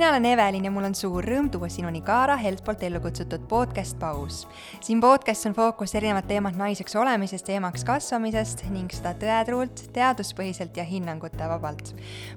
mina 0.00 0.10
olen 0.10 0.24
Evelin 0.24 0.64
ja 0.64 0.70
mul 0.72 0.86
on 0.88 0.94
suur 0.96 1.26
rõõm 1.28 1.50
tuua 1.52 1.68
sinuni 1.68 2.00
Kaara 2.00 2.38
Helt 2.40 2.62
poolt 2.64 2.80
ellu 2.86 3.02
kutsutud 3.04 3.42
podcast 3.48 3.98
Paus. 4.00 4.46
siin 4.80 5.00
podcastis 5.00 5.50
on 5.50 5.54
fookus 5.54 5.92
erinevad 5.94 6.24
teemad 6.24 6.56
naiseks 6.56 6.96
olemisest 6.96 7.48
ja 7.52 7.58
emaks 7.60 7.84
kasvamisest 7.84 8.64
ning 8.72 8.88
seda 8.96 9.12
tõetruult, 9.20 9.82
teaduspõhiselt 9.92 10.80
ja 10.80 10.88
hinnangute 10.88 11.48
vabalt. 11.52 11.92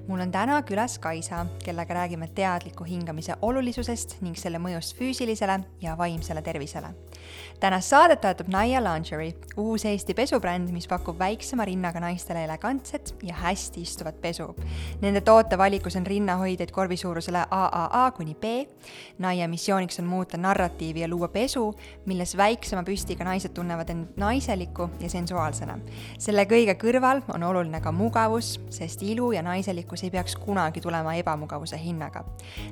mul 0.08 0.20
on 0.20 0.32
täna 0.32 0.60
külas 0.68 0.98
Kaisa, 0.98 1.46
kellega 1.64 1.94
räägime 1.94 2.28
teadliku 2.34 2.84
hingamise 2.84 3.38
olulisusest 3.40 4.20
ning 4.20 4.36
selle 4.36 4.60
mõjust 4.60 4.98
füüsilisele 5.00 5.62
ja 5.80 5.96
vaimsele 5.96 6.42
tervisele 6.42 6.92
tänast 7.60 7.88
saadet 7.88 8.20
toetab 8.20 8.48
Naia 8.52 8.80
Lingerie, 8.84 9.34
uus 9.56 9.84
Eesti 9.88 10.14
pesubränd, 10.14 10.68
mis 10.74 10.86
pakub 10.90 11.18
väiksema 11.18 11.64
rinnaga 11.64 12.00
naistele 12.02 12.44
elegantset 12.44 13.14
ja 13.22 13.34
hästi 13.40 13.82
istuvat 13.82 14.20
pesu. 14.20 14.50
Nende 15.02 15.20
tootevalikus 15.24 15.96
on 15.96 16.06
rinnahoidjaid 16.06 16.72
korvisuurusele 16.74 17.46
AAA 17.54 18.10
kuni 18.16 18.34
B. 18.34 18.44
Naia 19.18 19.48
missiooniks 19.48 19.98
on 19.98 20.06
muuta 20.10 20.36
narratiivi 20.36 21.00
ja 21.00 21.08
luua 21.08 21.28
pesu, 21.28 21.74
milles 22.06 22.36
väiksema 22.36 22.82
püstiga 22.82 23.24
naised 23.24 23.54
tunnevad 23.54 23.90
end 23.90 24.16
naiseliku 24.16 24.88
ja 25.00 25.08
sensuaalsena. 25.08 25.78
selle 26.18 26.44
kõige 26.50 26.74
kõrval 26.80 27.22
on 27.34 27.42
oluline 27.42 27.80
ka 27.80 27.92
mugavus, 27.92 28.58
sest 28.70 29.02
ilu 29.02 29.32
ja 29.32 29.42
naiselikkus 29.42 30.04
ei 30.04 30.10
peaks 30.10 30.36
kunagi 30.36 30.80
tulema 30.80 31.14
ebamugavuse 31.14 31.78
hinnaga. 31.78 32.24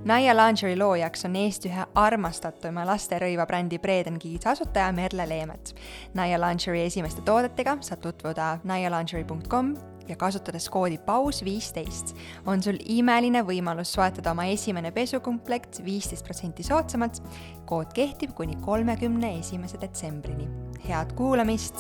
Naia 0.05 0.35
Lingerie 0.37 0.77
loojaks 0.77 1.25
on 1.25 1.37
Eesti 1.37 1.71
ühe 1.71 1.87
armastatuma 1.95 2.87
lasterõivabrändi 2.87 3.79
Breden 3.79 4.19
Kids 4.19 4.47
asutaja 4.47 4.93
Merle 4.93 5.29
Leemet. 5.29 5.75
Naia 6.15 6.41
Lingerie 6.41 6.87
esimeste 6.87 7.23
toodetega 7.23 7.79
saab 7.81 8.03
tutvuda 8.03 8.59
naialingerie.com 8.65 9.75
ja 10.09 10.17
kasutades 10.17 10.69
koodi 10.73 10.99
paus 10.99 11.43
viisteist 11.45 12.15
on 12.47 12.63
sul 12.63 12.79
imeline 12.85 13.43
võimalus 13.47 13.93
soetada 13.97 14.33
oma 14.33 14.47
esimene 14.53 14.93
pesukomplekt 14.93 15.83
viisteist 15.85 16.25
protsenti 16.25 16.63
soodsamalt. 16.63 17.23
kood 17.67 17.93
kehtib 17.95 18.35
kuni 18.35 18.57
kolmekümne 18.61 19.39
esimese 19.39 19.81
detsembrini. 19.81 20.49
head 20.89 21.13
kuulamist. 21.17 21.77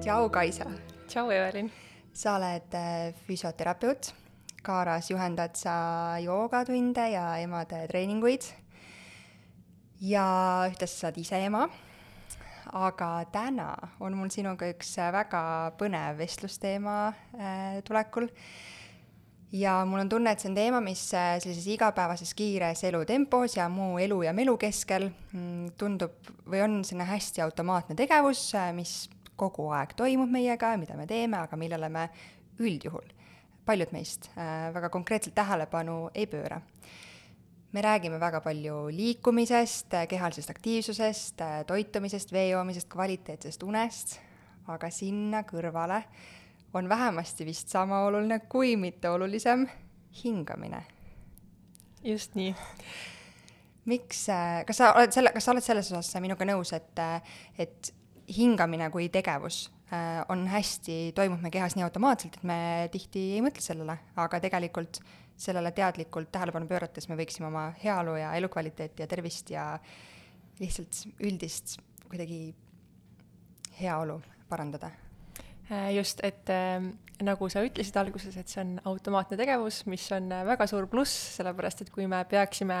tšau, 0.00 0.30
Kaisa. 0.30 0.70
tšau, 1.08 1.30
Evelin. 1.30 1.70
sa 2.12 2.36
oled 2.36 2.74
äh, 2.74 3.14
füsioterapeut 3.26 4.14
Kaaras 4.62 5.08
juhendad 5.10 5.56
sa 5.56 6.18
joogatunde 6.20 7.08
ja 7.10 7.36
emade 7.40 7.86
treeninguid. 7.88 8.44
ja 10.00 10.24
ühtlasi 10.68 10.96
sa 10.96 11.08
oled 11.08 11.20
ise 11.20 11.40
ema. 11.46 11.68
Aga 12.72 13.10
täna 13.32 13.70
on 14.00 14.16
mul 14.18 14.30
sinuga 14.32 14.68
üks 14.70 14.96
väga 15.14 15.42
põnev 15.78 16.18
vestlusteema 16.20 16.96
äh, 17.10 17.78
tulekul. 17.86 18.28
ja 19.52 19.80
mul 19.84 20.04
on 20.04 20.08
tunne, 20.08 20.32
et 20.32 20.40
see 20.40 20.50
on 20.50 20.58
teema, 20.58 20.80
mis 20.84 21.02
äh, 21.14 21.36
sellises 21.42 21.66
igapäevases 21.74 22.34
kiires 22.38 22.84
elutempos 22.84 23.56
ja 23.56 23.68
muu 23.68 23.98
elu 23.98 24.22
ja 24.22 24.32
melu 24.32 24.56
keskel 24.56 25.10
mm, 25.10 25.72
tundub 25.78 26.34
või 26.46 26.62
on 26.64 26.82
selline 26.84 27.08
hästi 27.10 27.42
automaatne 27.46 27.98
tegevus, 27.98 28.50
äh, 28.54 28.70
mis 28.76 29.08
kogu 29.40 29.70
aeg 29.72 29.96
toimub 29.96 30.30
meiega, 30.30 30.76
mida 30.76 30.98
me 30.98 31.08
teeme, 31.10 31.40
aga 31.40 31.56
millele 31.56 31.88
me 31.88 32.10
üldjuhul 32.60 33.16
paljud 33.70 33.92
meist 33.94 34.30
äh, 34.34 34.70
väga 34.74 34.90
konkreetselt 34.92 35.36
tähelepanu 35.36 36.10
ei 36.14 36.26
pööra. 36.30 36.60
Me 37.72 37.82
räägime 37.82 38.20
väga 38.20 38.40
palju 38.40 38.88
liikumisest, 38.94 39.94
äh, 39.94 40.06
kehalisest 40.08 40.50
aktiivsusest, 40.50 41.40
äh, 41.40 41.64
toitumisest, 41.66 42.32
vee 42.32 42.48
joomisest, 42.48 42.88
kvaliteetsest 42.88 43.62
unest, 43.62 44.18
aga 44.66 44.90
sinna 44.90 45.42
kõrvale 45.42 46.02
on 46.74 46.88
vähemasti 46.88 47.46
vist 47.46 47.68
sama 47.68 48.04
oluline, 48.06 48.40
kui 48.48 48.76
mitte 48.76 49.10
olulisem, 49.10 49.68
hingamine. 50.24 50.84
just 52.04 52.34
nii. 52.34 52.54
miks, 53.84 54.26
kas 54.66 54.76
sa 54.76 54.92
oled 54.94 55.12
selle, 55.12 55.32
kas 55.32 55.44
sa 55.44 55.52
oled 55.52 55.64
selles 55.64 55.92
osas 55.92 56.22
minuga 56.22 56.44
nõus, 56.44 56.72
et, 56.72 56.98
et 57.58 57.94
hingamine 58.36 58.90
kui 58.90 59.08
tegevus 59.08 59.68
Äh, 59.90 60.24
on 60.28 60.44
hästi, 60.46 61.10
toimub 61.18 61.40
meie 61.42 61.50
kehas 61.50 61.74
nii 61.74 61.82
automaatselt, 61.82 62.36
et 62.38 62.44
me 62.46 62.56
tihti 62.92 63.24
ei 63.34 63.40
mõtle 63.42 63.62
sellele, 63.64 63.96
aga 64.22 64.38
tegelikult 64.38 65.00
sellele 65.40 65.72
teadlikult 65.72 66.30
tähelepanu 66.32 66.68
pöörates 66.68 67.08
me 67.08 67.16
võiksime 67.18 67.48
oma 67.48 67.70
heaolu 67.82 68.18
ja 68.20 68.34
elukvaliteeti 68.36 69.02
ja 69.02 69.08
tervist 69.08 69.50
ja 69.50 69.66
lihtsalt 70.60 71.04
üldist 71.24 71.78
kuidagi 72.10 72.42
heaolu 73.80 74.20
parandada. 74.50 74.90
Äh, 75.70 75.94
just, 75.94 76.20
et 76.26 76.50
äh, 76.50 76.82
nagu 77.22 77.48
sa 77.52 77.62
ütlesid 77.62 77.94
alguses, 78.00 78.34
et 78.40 78.50
see 78.50 78.62
on 78.64 78.72
automaatne 78.90 79.36
tegevus, 79.38 79.84
mis 79.86 80.02
on 80.16 80.32
äh, 80.34 80.42
väga 80.48 80.66
suur 80.66 80.88
pluss, 80.90 81.12
sellepärast 81.36 81.84
et 81.84 81.92
kui 81.94 82.08
me 82.10 82.24
peaksime 82.26 82.80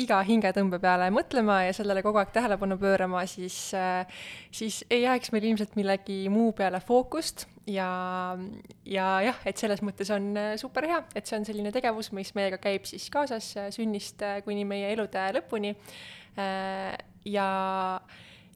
iga 0.00 0.18
hingetõmbe 0.28 0.76
peale 0.82 1.08
mõtlema 1.16 1.62
ja 1.64 1.72
sellele 1.76 2.02
kogu 2.04 2.20
aeg 2.20 2.34
tähelepanu 2.34 2.76
pöörama, 2.80 3.24
siis, 3.30 3.56
äh, 3.72 4.04
siis 4.52 4.82
ei 4.92 5.06
jääks 5.06 5.32
meil 5.32 5.48
ilmselt 5.48 5.80
millegi 5.80 6.20
muu 6.32 6.52
peale 6.56 6.82
fookust 6.84 7.46
ja, 7.64 7.88
ja 8.84 9.08
jah, 9.24 9.40
et 9.48 9.60
selles 9.60 9.80
mõttes 9.80 10.12
on 10.12 10.34
super 10.60 10.90
hea, 10.92 11.00
et 11.16 11.24
see 11.24 11.40
on 11.40 11.48
selline 11.48 11.72
tegevus, 11.72 12.12
mis 12.16 12.34
meiega 12.36 12.60
käib 12.60 12.84
siis 12.88 13.08
kaasas 13.12 13.54
sünnist 13.72 14.20
kuni 14.44 14.68
meie 14.68 14.92
elude 14.92 15.24
lõpuni. 15.38 15.72
ja, 17.24 17.48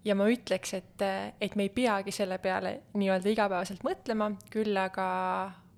ja 0.04 0.14
ma 0.18 0.28
ütleks, 0.30 0.74
et, 0.76 1.04
et 1.40 1.56
me 1.56 1.68
ei 1.68 1.72
peagi 1.74 2.12
selle 2.14 2.38
peale 2.42 2.80
nii-öelda 2.94 3.30
igapäevaselt 3.32 3.84
mõtlema, 3.86 4.32
küll 4.52 4.76
aga 4.76 5.06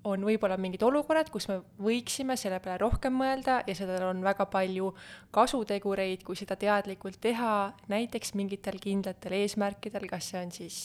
on 0.07 0.23
võib-olla 0.23 0.57
mingid 0.61 0.83
olukorrad, 0.87 1.29
kus 1.31 1.47
me 1.49 1.59
võiksime 1.83 2.37
selle 2.39 2.59
peale 2.63 2.79
rohkem 2.83 3.15
mõelda 3.17 3.59
ja 3.67 3.75
sellel 3.75 4.05
on 4.09 4.23
väga 4.23 4.47
palju 4.51 4.93
kasutegureid, 5.35 6.23
kui 6.27 6.37
seda 6.39 6.55
teadlikult 6.59 7.19
teha, 7.23 7.73
näiteks 7.91 8.33
mingitel 8.39 8.79
kindlatel 8.83 9.35
eesmärkidel, 9.41 10.07
kas 10.11 10.31
see 10.31 10.43
on 10.43 10.53
siis 10.55 10.81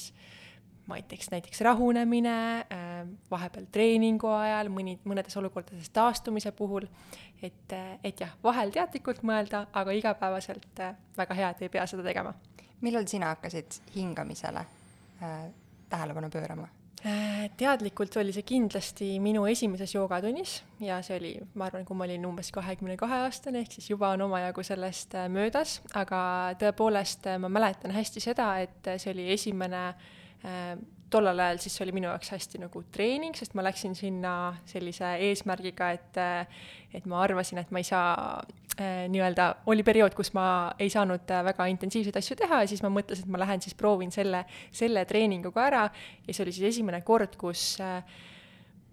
ma 0.90 0.98
ei 0.98 1.04
teaks, 1.06 1.28
näiteks 1.30 1.60
rahunemine, 1.62 2.36
äh, 2.66 3.02
vahepeal 3.30 3.68
treeningu 3.72 4.32
ajal, 4.34 4.70
mõni, 4.74 4.96
mõnedes 5.06 5.36
olukordades 5.38 5.92
taastumise 5.94 6.50
puhul, 6.58 6.88
et, 7.42 7.76
et 8.02 8.24
jah, 8.24 8.34
vahel 8.42 8.74
teadlikult 8.74 9.22
mõelda, 9.26 9.66
aga 9.78 9.94
igapäevaselt 9.94 10.82
äh, 10.82 10.96
väga 11.18 11.38
hea, 11.38 11.52
et 11.54 11.62
ei 11.62 11.72
pea 11.72 11.86
seda 11.86 12.04
tegema. 12.06 12.34
Millal 12.82 13.08
sina 13.10 13.32
hakkasid 13.34 13.80
hingamisele 13.96 14.66
äh, 15.22 15.42
tähelepanu 15.90 16.30
pöörama? 16.30 16.68
Äh, 17.02 17.48
teadlikult 17.58 18.14
oli 18.20 18.30
see 18.30 18.44
kindlasti 18.46 19.06
minu 19.18 19.42
esimeses 19.50 19.90
joogatunnis 19.96 20.60
ja 20.78 21.00
see 21.02 21.16
oli, 21.18 21.32
ma 21.58 21.66
arvan, 21.66 21.82
kui 21.88 21.98
ma 21.98 22.06
olin 22.06 22.28
umbes 22.28 22.52
kahekümne 22.54 22.94
kahe 23.00 23.24
aastane, 23.24 23.64
ehk 23.64 23.74
siis 23.74 23.88
juba 23.90 24.12
on 24.14 24.22
omajagu 24.28 24.62
sellest 24.62 25.16
äh, 25.18 25.26
möödas, 25.26 25.80
aga 25.98 26.20
tõepoolest 26.60 27.26
äh, 27.26 27.40
ma 27.42 27.50
mäletan 27.50 27.90
hästi 27.96 28.22
seda, 28.22 28.52
et 28.62 28.92
see 29.02 29.10
oli 29.16 29.26
esimene 29.34 29.88
tollel 31.12 31.38
ajal 31.42 31.58
siis 31.62 31.74
see 31.76 31.84
oli 31.84 31.94
minu 31.94 32.08
jaoks 32.08 32.32
hästi 32.34 32.62
nagu 32.62 32.84
treening, 32.94 33.34
sest 33.38 33.58
ma 33.58 33.66
läksin 33.66 33.98
sinna 33.98 34.34
sellise 34.70 35.16
eesmärgiga, 35.26 35.90
et 35.98 36.22
et 36.94 37.06
ma 37.08 37.22
arvasin, 37.24 37.58
et 37.62 37.70
ma 37.74 37.82
ei 37.82 37.86
saa 37.86 38.42
nii-öelda, 38.80 39.48
oli 39.68 39.84
periood, 39.84 40.14
kus 40.16 40.32
ma 40.36 40.72
ei 40.80 40.90
saanud 40.92 41.28
äh, 41.28 41.44
väga 41.44 41.68
intensiivseid 41.68 42.16
asju 42.16 42.38
teha 42.40 42.62
ja 42.62 42.68
siis 42.70 42.80
ma 42.84 42.88
mõtlesin, 42.92 43.26
et 43.26 43.32
ma 43.34 43.40
lähen 43.42 43.60
siis 43.60 43.76
proovin 43.76 44.12
selle, 44.14 44.46
selle 44.72 45.04
treeninguga 45.08 45.66
ära. 45.68 45.82
Ja 46.26 46.34
see 46.34 46.46
oli 46.46 46.54
siis 46.56 46.70
esimene 46.72 47.02
kord, 47.04 47.36
kus 47.40 47.74
äh, 47.84 48.00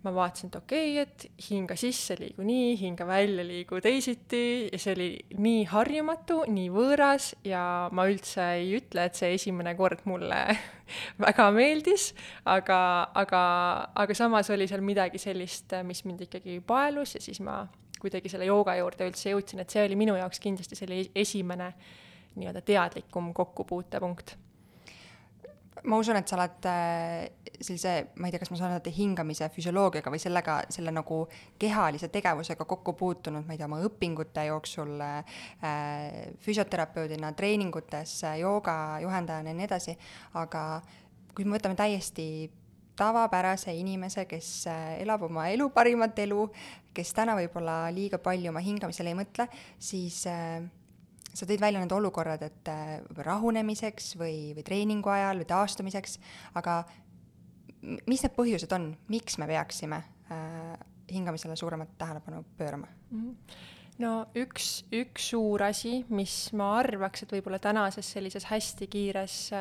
ma 0.04 0.14
vaatasin, 0.16 0.52
et 0.52 0.58
okei 0.60 0.92
okay,, 1.00 1.06
et 1.06 1.48
hinga 1.48 1.76
sisse, 1.80 2.16
liigu 2.20 2.44
nii, 2.44 2.76
hinga 2.82 3.08
välja, 3.08 3.44
liigu 3.48 3.80
teisiti. 3.84 4.44
Ja 4.68 4.80
see 4.84 4.98
oli 4.98 5.10
nii 5.40 5.66
harjumatu, 5.72 6.42
nii 6.52 6.70
võõras 6.76 7.32
ja 7.48 7.64
ma 7.96 8.08
üldse 8.12 8.52
ei 8.60 8.74
ütle, 8.82 9.08
et 9.08 9.20
see 9.20 9.32
esimene 9.40 9.78
kord 9.80 10.04
mulle 10.12 10.44
väga 11.26 11.50
meeldis, 11.56 12.12
aga, 12.44 12.82
aga, 13.16 13.44
aga 13.96 14.24
samas 14.26 14.52
oli 14.52 14.68
seal 14.68 14.84
midagi 14.84 15.24
sellist, 15.24 15.72
mis 15.88 16.04
mind 16.08 16.28
ikkagi 16.28 16.60
paelus 16.68 17.16
ja 17.16 17.24
siis 17.24 17.40
ma 17.44 17.64
kuidagi 18.00 18.32
selle 18.32 18.48
jooga 18.50 18.76
juurde 18.80 19.10
üldse 19.10 19.34
jõudsin, 19.34 19.64
et 19.64 19.74
see 19.74 19.84
oli 19.86 19.98
minu 20.00 20.16
jaoks 20.20 20.42
kindlasti 20.44 20.78
selle 20.80 21.02
esimene 21.16 21.74
nii-öelda 22.40 22.62
teadlikum 22.66 23.34
kokkupuutepunkt. 23.34 24.38
Ma 25.88 25.96
usun, 25.96 26.18
et 26.20 26.28
sa 26.28 26.36
oled 26.36 26.66
äh, 26.68 27.54
sellise, 27.64 27.94
ma 28.20 28.28
ei 28.28 28.34
tea, 28.34 28.42
kas 28.42 28.50
ma 28.52 28.58
saan 28.60 28.74
öelda 28.76 28.92
hingamise 28.92 29.48
füsioloogiaga 29.54 30.12
või 30.12 30.20
sellega, 30.20 30.58
selle 30.76 30.92
nagu 30.92 31.22
kehalise 31.60 32.10
tegevusega 32.12 32.68
kokku 32.68 32.98
puutunud, 33.00 33.46
ma 33.48 33.56
ei 33.56 33.62
tea, 33.62 33.70
oma 33.70 33.80
õpingute 33.88 34.44
jooksul 34.50 35.00
äh, 35.06 35.40
füsioterapeudina, 36.44 37.32
treeningutes, 37.38 38.18
joogajuhendajana 38.42 39.54
ja 39.54 39.60
nii 39.62 39.70
edasi, 39.70 39.96
aga 40.42 40.66
kui 41.36 41.48
me 41.48 41.56
võtame 41.56 41.80
täiesti 41.80 42.28
tavapärase 43.00 43.74
inimese, 43.80 44.26
kes 44.30 44.50
äh, 44.70 44.98
elab 45.04 45.24
oma 45.30 45.48
elu 45.54 45.70
parimat 45.76 46.20
elu, 46.26 46.48
kes 46.96 47.14
täna 47.16 47.38
võib-olla 47.40 47.86
liiga 47.96 48.20
palju 48.24 48.52
oma 48.52 48.64
hingamisele 48.64 49.14
ei 49.14 49.18
mõtle, 49.18 49.48
siis 49.80 50.22
äh, 50.30 50.60
sa 51.34 51.48
tõid 51.48 51.62
välja 51.62 51.82
need 51.82 51.96
olukorrad, 51.96 52.44
et 52.46 52.72
äh, 52.72 53.00
rahunemiseks 53.26 54.14
või, 54.20 54.52
või 54.58 54.66
treeningu 54.68 55.12
ajal 55.14 55.42
või 55.42 55.50
taastumiseks, 55.50 56.20
aga 56.60 56.84
mis 57.82 58.24
need 58.26 58.36
põhjused 58.36 58.72
on, 58.76 58.92
miks 59.12 59.40
me 59.40 59.48
peaksime 59.50 60.04
äh, 60.30 60.78
hingamisele 61.10 61.56
suuremat 61.58 61.98
tähelepanu 61.98 62.44
pöörama 62.58 62.88
mm? 63.12 63.20
-hmm 63.20 63.68
no 64.00 64.12
üks, 64.38 64.86
üks 64.96 65.30
suur 65.34 65.64
asi, 65.64 66.06
mis 66.10 66.54
ma 66.56 66.72
arvaks, 66.80 67.24
et 67.24 67.34
võib-olla 67.36 67.60
tänases 67.60 68.12
sellises 68.16 68.46
hästi 68.48 68.88
kiires, 68.88 69.52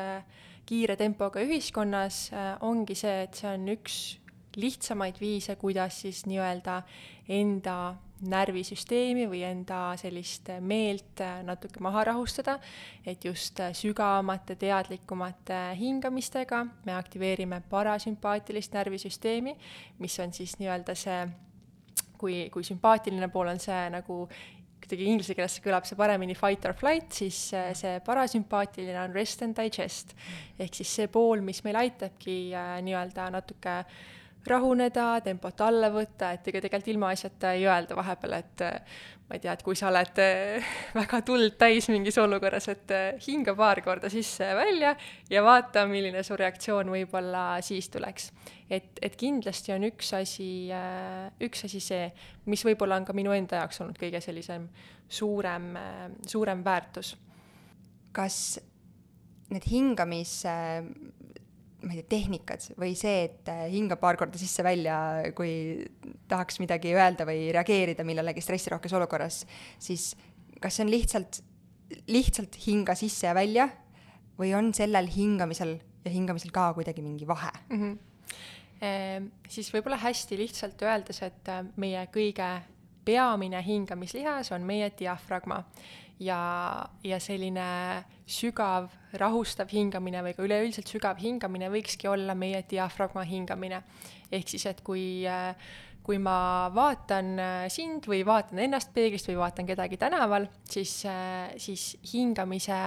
kiire 0.69 0.95
tempoga 0.99 1.41
ühiskonnas 1.41 2.27
ongi 2.65 2.97
see, 2.97 3.23
et 3.25 3.39
see 3.39 3.49
on 3.49 3.65
üks 3.73 3.95
lihtsamaid 4.59 5.17
viise, 5.21 5.55
kuidas 5.55 6.01
siis 6.03 6.23
nii-öelda 6.29 6.81
enda 7.29 7.95
närvisüsteemi 8.29 9.27
või 9.31 9.43
enda 9.47 9.93
sellist 9.99 10.49
meelt 10.59 11.21
natuke 11.47 11.79
maha 11.83 12.03
rahustada, 12.09 12.57
et 13.07 13.23
just 13.25 13.61
sügavamate, 13.79 14.57
teadlikumate 14.59 15.59
hingamistega 15.79 16.65
me 16.85 16.97
aktiveerime 16.97 17.61
parasümpaatilist 17.69 18.75
närvisüsteemi, 18.75 19.55
mis 19.99 20.19
on 20.19 20.35
siis 20.35 20.57
nii-öelda 20.59 20.97
see, 20.99 21.21
kui, 22.19 22.41
kui 22.51 22.67
sümpaatiline 22.67 23.31
pool 23.31 23.53
on 23.53 23.63
see 23.63 23.85
nagu 23.93 24.25
kuidagi 24.83 25.09
inglise 25.11 25.35
keeles 25.37 25.57
kõlab 25.63 25.87
see 25.87 25.97
paremini 25.99 26.35
fight 26.37 26.65
or 26.69 26.75
flight, 26.77 27.11
siis 27.13 27.39
see 27.77 27.97
parasümpaatiline 28.05 28.99
on 29.03 29.15
rest 29.15 29.43
and 29.45 29.57
digest. 29.57 30.15
ehk 30.59 30.79
siis 30.81 30.95
see 31.01 31.11
pool, 31.11 31.43
mis 31.45 31.63
meil 31.65 31.81
aitabki 31.83 32.39
äh, 32.55 32.77
nii-öelda 32.85 33.29
natuke 33.35 33.81
äh, 33.81 34.07
rahuneda, 34.49 35.11
tempot 35.25 35.61
alla 35.65 35.91
võtta, 35.93 36.33
et 36.35 36.47
ega 36.51 36.61
tegelikult 36.65 36.93
ilmaasjata 36.95 37.53
ei 37.57 37.67
öelda 37.69 37.97
vahepeal, 37.97 38.35
et 38.39 38.67
ma 39.29 39.37
ei 39.37 39.43
tea, 39.43 39.53
et 39.53 39.61
kui 39.61 39.77
sa 39.77 39.91
oled 39.91 40.19
äh, 40.23 40.69
väga 40.97 41.19
tuld 41.25 41.53
täis 41.61 41.85
mingis 41.93 42.17
olukorras, 42.17 42.65
et 42.71 42.93
äh, 42.95 43.19
hinga 43.27 43.53
paar 43.57 43.81
korda 43.85 44.09
sisse 44.09 44.47
ja 45.29 45.43
vaata, 45.45 45.85
milline 45.89 46.23
su 46.25 46.37
reaktsioon 46.39 46.89
võib-olla 46.89 47.61
siis 47.65 47.91
tuleks. 47.93 48.31
et, 48.69 48.97
et 49.01 49.15
kindlasti 49.15 49.73
on 49.75 49.85
üks 49.85 50.13
asi, 50.17 50.71
üks 51.45 51.65
asi 51.65 51.79
see, 51.79 52.09
mis 52.49 52.65
võib-olla 52.65 52.97
on 52.97 53.05
ka 53.05 53.13
minu 53.13 53.31
enda 53.35 53.61
jaoks 53.61 53.81
olnud 53.81 54.01
kõige 54.01 54.21
sellisem 54.21 54.67
suurem, 55.07 55.75
suurem 56.25 56.65
väärtus. 56.65 57.15
kas 58.11 58.59
need 59.49 59.65
hingamis 59.69 60.41
ma 61.83 61.93
ei 61.93 62.01
tea, 62.01 62.09
tehnikad 62.17 62.65
või 62.79 62.95
see, 62.99 63.25
et 63.29 63.51
äh, 63.51 63.67
hingab 63.71 64.01
paar 64.01 64.17
korda 64.19 64.39
sisse-välja, 64.39 64.97
kui 65.37 65.51
tahaks 66.31 66.59
midagi 66.63 66.93
öelda 66.95 67.27
või 67.27 67.49
reageerida 67.55 68.05
millelegi 68.07 68.43
stressirohkes 68.43 68.95
olukorras, 68.99 69.43
siis 69.81 70.11
kas 70.59 70.75
see 70.75 70.85
on 70.85 70.91
lihtsalt, 70.91 71.41
lihtsalt 72.11 72.59
hinga 72.65 72.95
sisse 72.99 73.29
ja 73.29 73.35
välja 73.37 73.69
või 74.39 74.53
on 74.57 74.73
sellel 74.75 75.07
hingamisel 75.11 75.77
ja 76.03 76.11
hingamisel 76.11 76.51
ka 76.55 76.69
kuidagi 76.77 77.03
mingi 77.05 77.27
vahe 77.27 77.51
mm? 77.69 77.81
-hmm. 77.81 77.97
E, 78.79 78.89
siis 79.51 79.67
võib-olla 79.73 79.97
hästi 79.99 80.37
lihtsalt 80.39 80.81
öeldes, 80.87 81.17
et 81.25 81.49
äh, 81.51 81.65
meie 81.75 82.05
kõige 82.13 82.47
peamine 83.05 83.59
hingamislihas 83.63 84.51
on 84.55 84.63
meie 84.63 84.91
diafragma 84.99 85.63
ja, 86.19 86.39
ja 87.03 87.19
selline 87.23 87.67
sügav 88.29 88.89
rahustav 89.19 89.71
hingamine 89.73 90.23
või 90.25 90.35
ka 90.37 90.45
üleüldiselt 90.45 90.91
sügav 90.91 91.19
hingamine 91.21 91.69
võikski 91.71 92.09
olla 92.11 92.35
meie 92.37 92.63
diafragma 92.69 93.23
hingamine. 93.27 93.83
ehk 94.31 94.49
siis, 94.49 94.65
et 94.65 94.81
kui 94.83 95.25
kui 96.09 96.17
ma 96.17 96.71
vaatan 96.73 97.37
sind 97.69 98.07
või 98.09 98.23
vaatan 98.25 98.59
ennast 98.63 98.89
peeglist 98.93 99.27
või 99.29 99.37
vaatan 99.37 99.67
kedagi 99.67 99.97
tänaval, 99.97 100.47
siis, 100.65 101.03
siis 101.61 101.83
hingamise 102.13 102.79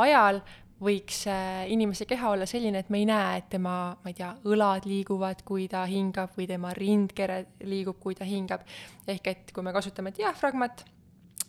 ajal 0.00 0.40
võiks 0.82 1.26
inimese 1.70 2.06
keha 2.08 2.32
olla 2.32 2.46
selline, 2.48 2.80
et 2.82 2.88
me 2.90 3.02
ei 3.02 3.06
näe, 3.10 3.42
et 3.42 3.50
tema, 3.52 3.74
ma 3.92 4.10
ei 4.10 4.16
tea, 4.18 4.30
õlad 4.48 4.88
liiguvad, 4.88 5.44
kui 5.46 5.68
ta 5.70 5.84
hingab, 5.90 6.32
või 6.38 6.48
tema 6.50 6.72
rindkere 6.74 7.38
liigub, 7.68 8.00
kui 8.02 8.16
ta 8.18 8.26
hingab. 8.26 8.64
ehk 9.06 9.26
et 9.26 9.52
kui 9.52 9.62
me 9.62 9.72
kasutame 9.72 10.14
diafragmat 10.16 10.84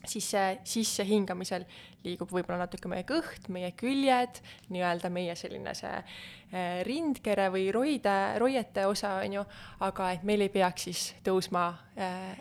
siis 0.08 0.30
see 0.34 0.54
sissehingamisel 0.68 1.66
liigub 2.04 2.32
võib-olla 2.34 2.66
natuke 2.66 2.90
meie 2.92 3.06
kõht, 3.08 3.48
meie 3.54 3.72
küljed, 3.80 4.42
nii-öelda 4.74 5.12
meie 5.14 5.36
selline 5.40 5.74
see 5.78 5.94
eh, 5.96 6.82
rindkere 6.88 7.50
või 7.54 7.70
roide, 7.76 8.18
roiete 8.42 8.88
osa, 8.90 9.16
on 9.24 9.40
ju, 9.40 9.46
aga 9.88 10.12
et 10.18 10.26
meil 10.28 10.44
ei 10.46 10.52
peaks 10.54 10.90
siis 10.90 11.06
tõusma 11.26 11.70
äh, 11.96 12.34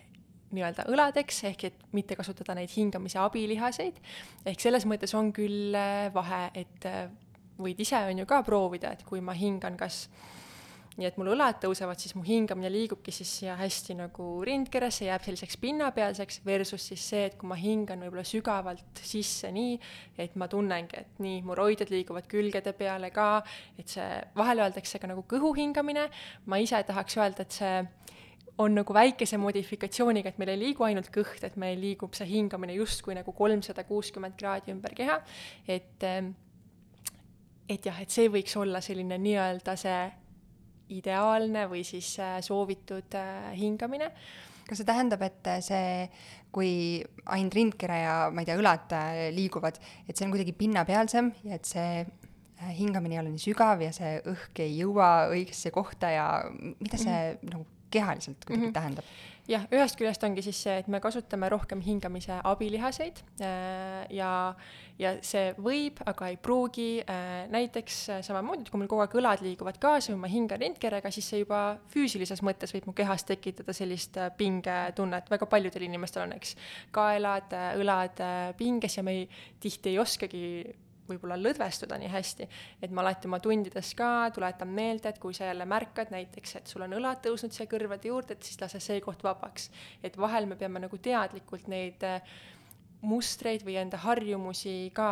nii-öelda 0.53 0.89
õladeks, 0.93 1.45
ehk 1.53 1.67
et 1.71 1.89
mitte 1.97 2.19
kasutada 2.19 2.57
neid 2.59 2.73
hingamise 2.75 3.23
abilihaseid, 3.23 4.03
ehk 4.45 4.61
selles 4.61 4.87
mõttes 4.91 5.15
on 5.19 5.33
küll 5.35 5.75
eh, 5.79 6.11
vahe, 6.15 6.45
et 6.59 6.91
võid 7.63 7.81
ise, 7.85 8.01
on 8.11 8.25
ju, 8.25 8.29
ka 8.29 8.43
proovida, 8.47 8.93
et 8.97 9.07
kui 9.07 9.23
ma 9.23 9.37
hingan 9.39 9.79
kas 9.79 10.07
äh, 10.09 10.42
nii 10.99 11.07
et 11.09 11.17
mul 11.17 11.31
õlad 11.33 11.57
tõusevad, 11.63 12.01
siis 12.01 12.13
mu 12.19 12.23
hingamine 12.27 12.69
liigubki 12.73 13.15
siis 13.15 13.31
siia 13.39 13.55
hästi 13.57 13.97
nagu 13.97 14.27
rindkeresse, 14.45 15.07
jääb 15.07 15.25
selliseks 15.25 15.57
pinnapealseks, 15.63 16.43
versus 16.45 16.85
siis 16.91 17.07
see, 17.15 17.23
et 17.31 17.39
kui 17.41 17.49
ma 17.49 17.57
hingan 17.57 18.05
võib-olla 18.05 18.25
sügavalt 18.29 19.01
sisse 19.01 19.49
nii, 19.55 19.79
et 20.21 20.37
ma 20.41 20.51
tunnengi, 20.53 21.01
et 21.01 21.25
nii, 21.25 21.41
mu 21.49 21.57
roided 21.57 21.93
liiguvad 21.93 22.29
külgede 22.31 22.75
peale 22.77 23.13
ka, 23.15 23.31
et 23.81 23.89
see, 23.97 24.21
vahel 24.37 24.67
öeldakse 24.67 25.01
ka 25.01 25.11
nagu 25.11 25.25
kõhu 25.29 25.55
hingamine, 25.57 26.09
ma 26.53 26.61
ise 26.61 26.83
tahaks 26.89 27.17
öelda, 27.21 27.47
et 27.47 27.57
see 27.57 27.75
on 28.61 28.77
nagu 28.77 28.95
väikese 28.95 29.39
modifikatsiooniga, 29.41 30.29
et 30.29 30.41
meil 30.41 30.53
ei 30.53 30.61
liigu 30.61 30.85
ainult 30.85 31.09
kõht, 31.15 31.41
et 31.47 31.57
meil 31.57 31.81
liigub 31.81 32.13
see 32.17 32.29
hingamine 32.35 32.77
justkui 32.77 33.17
nagu 33.17 33.33
kolmsada 33.33 33.87
kuuskümmend 33.89 34.37
kraadi 34.37 34.75
ümber 34.77 34.93
keha, 34.97 35.23
et 35.65 36.05
et 37.73 37.87
jah, 37.87 37.97
et 38.03 38.13
see 38.13 38.29
võiks 38.29 38.53
olla 38.61 38.83
selline 38.85 39.17
nii-öelda 39.23 39.77
see 39.81 40.01
ideaalne 40.91 41.67
või 41.71 41.85
siis 41.87 42.15
äh, 42.23 42.39
soovitud 42.45 43.15
äh, 43.19 43.53
hingamine. 43.59 44.11
kas 44.69 44.79
see 44.81 44.89
tähendab, 44.89 45.23
et 45.27 45.49
see, 45.65 46.07
kui 46.55 47.03
ainult 47.27 47.55
rindkere 47.55 47.99
ja 48.05 48.17
ma 48.33 48.43
ei 48.43 48.49
tea, 48.49 48.59
õlad 48.61 48.95
äh, 48.97 49.23
liiguvad, 49.35 49.81
et 50.07 50.17
see 50.17 50.27
on 50.27 50.35
kuidagi 50.35 50.55
pinnapealsem 50.57 51.33
ja 51.45 51.59
et 51.59 51.69
see 51.69 52.05
hingamine 52.79 53.17
ei 53.17 53.21
ole 53.25 53.33
nii 53.33 53.43
sügav 53.43 53.81
ja 53.83 53.91
see 53.95 54.21
õhk 54.31 54.63
ei 54.63 54.77
jõua 54.79 55.29
õigesse 55.33 55.73
kohta 55.75 56.13
ja 56.13 56.27
mida 56.53 56.99
see 56.99 57.11
mm 57.11 57.39
-hmm. 57.39 57.55
nagu 57.57 57.67
kehaliselt 57.91 58.45
kuidagi 58.45 58.67
mm 58.67 58.69
-hmm. 58.69 58.75
tähendab? 58.75 59.05
Jah, 59.51 59.65
ühest 59.75 59.99
küljest 59.99 60.23
ongi 60.27 60.43
siis 60.45 60.59
see, 60.65 60.75
et 60.83 60.89
me 60.93 61.01
kasutame 61.03 61.49
rohkem 61.53 61.81
hingamise 61.83 62.39
abilihaseid 62.47 63.23
ja, 64.15 64.31
ja 65.01 65.13
see 65.25 65.51
võib, 65.59 65.99
aga 66.09 66.29
ei 66.31 66.39
pruugi, 66.43 66.89
näiteks 67.53 67.99
samamoodi, 68.27 68.67
et 68.67 68.73
kui 68.73 68.83
mul 68.83 68.91
kogu 68.91 69.05
aeg 69.05 69.17
õlad 69.19 69.43
liiguvad 69.45 69.81
kaasa 69.83 70.15
või 70.15 70.23
ma 70.25 70.31
hingan 70.33 70.63
rindkerega, 70.63 71.11
siis 71.15 71.33
see 71.33 71.43
juba 71.43 71.63
füüsilises 71.95 72.45
mõttes 72.47 72.75
võib 72.77 72.91
mu 72.91 72.97
kehas 72.97 73.27
tekitada 73.29 73.75
sellist 73.77 74.19
pingetunnet, 74.39 75.31
väga 75.33 75.51
paljudel 75.51 75.89
inimestel 75.89 76.27
on, 76.27 76.37
eks, 76.39 76.55
kaelad, 76.95 77.57
õlad 77.83 78.23
pinges 78.59 78.99
ja 78.99 79.07
me 79.07 79.19
ei, 79.23 79.29
tihti 79.63 79.95
ei 79.95 80.01
oskagi 80.03 80.47
võib-olla 81.09 81.37
lõdvestuda 81.41 81.99
nii 81.99 82.13
hästi, 82.13 82.49
et 82.83 82.95
ma 82.95 83.03
alati 83.05 83.29
oma 83.31 83.41
tundides 83.43 83.95
ka 83.99 84.31
tuletan 84.35 84.71
meelde, 84.73 85.11
et 85.11 85.19
kui 85.23 85.35
sa 85.35 85.51
jälle 85.51 85.67
märkad 85.69 86.15
näiteks, 86.15 86.57
et 86.61 86.71
sul 86.71 86.87
on 86.87 86.97
õlad 86.99 87.23
tõusnud 87.25 87.55
siia 87.55 87.69
kõrvade 87.71 88.09
juurde, 88.09 88.37
et 88.37 88.47
siis 88.47 88.61
lase 88.61 88.81
see 88.81 89.01
koht 89.05 89.23
vabaks. 89.25 89.71
et 90.03 90.17
vahel 90.19 90.47
me 90.47 90.57
peame 90.57 90.83
nagu 90.83 90.99
teadlikult 90.99 91.69
neid 91.69 92.03
äh, 92.07 92.21
mustreid 93.03 93.65
või 93.67 93.77
enda 93.81 93.99
harjumusi 94.03 94.93
ka 94.95 95.09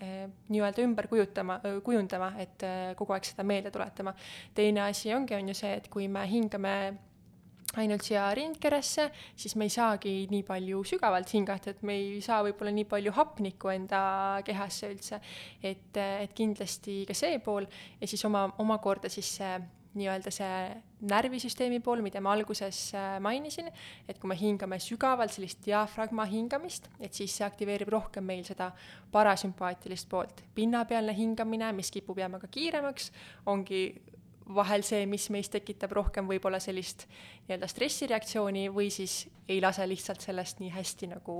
eh, 0.00 0.24
nii-öelda 0.48 0.84
ümber 0.84 1.08
kujutama, 1.10 1.58
kujundama, 1.84 2.32
et 2.40 2.64
eh, 2.64 2.80
kogu 2.98 3.14
aeg 3.16 3.28
seda 3.28 3.44
meelde 3.46 3.72
tuletama. 3.74 4.14
teine 4.54 4.86
asi 4.86 5.12
ongi, 5.14 5.36
on 5.36 5.52
ju 5.52 5.56
see, 5.56 5.74
et 5.76 5.88
kui 5.92 6.08
me 6.08 6.24
hingame 6.28 6.74
ainult 7.78 8.02
siia 8.02 8.24
rindkeresse, 8.34 9.10
siis 9.38 9.54
me 9.54 9.68
ei 9.68 9.74
saagi 9.74 10.14
nii 10.30 10.42
palju 10.46 10.82
sügavalt 10.90 11.30
hingata, 11.36 11.70
et 11.70 11.82
me 11.86 11.94
ei 12.00 12.22
saa 12.24 12.40
võib-olla 12.46 12.72
nii 12.74 12.86
palju 12.90 13.14
hapnikku 13.14 13.70
enda 13.70 14.00
kehasse 14.46 14.90
üldse. 14.90 15.20
et, 15.62 15.96
et 15.96 16.32
kindlasti 16.34 17.04
ka 17.06 17.14
see 17.14 17.38
pool 17.38 17.68
ja 18.00 18.08
siis 18.10 18.24
oma, 18.26 18.48
omakorda 18.58 19.08
siis 19.12 19.36
see 19.38 19.52
nii-öelda 19.98 20.30
see 20.30 20.58
närvisüsteemi 21.10 21.80
pool, 21.82 22.02
mida 22.04 22.20
ma 22.22 22.34
alguses 22.36 22.78
äh, 22.94 23.16
mainisin, 23.22 23.70
et 24.06 24.20
kui 24.22 24.30
me 24.30 24.36
hingame 24.38 24.78
sügavalt 24.82 25.34
sellist 25.34 25.64
diafragma 25.64 26.26
hingamist, 26.30 26.86
et 27.02 27.16
siis 27.16 27.34
see 27.34 27.46
aktiveerib 27.46 27.90
rohkem 27.90 28.26
meil 28.26 28.44
seda 28.46 28.70
parasümpaatilist 29.10 30.08
poolt. 30.10 30.44
pinnapealne 30.54 31.14
hingamine, 31.16 31.72
mis 31.74 31.90
kipub 31.90 32.22
jääma 32.22 32.38
ka 32.38 32.50
kiiremaks, 32.54 33.10
ongi 33.50 33.82
vahel 34.54 34.82
see, 34.86 35.06
mis 35.06 35.28
meis 35.30 35.50
tekitab 35.52 35.92
rohkem 35.96 36.28
võib-olla 36.28 36.60
sellist 36.62 37.06
nii-öelda 37.46 37.68
stressireaktsiooni 37.70 38.68
või 38.74 38.90
siis 38.94 39.24
ei 39.48 39.60
lase 39.62 39.86
lihtsalt 39.88 40.24
sellest 40.24 40.60
nii 40.62 40.72
hästi 40.74 41.10
nagu 41.14 41.36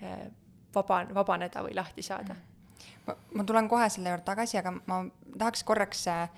eh, 0.00 0.26
vaba, 0.74 1.04
vabaneda 1.14 1.62
või 1.64 1.76
lahti 1.76 2.02
saada. 2.02 2.36
ma, 3.06 3.16
ma 3.34 3.44
tulen 3.44 3.68
kohe 3.68 3.88
selle 3.92 4.12
juurde 4.12 4.26
tagasi, 4.26 4.58
aga 4.60 4.74
ma 4.90 5.02
tahaks 5.38 5.64
korraks 5.64 6.06
äh, 6.10 6.28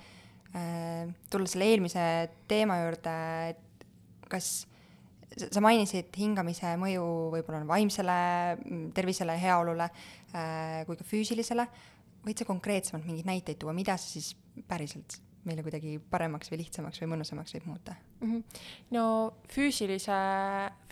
tulla 1.29 1.49
selle 1.49 1.69
eelmise 1.71 2.07
teema 2.47 2.81
juurde, 2.83 3.13
et 3.51 3.85
kas 4.31 4.51
sa 5.37 5.61
mainisid 5.61 6.15
hingamise 6.17 6.73
mõju 6.79 7.03
võib-olla 7.35 7.61
vaimsele 7.67 8.17
tervisele, 8.95 9.37
heaolule 9.41 9.89
äh, 9.89 10.83
kui 10.87 10.97
ka 10.99 11.07
füüsilisele, 11.07 11.67
võid 12.25 12.41
sa 12.41 12.47
konkreetsemalt 12.47 13.07
mingeid 13.07 13.29
näiteid 13.29 13.61
tuua, 13.61 13.75
mida 13.77 13.97
see 14.01 14.17
siis 14.17 14.33
päriselt 14.67 15.21
meile 15.47 15.63
kuidagi 15.65 15.97
paremaks 16.11 16.51
või 16.51 16.61
lihtsamaks 16.63 17.01
või 17.01 17.11
mõnusamaks 17.15 17.55
võib 17.57 17.67
muuta 17.71 17.95
mm? 17.95 18.27
-hmm. 18.27 18.61
no 18.97 19.05
füüsilise, 19.53 20.19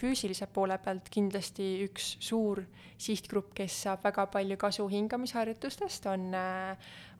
füüsilise 0.02 0.48
poole 0.48 0.78
pealt 0.84 1.10
kindlasti 1.14 1.70
üks 1.86 2.16
suur 2.24 2.64
sihtgrupp, 2.98 3.54
kes 3.56 3.82
saab 3.86 4.04
väga 4.08 4.28
palju 4.32 4.58
kasu 4.58 4.88
hingamisharjutustest, 4.92 6.06
on, 6.08 6.30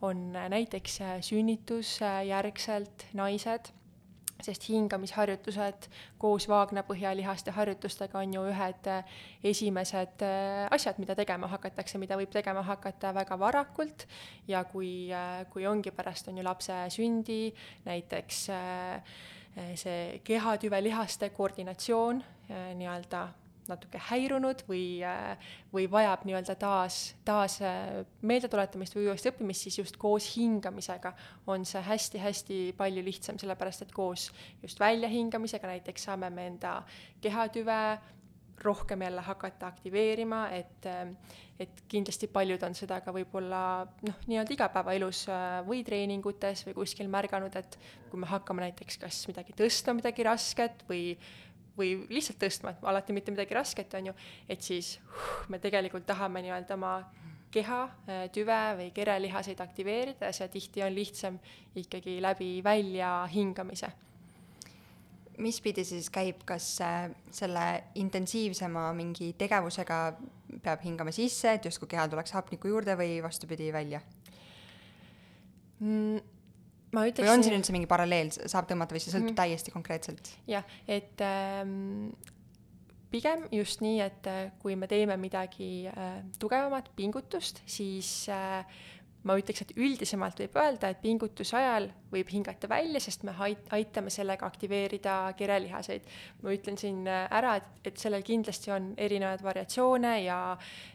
on 0.02 0.28
näiteks 0.56 1.02
sünnitusjärgselt 1.28 3.10
naised 3.14 3.74
sest 4.44 4.68
hingamisharjutused 4.68 5.88
koos 6.20 6.48
vaagnapõhjalihaste 6.52 7.54
harjutustega 7.56 8.20
on 8.20 8.34
ju 8.36 8.44
ühed 8.52 8.90
äh, 8.92 9.16
esimesed 9.44 10.26
äh, 10.26 10.66
asjad, 10.76 11.00
mida 11.00 11.16
tegema 11.16 11.48
hakatakse, 11.52 12.00
mida 12.02 12.18
võib 12.20 12.34
tegema 12.34 12.64
hakata 12.66 13.14
väga 13.16 13.40
varakult. 13.40 14.08
Ja 14.48 14.66
kui, 14.68 15.08
äh, 15.14 15.46
kui 15.54 15.68
ongi 15.68 15.94
pärast, 15.96 16.28
on 16.32 16.42
ju 16.42 16.46
lapse 16.46 16.84
sündi, 16.94 17.48
näiteks 17.86 18.46
see 19.80 20.20
kehatüvelihaste 20.28 21.30
koordinatsioon 21.32 22.18
nii-öelda 22.76 23.22
natuke 23.72 24.00
häirunud 24.10 24.64
või, 24.70 25.02
või 25.74 25.86
vajab 25.92 26.26
nii-öelda 26.28 26.56
taas, 26.60 27.00
taas 27.28 27.60
meeldetuletamist 28.22 28.98
või 28.98 29.10
uuesti 29.10 29.32
õppimist, 29.32 29.68
siis 29.68 29.80
just 29.82 30.00
koos 30.02 30.32
hingamisega 30.36 31.14
on 31.52 31.66
see 31.68 31.84
hästi-hästi 31.86 32.60
palju 32.78 33.06
lihtsam, 33.06 33.40
sellepärast 33.42 33.86
et 33.86 33.96
koos 33.96 34.30
just 34.64 34.80
väljahingamisega 34.82 35.76
näiteks 35.76 36.10
saame 36.10 36.30
me 36.34 36.50
enda 36.52 36.78
kehatüve 37.22 37.80
rohkem 38.64 39.02
jälle 39.02 39.22
hakata 39.22 39.68
aktiveerima, 39.68 40.50
et, 40.50 40.86
et 41.60 41.82
kindlasti 41.88 42.28
paljud 42.32 42.64
on 42.64 42.76
seda 42.78 43.00
ka 43.04 43.14
võib-olla 43.16 43.62
noh, 44.08 44.22
nii-öelda 44.30 44.56
igapäevaelus 44.56 45.26
või 45.68 45.84
treeningutes 45.88 46.66
või 46.68 46.78
kuskil 46.80 47.12
märganud, 47.12 47.56
et 47.60 47.78
kui 48.10 48.22
me 48.22 48.30
hakkame 48.30 48.66
näiteks 48.68 49.00
kas 49.02 49.22
midagi 49.30 49.56
tõstma, 49.58 49.98
midagi 50.00 50.26
rasket 50.28 50.86
või 50.90 51.18
või 51.78 52.06
lihtsalt 52.10 52.40
tõstma, 52.42 52.72
et 52.72 52.88
alati 52.88 53.14
mitte 53.16 53.34
midagi 53.34 53.56
rasket, 53.58 53.94
on 54.00 54.12
ju, 54.12 54.16
et 54.50 54.62
siis 54.64 54.96
uh, 55.02 55.28
me 55.52 55.60
tegelikult 55.60 56.06
tahame 56.08 56.44
nii-öelda 56.46 56.78
oma 56.78 56.96
keha, 57.56 57.82
äh, 58.08 58.26
tüve 58.36 58.62
või 58.80 58.90
kerelihaseid 58.96 59.62
aktiveerida 59.64 60.30
ja 60.30 60.36
see 60.36 60.50
tihti 60.58 60.84
on 60.84 60.96
lihtsam 60.96 61.40
ikkagi 61.76 62.18
läbi 62.24 62.58
väljahingamise. 62.64 63.92
mis 65.38 65.58
pidi 65.62 65.84
siis 65.84 66.08
käib, 66.10 66.46
kas 66.48 66.82
äh, 66.82 67.10
selle 67.32 67.84
intensiivsema 68.00 68.94
mingi 68.96 69.34
tegevusega 69.38 69.98
peab 70.64 70.84
hingama 70.84 71.12
sisse, 71.12 71.52
et 71.54 71.66
justkui 71.66 71.90
kehal 71.92 72.08
tuleks 72.10 72.32
hapnikku 72.32 72.68
juurde 72.72 72.96
või 72.96 73.20
vastupidi, 73.24 73.74
välja 73.74 74.00
mm,? 75.80 76.35
Ma 76.96 77.06
ütleksin. 77.10 77.28
või 77.28 77.34
on 77.34 77.46
siin 77.46 77.58
üldse 77.58 77.76
mingi 77.76 77.90
paralleel, 77.92 78.32
saab 78.36 78.70
tõmmata 78.70 78.96
või 78.96 79.04
see 79.04 79.12
sõltub 79.12 79.30
mm 79.30 79.34
-hmm. 79.34 79.42
täiesti 79.42 79.76
konkreetselt? 79.76 80.32
jah, 80.50 80.66
et 80.88 81.22
ähm, 81.26 82.12
pigem 83.12 83.46
just 83.52 83.84
nii, 83.86 84.02
et 84.06 84.28
äh, 84.32 84.52
kui 84.62 84.76
me 84.80 84.90
teeme 84.92 85.18
midagi 85.20 85.88
äh, 85.92 86.20
tugevamat 86.40 86.92
pingutust, 86.96 87.62
siis 87.66 88.28
äh, 88.30 88.66
ma 89.26 89.36
ütleks, 89.40 89.64
et 89.66 89.74
üldisemalt 89.78 90.40
võib 90.44 90.58
öelda, 90.62 90.92
et 90.94 91.02
pingutuse 91.02 91.56
ajal 91.58 91.88
võib 92.14 92.30
hingata 92.32 92.70
välja, 92.70 93.02
sest 93.02 93.26
me 93.26 93.34
ait-, 93.48 93.66
aitame 93.76 94.14
sellega 94.14 94.46
aktiveerida 94.48 95.16
kirelihaseid. 95.38 96.06
ma 96.44 96.54
ütlen 96.54 96.78
siin 96.78 97.04
äh, 97.10 97.26
ära, 97.34 97.56
et, 97.60 97.90
et 97.90 97.98
sellel 98.02 98.26
kindlasti 98.26 98.74
on 98.76 98.94
erinevaid 98.98 99.44
variatsioone 99.44 100.14
ja, 100.24 100.40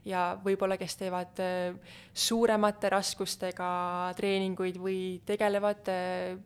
ja 0.07 0.25
võib-olla, 0.45 0.79
kes 0.81 0.97
teevad 1.01 1.43
äh, 1.43 1.97
suuremate 2.15 2.93
raskustega 2.95 3.71
treeninguid 4.19 4.79
või 4.79 5.01
tegelevad 5.27 5.91
äh, 5.91 6.39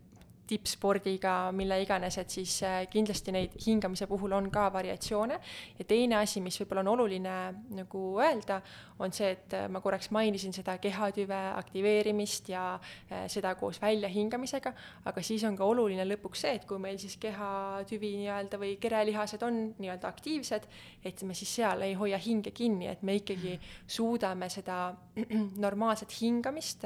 tippspordiga, 0.47 1.53
mille 1.57 1.79
iganes, 1.83 2.19
et 2.21 2.33
siis 2.33 2.59
äh, 2.67 2.83
kindlasti 2.93 3.33
neid 3.33 3.55
hingamise 3.65 4.07
puhul 4.09 4.33
on 4.37 4.51
ka 4.53 4.67
variatsioone. 4.73 5.39
ja 5.79 5.85
teine 5.89 6.19
asi, 6.21 6.41
mis 6.45 6.59
võib-olla 6.61 6.83
on 6.85 6.91
oluline 6.95 7.37
nagu 7.73 8.03
öelda, 8.21 8.61
on 8.99 9.13
see, 9.13 9.31
et 9.33 9.55
äh, 9.57 9.69
ma 9.73 9.81
korraks 9.81 10.11
mainisin 10.15 10.53
seda 10.53 10.77
kehatüve 10.79 11.39
aktiveerimist 11.57 12.51
ja 12.53 12.65
äh, 12.75 13.25
seda 13.33 13.55
koos 13.59 13.81
väljahingamisega, 13.83 14.75
aga 15.09 15.25
siis 15.25 15.45
on 15.49 15.57
ka 15.57 15.65
oluline 15.65 16.05
lõpuks 16.11 16.45
see, 16.45 16.59
et 16.61 16.69
kui 16.69 16.79
meil 16.83 17.01
siis 17.01 17.17
kehatüvi 17.23 18.13
nii-öelda 18.21 18.61
või 18.61 18.77
kerelihased 18.81 19.43
on 19.49 19.63
nii-öelda 19.79 20.13
aktiivsed, 20.13 20.69
et 21.05 21.25
me 21.25 21.35
siis 21.35 21.57
seal 21.57 21.87
ei 21.89 21.97
hoia 21.97 22.21
hinge 22.21 22.53
kinni, 22.53 22.91
et 22.93 23.03
me 23.03 23.17
ikkagi 23.23 23.57
suudame 23.87 24.51
seda 24.53 24.93
normaalset 25.67 26.13
hingamist 26.21 26.85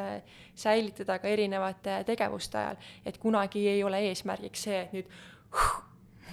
säilitada 0.58 1.18
ka 1.18 1.28
erinevate 1.28 2.02
tegevuste 2.06 2.58
ajal, 2.58 2.78
et 3.06 3.18
kunagi 3.18 3.47
kunagi 3.48 3.68
ei 3.68 3.84
ole 3.84 4.00
eesmärgiks 4.08 4.62
see, 4.62 4.80
et 4.80 4.92
nüüd 4.92 5.06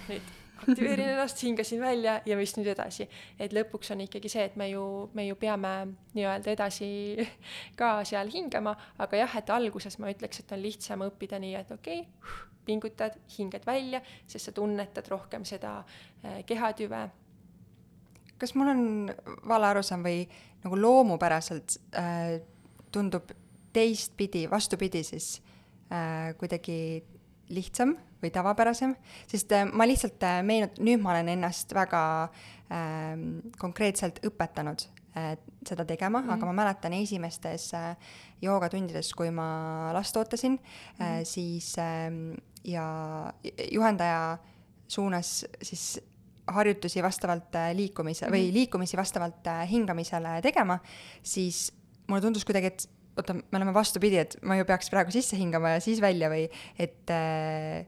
nüüd 0.10 0.34
aktiveerin 0.65 1.10
ennast, 1.13 1.41
hingasin 1.43 1.81
välja 1.81 2.22
ja 2.25 2.38
mis 2.38 2.55
nüüd 2.57 2.67
edasi. 2.67 3.07
et 3.39 3.53
lõpuks 3.53 3.91
on 3.91 4.01
ikkagi 4.01 4.29
see, 4.29 4.43
et 4.43 4.55
me 4.55 4.69
ju, 4.69 5.10
me 5.13 5.27
ju 5.27 5.36
peame 5.36 5.95
nii-öelda 6.13 6.51
edasi 6.51 6.88
ka 7.79 8.03
seal 8.03 8.31
hingama, 8.31 8.75
aga 8.98 9.17
jah, 9.17 9.38
et 9.38 9.50
alguses 9.50 10.00
ma 10.00 10.12
ütleks, 10.12 10.39
et 10.39 10.51
on 10.51 10.62
lihtsam 10.62 11.05
õppida 11.07 11.39
nii, 11.39 11.55
et 11.55 11.72
okei 11.72 12.01
okay,, 12.01 12.41
pingutad, 12.65 13.17
hingad 13.38 13.65
välja, 13.65 14.01
sest 14.27 14.50
sa 14.50 14.51
tunnetad 14.51 15.07
rohkem 15.07 15.45
seda 15.45 15.77
äh, 16.24 16.43
kehatüve. 16.45 17.10
kas 18.38 18.55
mul 18.55 18.67
on 18.67 18.86
vale 19.48 19.72
arusaam 19.72 20.03
või 20.03 20.25
nagu 20.63 20.81
loomupäraselt 20.81 21.77
äh, 21.95 22.41
tundub 22.91 23.31
teistpidi, 23.75 24.48
vastupidi 24.50 25.03
siis 25.03 25.44
kuidagi 26.39 27.03
lihtsam 27.49 27.93
või 28.23 28.31
tavapärasem, 28.33 28.95
sest 29.29 29.53
äh, 29.53 29.65
ma 29.69 29.87
lihtsalt 29.87 30.23
äh, 30.25 30.39
meenut-, 30.45 30.79
nüüd 30.83 31.01
ma 31.03 31.13
olen 31.13 31.29
ennast 31.35 31.73
väga 31.75 32.01
äh, 32.25 33.13
konkreetselt 33.61 34.21
õpetanud 34.25 34.87
äh, 35.17 35.35
seda 35.67 35.85
tegema 35.85 36.21
mm, 36.21 36.27
-hmm. 36.27 36.33
aga 36.33 36.49
ma 36.49 36.57
mäletan 36.63 36.95
esimestes 36.97 37.71
äh, 37.73 37.93
joogatundides, 38.41 39.13
kui 39.13 39.31
ma 39.31 39.91
last 39.93 40.17
ootasin 40.17 40.57
mm, 40.57 40.59
-hmm. 40.99 41.19
äh, 41.19 41.23
siis 41.23 41.75
äh, 41.77 42.11
ja 42.63 43.33
juhendaja 43.71 44.37
suunas 44.87 45.45
siis 45.61 46.01
harjutusi 46.47 47.03
vastavalt 47.03 47.55
äh, 47.55 47.75
liikumise 47.75 48.25
mm 48.25 48.31
-hmm. 48.31 48.35
või 48.35 48.53
liikumisi 48.53 48.97
vastavalt 48.97 49.47
äh, 49.47 49.69
hingamisele 49.69 50.41
tegema, 50.41 50.79
siis 51.23 51.73
mulle 52.07 52.21
tundus 52.21 52.45
kuidagi, 52.45 52.67
et 52.67 52.89
oota, 53.17 53.36
me 53.36 53.60
oleme 53.60 53.74
vastupidi, 53.75 54.19
et 54.22 54.38
ma 54.43 54.57
ju 54.60 54.67
peaks 54.67 54.89
praegu 54.93 55.13
sisse 55.15 55.38
hingama 55.39 55.75
ja 55.75 55.84
siis 55.84 56.01
välja 56.03 56.29
või 56.31 56.48
et 56.79 57.13
äh, 57.13 57.86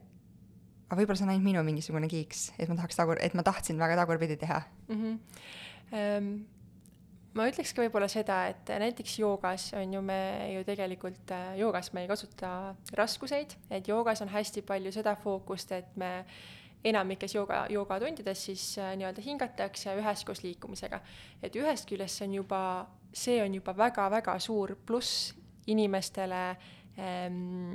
aga 0.88 1.00
võib-olla 1.00 1.20
see 1.20 1.28
on 1.28 1.34
ainult 1.34 1.48
minu 1.48 1.64
mingisugune 1.68 2.10
kiiks, 2.12 2.52
et 2.58 2.70
ma 2.70 2.78
tahaks 2.80 3.00
tagur, 3.00 3.20
et 3.24 3.36
ma 3.38 3.46
tahtsin 3.48 3.80
väga 3.80 4.00
tagurpidi 4.00 4.40
teha 4.44 4.62
mm. 4.88 5.02
-hmm. 5.02 5.18
Um, 5.88 6.46
ma 7.32 7.46
ütleks 7.48 7.72
ka 7.72 7.86
võib-olla 7.86 8.10
seda, 8.12 8.42
et 8.52 8.68
näiteks 8.68 9.20
joogas 9.20 9.70
on 9.80 9.94
ju 9.94 10.02
me 10.02 10.20
ju 10.52 10.64
tegelikult, 10.68 11.32
äh, 11.32 11.58
joogas 11.62 11.94
me 11.94 12.02
ei 12.04 12.08
kasuta 12.08 12.76
raskuseid, 12.94 13.56
et 13.70 13.88
joogas 13.88 14.22
on 14.22 14.28
hästi 14.28 14.62
palju 14.68 14.92
seda 14.92 15.16
fookust, 15.16 15.72
et 15.72 15.96
me 15.96 16.26
enamikes 16.84 17.36
jooga, 17.36 17.66
joogatundides 17.70 18.46
siis 18.50 18.78
äh, 18.78 18.96
nii-öelda 18.98 19.22
hingatakse 19.22 19.96
üheskoos 19.96 20.44
liikumisega. 20.44 21.00
et 21.42 21.56
ühest 21.56 21.90
küljest 21.90 22.18
see 22.18 22.28
on 22.28 22.34
juba 22.34 22.62
see 23.18 23.42
on 23.44 23.56
juba 23.58 23.74
väga-väga 23.78 24.38
suur 24.44 24.76
pluss 24.86 25.34
inimestele 25.68 26.42
ähm, 27.02 27.74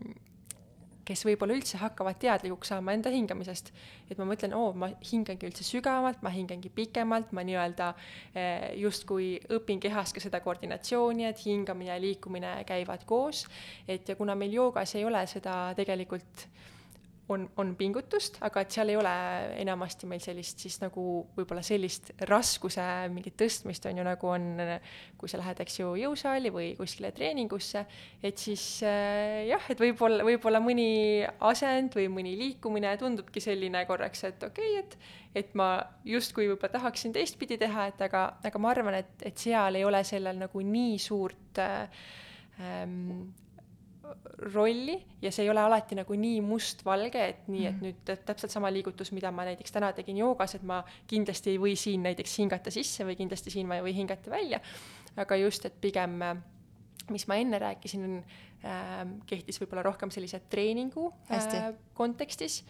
kes 1.06 1.25
võib-olla 1.26 1.56
üldse 1.58 1.80
hakkavad 1.80 2.18
teadlikuks 2.22 2.70
saama 2.72 2.94
enda 2.94 3.11
hingamisest. 3.12 3.72
et 4.11 4.18
ma 4.20 4.26
mõtlen, 4.28 4.54
oo, 4.54 4.72
ma 4.76 4.88
hingangi 5.11 5.49
üldse 5.49 5.64
sügavamalt, 5.66 6.22
ma 6.22 6.30
hingangi 6.30 6.70
pikemalt, 6.75 7.32
ma 7.34 7.44
nii-öelda 7.46 7.88
eh, 8.34 8.68
justkui 8.80 9.34
õpin 9.58 9.82
kehas 9.82 10.14
ka 10.14 10.22
seda 10.22 10.40
koordinatsiooni, 10.44 11.26
et 11.26 11.42
hingamine 11.46 11.90
ja 11.90 12.00
liikumine 12.00 12.54
käivad 12.68 13.06
koos. 13.06 13.46
et 13.88 14.08
ja 14.08 14.16
kuna 14.16 14.38
meil 14.38 14.54
joogas 14.54 14.94
ei 14.94 15.04
ole 15.04 15.26
seda 15.26 15.56
tegelikult 15.76 16.46
äh, 16.46 16.72
on, 17.34 17.46
on 17.60 17.72
pingutust, 17.78 18.38
aga 18.44 18.62
et 18.62 18.74
seal 18.74 18.92
ei 18.92 18.98
ole 18.98 19.12
enamasti 19.62 20.08
meil 20.10 20.22
sellist 20.24 20.62
siis 20.62 20.78
nagu 20.82 21.04
võib-olla 21.36 21.64
sellist 21.66 22.12
raskuse 22.28 22.84
mingit 23.12 23.36
tõstmist, 23.40 23.86
on 23.88 24.00
ju, 24.00 24.06
nagu 24.06 24.30
on, 24.30 24.46
kui 25.20 25.30
sa 25.30 25.40
lähed, 25.40 25.62
eks 25.64 25.80
ju, 25.80 25.94
jõusaali 26.02 26.52
või 26.54 26.68
kuskile 26.78 27.12
treeningusse, 27.16 27.84
et 28.22 28.40
siis 28.40 28.64
äh, 28.86 29.42
jah, 29.50 29.66
et 29.72 29.82
võib-olla, 29.82 30.22
võib-olla 30.26 30.62
mõni 30.62 31.24
asend 31.48 31.98
või 31.98 32.08
mõni 32.12 32.36
liikumine 32.38 32.94
tundubki 33.00 33.42
selline 33.42 33.84
korraks, 33.88 34.24
et 34.30 34.48
okei 34.50 34.78
okay,, 34.78 34.86
et 34.86 35.20
et 35.32 35.54
ma 35.56 35.78
justkui 36.04 36.44
võib-olla 36.50 36.74
tahaksin 36.74 37.14
teistpidi 37.14 37.56
teha, 37.60 37.86
et 37.88 38.02
aga, 38.04 38.26
aga 38.44 38.60
ma 38.60 38.72
arvan, 38.72 38.98
et, 39.00 39.14
et 39.24 39.38
seal 39.40 39.78
ei 39.78 39.86
ole 39.88 40.02
sellel 40.04 40.42
nagu 40.42 40.60
nii 40.60 40.98
suurt 41.00 41.60
äh, 41.62 42.02
ähm, 42.60 43.30
rolli 44.52 44.97
ja 45.23 45.33
see 45.33 45.47
ei 45.47 45.50
ole 45.52 45.61
alati 45.62 45.97
nagu 45.99 46.16
nii 46.19 46.40
mustvalge, 46.45 47.26
et 47.35 47.50
nii, 47.50 47.66
et 47.66 47.76
mhm. 47.76 47.85
nüüd 47.88 48.25
täpselt 48.26 48.54
sama 48.54 48.71
liigutus, 48.73 49.12
mida 49.16 49.33
ma 49.35 49.47
näiteks 49.49 49.75
täna 49.75 49.92
tegin 49.97 50.21
joogas, 50.23 50.57
et 50.59 50.64
ma 50.66 50.83
kindlasti 51.11 51.54
ei 51.54 51.61
või 51.62 51.76
siin 51.78 52.04
näiteks 52.07 52.38
hingata 52.42 52.73
sisse 52.75 53.07
või 53.09 53.19
kindlasti 53.21 53.54
siin 53.54 53.69
ma 53.71 53.81
ei 53.81 53.87
või 53.88 53.97
hingata 53.97 54.33
välja, 54.33 54.61
aga 55.16 55.38
just, 55.42 55.66
et 55.69 55.78
pigem 55.81 56.21
mis 57.11 57.26
ma 57.28 57.38
enne 57.40 57.59
rääkisin 57.59 58.07
äh,, 58.64 59.02
kehtis 59.26 59.61
võib-olla 59.62 59.85
rohkem 59.87 60.12
sellise 60.14 60.42
treeningu 60.52 61.09
äh, 61.33 61.73
kontekstis, 61.99 62.62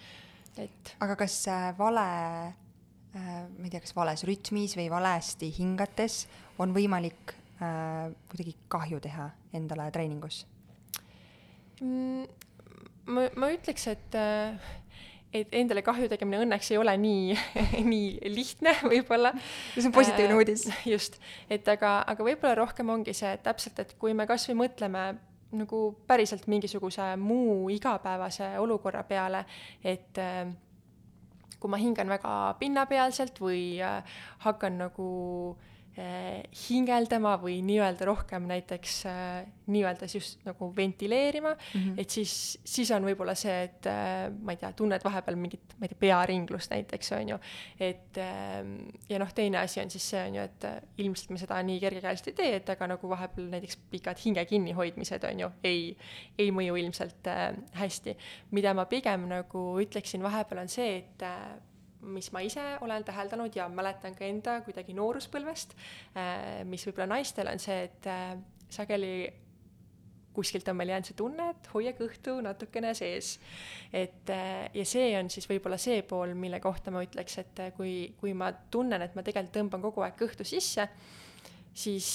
et 0.61 0.95
aga 1.05 1.17
kas 1.21 1.37
äh, 1.53 1.69
vale 1.79 2.07
äh,, 2.49 3.45
ma 3.49 3.67
ei 3.67 3.73
tea, 3.73 3.83
kas 3.83 3.97
vales 3.97 4.25
rütmis 4.29 4.77
või 4.79 4.89
valesti 4.93 5.53
hingates 5.59 6.25
on 6.63 6.75
võimalik 6.77 7.35
äh, 7.61 8.09
kuidagi 8.31 8.57
kahju 8.73 9.03
teha 9.05 9.29
endale 9.59 9.91
treeningus? 9.95 10.45
Ma, 11.83 13.27
ma 13.37 13.51
ütleks, 13.55 13.89
et 13.93 14.17
äh, 14.19 14.71
et 15.33 15.55
endale 15.57 15.81
kahju 15.85 16.11
tegemine 16.13 16.43
õnneks 16.45 16.71
ei 16.75 16.79
ole 16.81 16.93
nii 17.01 17.37
nii 17.93 18.33
lihtne 18.35 18.75
võib-olla. 18.85 19.33
see 19.75 19.89
on 19.89 19.95
positiivne 19.97 20.35
äh, 20.35 20.41
uudis. 20.43 20.67
just, 20.89 21.19
et 21.51 21.69
aga, 21.73 22.03
aga 22.07 22.27
võib-olla 22.27 22.55
rohkem 22.61 22.93
ongi 22.93 23.15
see 23.17 23.33
et 23.33 23.45
täpselt, 23.45 23.81
et 23.81 23.95
kui 24.01 24.15
me 24.17 24.29
kasvõi 24.29 24.59
mõtleme 24.67 25.07
nagu 25.53 25.81
päriselt 26.09 26.47
mingisuguse 26.49 27.15
muu 27.21 27.69
igapäevase 27.73 28.55
olukorra 28.61 29.03
peale, 29.09 29.45
et 29.85 30.21
äh, 30.21 30.47
kui 31.61 31.71
ma 31.71 31.81
hingan 31.81 32.09
väga 32.13 32.57
pinnapealselt 32.61 33.37
või 33.41 33.65
hakkan 34.45 34.81
nagu 34.83 35.11
äh, 35.53 35.72
hingeldama 35.93 37.35
või 37.43 37.59
nii-öelda 37.67 38.07
rohkem 38.09 38.47
näiteks 38.49 38.95
eh, 39.11 39.49
nii-öelda 39.73 40.07
just 40.09 40.41
nagu 40.47 40.71
ventileerima 40.77 41.51
mm, 41.53 41.81
-hmm. 41.81 41.99
et 42.01 42.11
siis, 42.11 42.59
siis 42.65 42.91
on 42.97 43.05
võib-olla 43.05 43.35
see, 43.37 43.59
et 43.67 43.89
eh, 43.91 44.31
ma 44.33 44.55
ei 44.55 44.61
tea, 44.63 44.71
tunned 44.73 45.05
vahepeal 45.05 45.37
mingit, 45.37 45.75
ma 45.77 45.85
ei 45.85 45.93
tea, 45.93 45.99
pearinglust 46.01 46.73
näiteks, 46.73 47.13
on 47.13 47.35
ju. 47.35 47.39
et 47.79 48.21
ja 49.09 49.19
noh, 49.21 49.33
teine 49.35 49.59
asi 49.59 49.83
on 49.83 49.91
siis 49.91 50.07
see, 50.15 50.23
on 50.29 50.39
ju, 50.39 50.47
et 50.49 50.65
ilmselt 51.05 51.35
me 51.35 51.41
seda 51.43 51.59
nii 51.63 51.81
kergekäeliselt 51.81 52.31
ei 52.33 52.39
tee, 52.41 52.55
et 52.57 52.73
aga 52.73 52.89
nagu 52.95 53.11
vahepeal 53.13 53.51
näiteks 53.53 53.77
pikad 53.91 54.23
hinge 54.25 54.45
kinnihoidmised, 54.49 55.29
on 55.29 55.45
ju, 55.45 55.51
ei, 55.65 55.93
ei 56.39 56.49
mõju 56.51 56.79
ilmselt 56.81 57.29
hästi. 57.77 58.17
mida 58.51 58.73
ma 58.75 58.89
pigem 58.89 59.29
nagu 59.29 59.67
ütleksin 59.85 60.25
vahepeal, 60.25 60.65
on 60.65 60.73
see, 60.73 60.97
et 61.05 61.29
mis 62.03 62.31
ma 62.35 62.43
ise 62.45 62.63
olen 62.83 63.05
täheldanud 63.05 63.55
ja 63.57 63.69
mäletan 63.71 64.17
ka 64.19 64.27
enda 64.27 64.59
kuidagi 64.67 64.95
nooruspõlvest, 64.97 65.77
äh, 66.17 66.65
mis 66.69 66.85
võib-olla 66.87 67.15
naistel 67.15 67.51
on 67.53 67.63
see, 67.63 67.87
et 67.89 68.11
äh, 68.11 68.35
sageli 68.73 69.15
kuskilt 70.33 70.69
on 70.73 70.79
meil 70.79 70.89
jäänud 70.95 71.11
see 71.11 71.17
tunne, 71.17 71.51
et 71.53 71.67
hoia 71.75 71.93
kõhtu 71.97 72.39
natukene 72.45 72.95
sees. 72.97 73.35
et 73.93 74.31
äh, 74.33 74.69
ja 74.75 74.85
see 74.89 75.13
on 75.19 75.31
siis 75.31 75.49
võib-olla 75.51 75.79
see 75.79 76.03
pool, 76.03 76.35
mille 76.35 76.61
kohta 76.61 76.91
ma 76.91 77.05
ütleks, 77.05 77.39
et 77.43 77.65
kui, 77.77 78.15
kui 78.21 78.35
ma 78.35 78.53
tunnen, 78.71 79.03
et 79.03 79.15
ma 79.15 79.23
tegelikult 79.23 79.59
tõmban 79.59 79.85
kogu 79.85 80.07
aeg 80.07 80.17
kõhtu 80.19 80.47
sisse, 80.49 80.89
siis, 81.73 82.09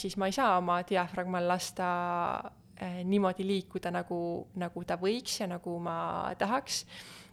siis 0.00 0.16
ma 0.16 0.28
ei 0.28 0.36
saa 0.36 0.56
oma 0.60 0.80
diafragmal 0.88 1.48
lasta 1.48 1.88
niimoodi 2.80 3.44
liikuda, 3.46 3.90
nagu, 3.94 4.18
nagu 4.58 4.84
ta 4.84 4.96
võiks 4.98 5.40
ja 5.40 5.46
nagu 5.46 5.76
ma 5.78 6.32
tahaks 6.38 6.84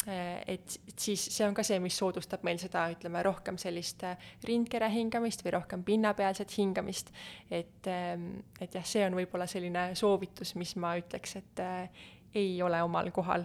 Äh, 0.08 0.44
et, 0.48 0.80
siis 0.98 1.26
see 1.28 1.44
on 1.44 1.56
ka 1.58 1.64
see, 1.68 1.76
mis 1.84 1.98
soodustab 2.00 2.46
meil 2.48 2.60
seda, 2.62 2.86
ütleme, 2.94 3.20
rohkem 3.26 3.58
sellist 3.60 4.06
äh, 4.08 4.30
rindkere 4.48 4.88
hingamist 4.94 5.44
või 5.44 5.58
rohkem 5.58 5.84
pinnapealset 5.84 6.54
hingamist. 6.56 7.12
et, 7.52 7.88
ähm, 7.92 8.46
et 8.62 8.78
jah, 8.78 8.86
see 8.88 9.04
on 9.04 9.18
võib-olla 9.20 9.48
selline 9.50 9.90
soovitus, 10.00 10.56
mis 10.56 10.72
ma 10.80 10.94
ütleks, 11.02 11.36
et 11.42 11.64
äh, 11.66 12.08
ei 12.32 12.62
ole 12.64 12.80
omal 12.86 13.12
kohal 13.12 13.44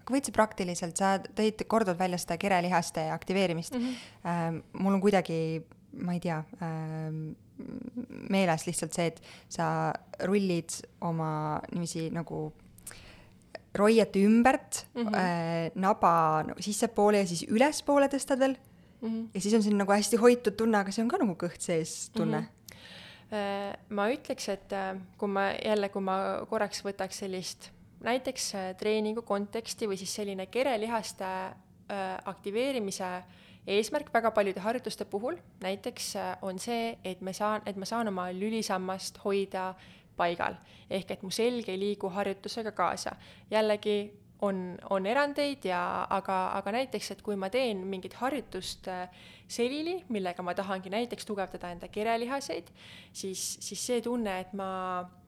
aga 0.00 0.14
võid 0.14 0.28
sa 0.28 0.32
praktiliselt, 0.36 0.96
sa 0.96 1.16
tõid 1.18 1.66
korduvalt 1.66 1.98
välja 1.98 2.20
seda 2.22 2.38
kerelihaste 2.40 3.08
aktiveerimist 3.10 3.74
mm. 3.74 3.90
-hmm. 4.22 4.62
Mul 4.78 4.94
on 4.94 5.02
kuidagi, 5.02 5.64
ma 6.06 6.14
ei 6.14 6.20
tea 6.22 6.38
ähm,, 6.62 7.32
meeles 8.30 8.66
lihtsalt 8.66 8.96
see, 8.96 9.06
et 9.12 9.22
sa 9.48 9.92
rullid 10.28 10.80
oma 11.06 11.60
niiviisi 11.72 12.08
nagu 12.14 12.50
roiete 13.76 14.22
ümbert 14.26 14.86
mm 14.94 15.06
-hmm. 15.06 15.16
äh, 15.16 15.70
naba 15.74 16.42
no, 16.42 16.54
sissepoole 16.58 17.18
ja 17.18 17.26
siis 17.26 17.44
ülespoole 17.48 18.06
tõstad 18.06 18.38
veel 18.38 18.56
mm. 19.00 19.08
-hmm. 19.08 19.28
ja 19.34 19.40
siis 19.40 19.54
on 19.54 19.62
siin 19.62 19.78
nagu 19.78 19.92
hästi 19.92 20.16
hoitud 20.16 20.56
tunne, 20.56 20.78
aga 20.78 20.92
see 20.92 21.02
on 21.02 21.08
ka 21.08 21.18
nagu 21.18 21.34
kõht 21.34 21.60
sees 21.60 22.10
tunne 22.10 22.40
mm. 22.40 22.44
-hmm 22.44 22.56
ma 23.88 24.08
ütleks, 24.10 24.48
et 24.48 24.72
äh, 24.72 24.96
kui 25.18 25.28
ma 25.28 25.52
jälle, 25.64 25.88
kui 25.88 26.02
ma 26.02 26.44
korraks 26.50 26.82
võtaks 26.82 27.20
sellist 27.22 27.70
näiteks 28.02 28.54
äh, 28.54 28.76
treeningu 28.76 29.22
konteksti 29.22 29.86
või 29.86 29.96
siis 29.96 30.14
selline 30.14 30.46
kerelihaste 30.46 31.24
aktiveerimise 32.24 33.22
eesmärk 33.66 34.12
väga 34.14 34.30
paljude 34.30 34.60
harjutuste 34.60 35.04
puhul 35.04 35.36
näiteks 35.60 36.14
on 36.42 36.58
see, 36.58 36.98
et 37.04 37.20
me 37.20 37.32
saan, 37.32 37.62
et 37.66 37.76
ma 37.76 37.84
saan 37.84 38.08
oma 38.08 38.30
lülisammast 38.32 39.20
hoida 39.24 39.74
paigal. 40.16 40.56
ehk 40.90 41.10
et 41.10 41.22
mu 41.22 41.30
selg 41.30 41.68
ei 41.68 41.78
liigu 41.78 42.08
harjutusega 42.08 42.72
kaasa. 42.72 43.16
jällegi 43.50 44.12
on, 44.42 44.78
on 44.90 45.06
erandeid 45.06 45.64
ja 45.68 46.06
aga, 46.10 46.38
aga 46.56 46.72
näiteks, 46.72 47.10
et 47.10 47.22
kui 47.22 47.36
ma 47.36 47.50
teen 47.52 47.84
mingit 47.86 48.14
harjutust 48.20 48.88
äh, 48.88 49.08
selili, 49.48 49.98
millega 50.08 50.42
ma 50.42 50.54
tahangi 50.54 50.92
näiteks 50.92 51.28
tugevdada 51.28 51.72
enda 51.74 51.88
kerelihaseid, 51.92 52.70
siis, 53.12 53.58
siis 53.60 53.86
see 53.86 54.00
tunne, 54.04 54.38
et 54.40 54.54
ma 54.56 54.70
äh, 55.00 55.19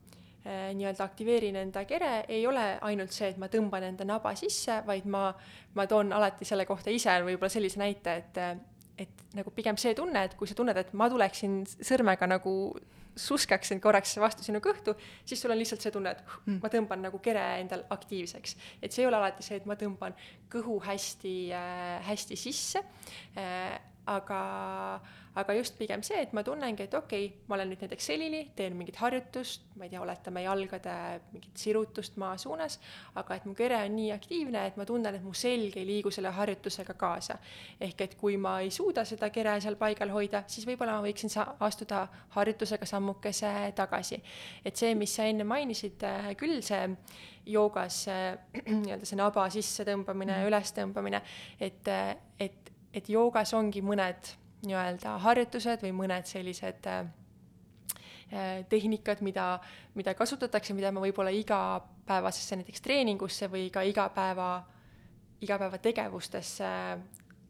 nii-öelda 0.44 1.04
aktiveerin 1.04 1.56
enda 1.60 1.84
kere, 1.86 2.24
ei 2.28 2.46
ole 2.46 2.64
ainult 2.82 3.14
see, 3.14 3.28
et 3.30 3.38
ma 3.38 3.46
tõmban 3.52 3.84
enda 3.86 4.06
naba 4.08 4.34
sisse, 4.38 4.80
vaid 4.86 5.06
ma, 5.06 5.28
ma 5.78 5.86
toon 5.86 6.10
alati 6.16 6.48
selle 6.48 6.66
kohta 6.66 6.90
ise 6.90 7.14
võib-olla 7.22 7.52
sellise 7.52 7.78
näite, 7.82 8.16
et 8.22 8.44
et 9.02 9.22
nagu 9.34 9.50
pigem 9.54 9.78
see 9.80 9.94
tunne, 9.96 10.20
et 10.26 10.34
kui 10.38 10.48
sa 10.48 10.54
tunned, 10.54 10.76
et 10.76 10.90
ma 10.98 11.08
tuleksin 11.10 11.62
sõrmega 11.72 12.28
nagu 12.28 12.52
suskaksin 13.18 13.80
korraks 13.82 14.14
vastu 14.20 14.44
sinu 14.44 14.60
kõhtu, 14.64 14.94
siis 15.28 15.40
sul 15.42 15.52
on 15.52 15.58
lihtsalt 15.60 15.84
see 15.84 15.92
tunne, 15.92 16.14
et 16.14 16.20
mm. 16.46 16.60
ma 16.62 16.70
tõmban 16.72 17.02
nagu 17.08 17.20
kere 17.24 17.42
endal 17.60 17.84
aktiivseks. 17.92 18.56
et 18.80 18.92
see 18.92 19.04
ei 19.04 19.08
ole 19.08 19.18
alati 19.20 19.44
see, 19.44 19.58
et 19.60 19.66
ma 19.68 19.76
tõmban 19.80 20.16
kõhu 20.52 20.78
hästi 20.84 21.34
äh,, 21.56 21.98
hästi 22.08 22.38
sisse 22.40 22.84
äh,, 23.36 23.76
aga 24.08 24.40
äh, 24.96 25.21
aga 25.34 25.54
just 25.56 25.78
pigem 25.78 26.02
see, 26.04 26.20
et 26.20 26.32
ma 26.36 26.42
tunnengi, 26.44 26.84
et 26.84 26.94
okei 26.94 27.26
okay,, 27.26 27.44
ma 27.48 27.56
olen 27.56 27.70
nüüd 27.72 27.80
näiteks 27.84 28.08
selili, 28.10 28.42
teen 28.56 28.76
mingit 28.76 28.98
harjutust, 29.00 29.64
ma 29.80 29.86
ei 29.86 29.92
tea, 29.92 30.00
oletame 30.04 30.42
jalgade 30.44 30.96
mingit 31.32 31.62
sirutust 31.62 32.18
maa 32.20 32.34
suunas, 32.40 32.78
aga 33.20 33.38
et 33.38 33.46
mu 33.48 33.54
kere 33.56 33.78
on 33.86 33.96
nii 33.96 34.10
aktiivne, 34.12 34.66
et 34.68 34.76
ma 34.76 34.86
tunnen, 34.88 35.16
et 35.16 35.24
mu 35.24 35.32
selg 35.36 35.78
ei 35.80 35.86
liigu 35.88 36.12
selle 36.12 36.34
harjutusega 36.36 36.96
kaasa. 37.00 37.38
ehk 37.80 38.04
et 38.04 38.16
kui 38.20 38.36
ma 38.36 38.58
ei 38.60 38.70
suuda 38.70 39.04
seda 39.08 39.30
kere 39.30 39.58
seal 39.60 39.78
paigal 39.80 40.12
hoida, 40.12 40.44
siis 40.46 40.66
võib-olla 40.68 40.98
ma 40.98 41.06
võiksin 41.06 41.32
sa-, 41.32 41.48
astuda 41.60 42.04
harjutusega 42.36 42.86
sammukese 42.86 43.72
tagasi. 43.76 44.22
et 44.64 44.76
see, 44.76 44.94
mis 44.94 45.14
sa 45.16 45.24
enne 45.24 45.48
mainisid, 45.48 46.02
äh, 46.04 46.34
küll 46.36 46.60
see 46.62 46.82
joogas 47.46 48.04
äh, 48.08 48.36
nii-öelda 48.84 49.08
see 49.08 49.16
naba 49.16 49.48
sissetõmbamine 49.50 50.36
ja 50.36 50.44
mm. 50.44 50.52
ülestõmbamine, 50.52 51.22
et, 51.60 51.88
äh, 51.88 52.14
et, 52.38 52.72
et 52.92 53.08
joogas 53.08 53.56
ongi 53.56 53.80
mõned 53.80 54.36
nii-öelda 54.66 55.16
harjutused 55.22 55.82
või 55.82 55.92
mõned 55.96 56.28
sellised 56.28 56.86
äh, 56.90 57.06
äh, 58.32 58.52
tehnikad, 58.68 59.22
mida, 59.24 59.56
mida 59.98 60.14
kasutatakse, 60.18 60.74
mida 60.74 60.92
ma 60.94 61.02
võib-olla 61.04 61.32
igapäevasesse 61.34 62.60
näiteks 62.60 62.84
treeningusse 62.84 63.50
või 63.52 63.68
ka 63.74 63.82
igapäeva, 63.86 64.54
igapäevategevustesse 65.42 66.70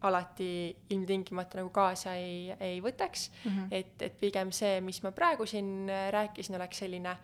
alati 0.03 0.77
ilmtingimata 0.91 1.61
nagu 1.61 1.71
kaasa 1.71 2.17
ei, 2.19 2.51
ei 2.61 2.81
võtaks 2.83 3.29
mm. 3.31 3.51
-hmm. 3.51 3.69
et, 3.71 4.03
et 4.03 4.19
pigem 4.19 4.51
see, 4.51 4.81
mis 4.81 5.03
ma 5.03 5.13
praegu 5.13 5.47
siin 5.47 5.91
rääkisin, 6.11 6.57
oleks 6.57 6.79
selline 6.83 7.17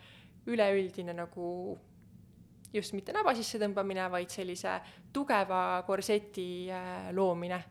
üleüldine 0.47 1.13
nagu 1.13 1.77
just 2.73 2.93
mitte 2.93 3.13
naba 3.13 3.33
sisse 3.35 3.59
tõmbamine, 3.59 4.05
vaid 4.11 4.29
sellise 4.29 4.79
tugeva 5.13 5.83
korseti 5.87 6.69
äh, 6.71 7.09
loomine 7.11 7.63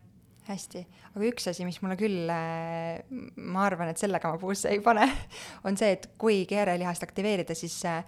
hästi, 0.49 0.83
aga 1.13 1.27
üks 1.29 1.49
asi, 1.51 1.65
mis 1.69 1.79
mulle 1.83 1.97
küll, 2.01 2.31
äh, 2.33 3.03
ma 3.37 3.67
arvan, 3.67 3.93
et 3.93 4.01
sellega 4.01 4.33
ma 4.33 4.41
puusse 4.41 4.71
ei 4.73 4.81
pane, 4.85 5.07
on 5.69 5.77
see, 5.79 5.93
et 5.97 6.09
kui 6.21 6.43
keerelihast 6.49 7.05
aktiveerida, 7.07 7.57
siis 7.59 7.77
äh, 7.89 8.03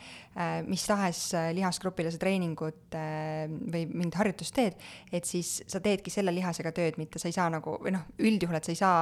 mis 0.68 0.86
tahes 0.88 1.22
äh, 1.36 1.50
lihasgrupile 1.56 2.12
sa 2.12 2.20
treeningut 2.20 2.78
või 2.90 3.84
mingit 3.90 4.18
harjutust 4.20 4.54
teed, 4.56 4.80
et 5.12 5.28
siis 5.28 5.60
sa 5.70 5.82
teedki 5.84 6.12
selle 6.12 6.34
lihasega 6.34 6.72
tööd, 6.76 6.98
mitte 7.00 7.20
sa 7.20 7.30
ei 7.30 7.36
saa 7.36 7.48
nagu, 7.52 7.76
või 7.82 7.94
noh, 7.94 8.08
üldjuhul, 8.18 8.58
et 8.58 8.68
sa 8.68 8.74
ei 8.74 8.80
saa 8.80 9.00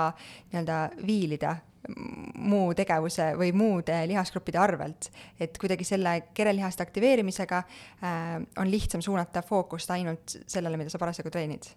nii-öelda 0.51 0.83
viilida 1.07 1.57
muu 1.89 2.73
tegevuse 2.77 3.31
või 3.39 3.53
muude 3.57 3.97
lihasgruppide 4.11 4.59
arvelt. 4.61 5.11
et 5.41 5.59
kuidagi 5.59 5.87
selle 5.87 6.15
kerelihaste 6.35 6.83
aktiveerimisega 6.83 7.59
äh, 7.59 8.33
on 8.59 8.71
lihtsam 8.71 9.03
suunata 9.05 9.43
fookust 9.43 9.91
ainult 9.91 10.41
sellele, 10.47 10.77
mida 10.77 10.91
sa 10.91 10.99
parasjagu 10.99 11.31
treenid 11.31 11.71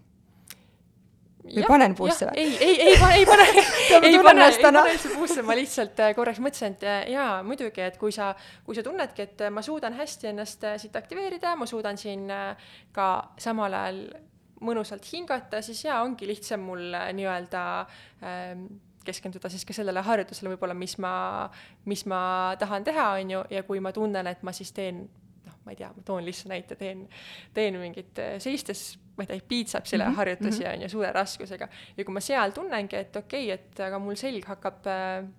või 1.43 1.65
panen 1.67 1.95
puusse 1.97 2.27
või? 2.30 2.43
ei, 2.43 2.58
ei, 2.58 2.75
ei 2.88 2.97
pane, 2.99 3.15
ei 3.15 3.25
pane. 3.25 3.47
Ei 3.91 4.17
pane, 4.23 4.45
ei 4.47 4.58
pane 4.62 4.82
üldse 4.93 5.12
puusse, 5.13 5.43
ma 5.45 5.56
lihtsalt 5.58 5.99
äh, 6.04 6.13
korraks 6.15 6.39
mõtlesin, 6.43 6.75
et 6.75 6.84
äh, 6.88 6.99
jaa, 7.13 7.41
muidugi, 7.45 7.84
et 7.84 7.97
kui 8.01 8.13
sa, 8.15 8.32
kui 8.65 8.77
sa 8.77 8.84
tunnedki, 8.86 9.25
et 9.27 9.43
äh, 9.45 9.51
ma 9.54 9.63
suudan 9.65 9.95
hästi 9.97 10.32
ennast 10.32 10.65
siit 10.82 10.95
aktiveerida, 10.97 11.56
ma 11.60 11.67
suudan 11.69 11.99
siin 11.99 12.27
ka 12.95 13.08
samal 13.41 13.75
ajal 13.77 14.01
mõnusalt 14.62 15.06
hingata, 15.12 15.62
siis 15.65 15.84
jaa, 15.88 16.01
ongi 16.06 16.30
lihtsam 16.30 16.63
mul 16.65 16.93
nii-öelda 17.17 17.63
ähm, 18.27 18.65
keskenduda 19.06 19.49
siis 19.49 19.65
ka 19.65 19.73
sellele 19.73 20.04
harjutusele 20.06 20.54
võib-olla, 20.54 20.75
mis 20.77 20.97
ma, 21.01 21.13
mis 21.89 22.06
ma 22.10 22.21
tahan 22.62 22.86
teha, 22.86 23.08
on 23.17 23.36
ju, 23.36 23.43
ja 23.58 23.63
kui 23.67 23.82
ma 23.84 23.93
tunnen, 23.95 24.30
et 24.30 24.43
ma 24.45 24.54
siis 24.54 24.73
teen 24.77 25.08
noh, 25.47 25.56
ma 25.65 25.73
ei 25.73 25.80
tea, 25.80 25.89
ma 25.95 26.06
toon 26.06 26.25
lihtsa 26.27 26.51
näite, 26.54 26.77
teen, 26.77 27.08
teen 27.58 27.80
mingit 27.82 28.21
seistes, 28.43 28.91
ma 29.21 29.27
ei 29.27 29.34
tea, 29.34 29.47
biitsepsile 29.53 30.05
mm 30.05 30.12
-hmm. 30.12 30.21
harjutusi 30.21 30.65
on 30.73 30.81
ju 30.81 30.89
suure 30.89 31.12
raskusega 31.15 31.67
ja 31.97 32.05
kui 32.05 32.13
ma 32.13 32.23
seal 32.23 32.51
tunnengi, 32.51 32.95
et 32.95 33.15
okei 33.15 33.53
okay,, 33.53 33.60
et 33.60 33.86
aga 33.88 33.99
mul 33.99 34.17
selg 34.19 34.45
hakkab 34.45 34.88
äh, 34.88 35.29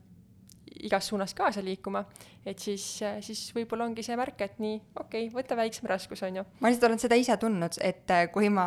igas 0.82 1.08
suunas 1.08 1.34
kaasa 1.34 1.62
liikuma, 1.64 2.04
et 2.46 2.58
siis, 2.58 2.84
siis 3.20 3.42
võib-olla 3.54 3.84
ongi 3.86 4.02
see 4.02 4.16
märk, 4.18 4.40
et 4.44 4.58
nii, 4.62 4.78
okei 4.96 5.26
okay,, 5.26 5.34
võta 5.34 5.56
väiksem 5.58 5.88
raskus, 5.90 6.22
on 6.26 6.40
ju. 6.40 6.44
ma 6.60 6.70
lihtsalt 6.70 6.88
olen 6.88 7.02
seda 7.02 7.18
ise 7.18 7.36
tundnud, 7.40 7.76
et 7.84 8.14
äh, 8.14 8.24
kui 8.32 8.48
ma 8.52 8.66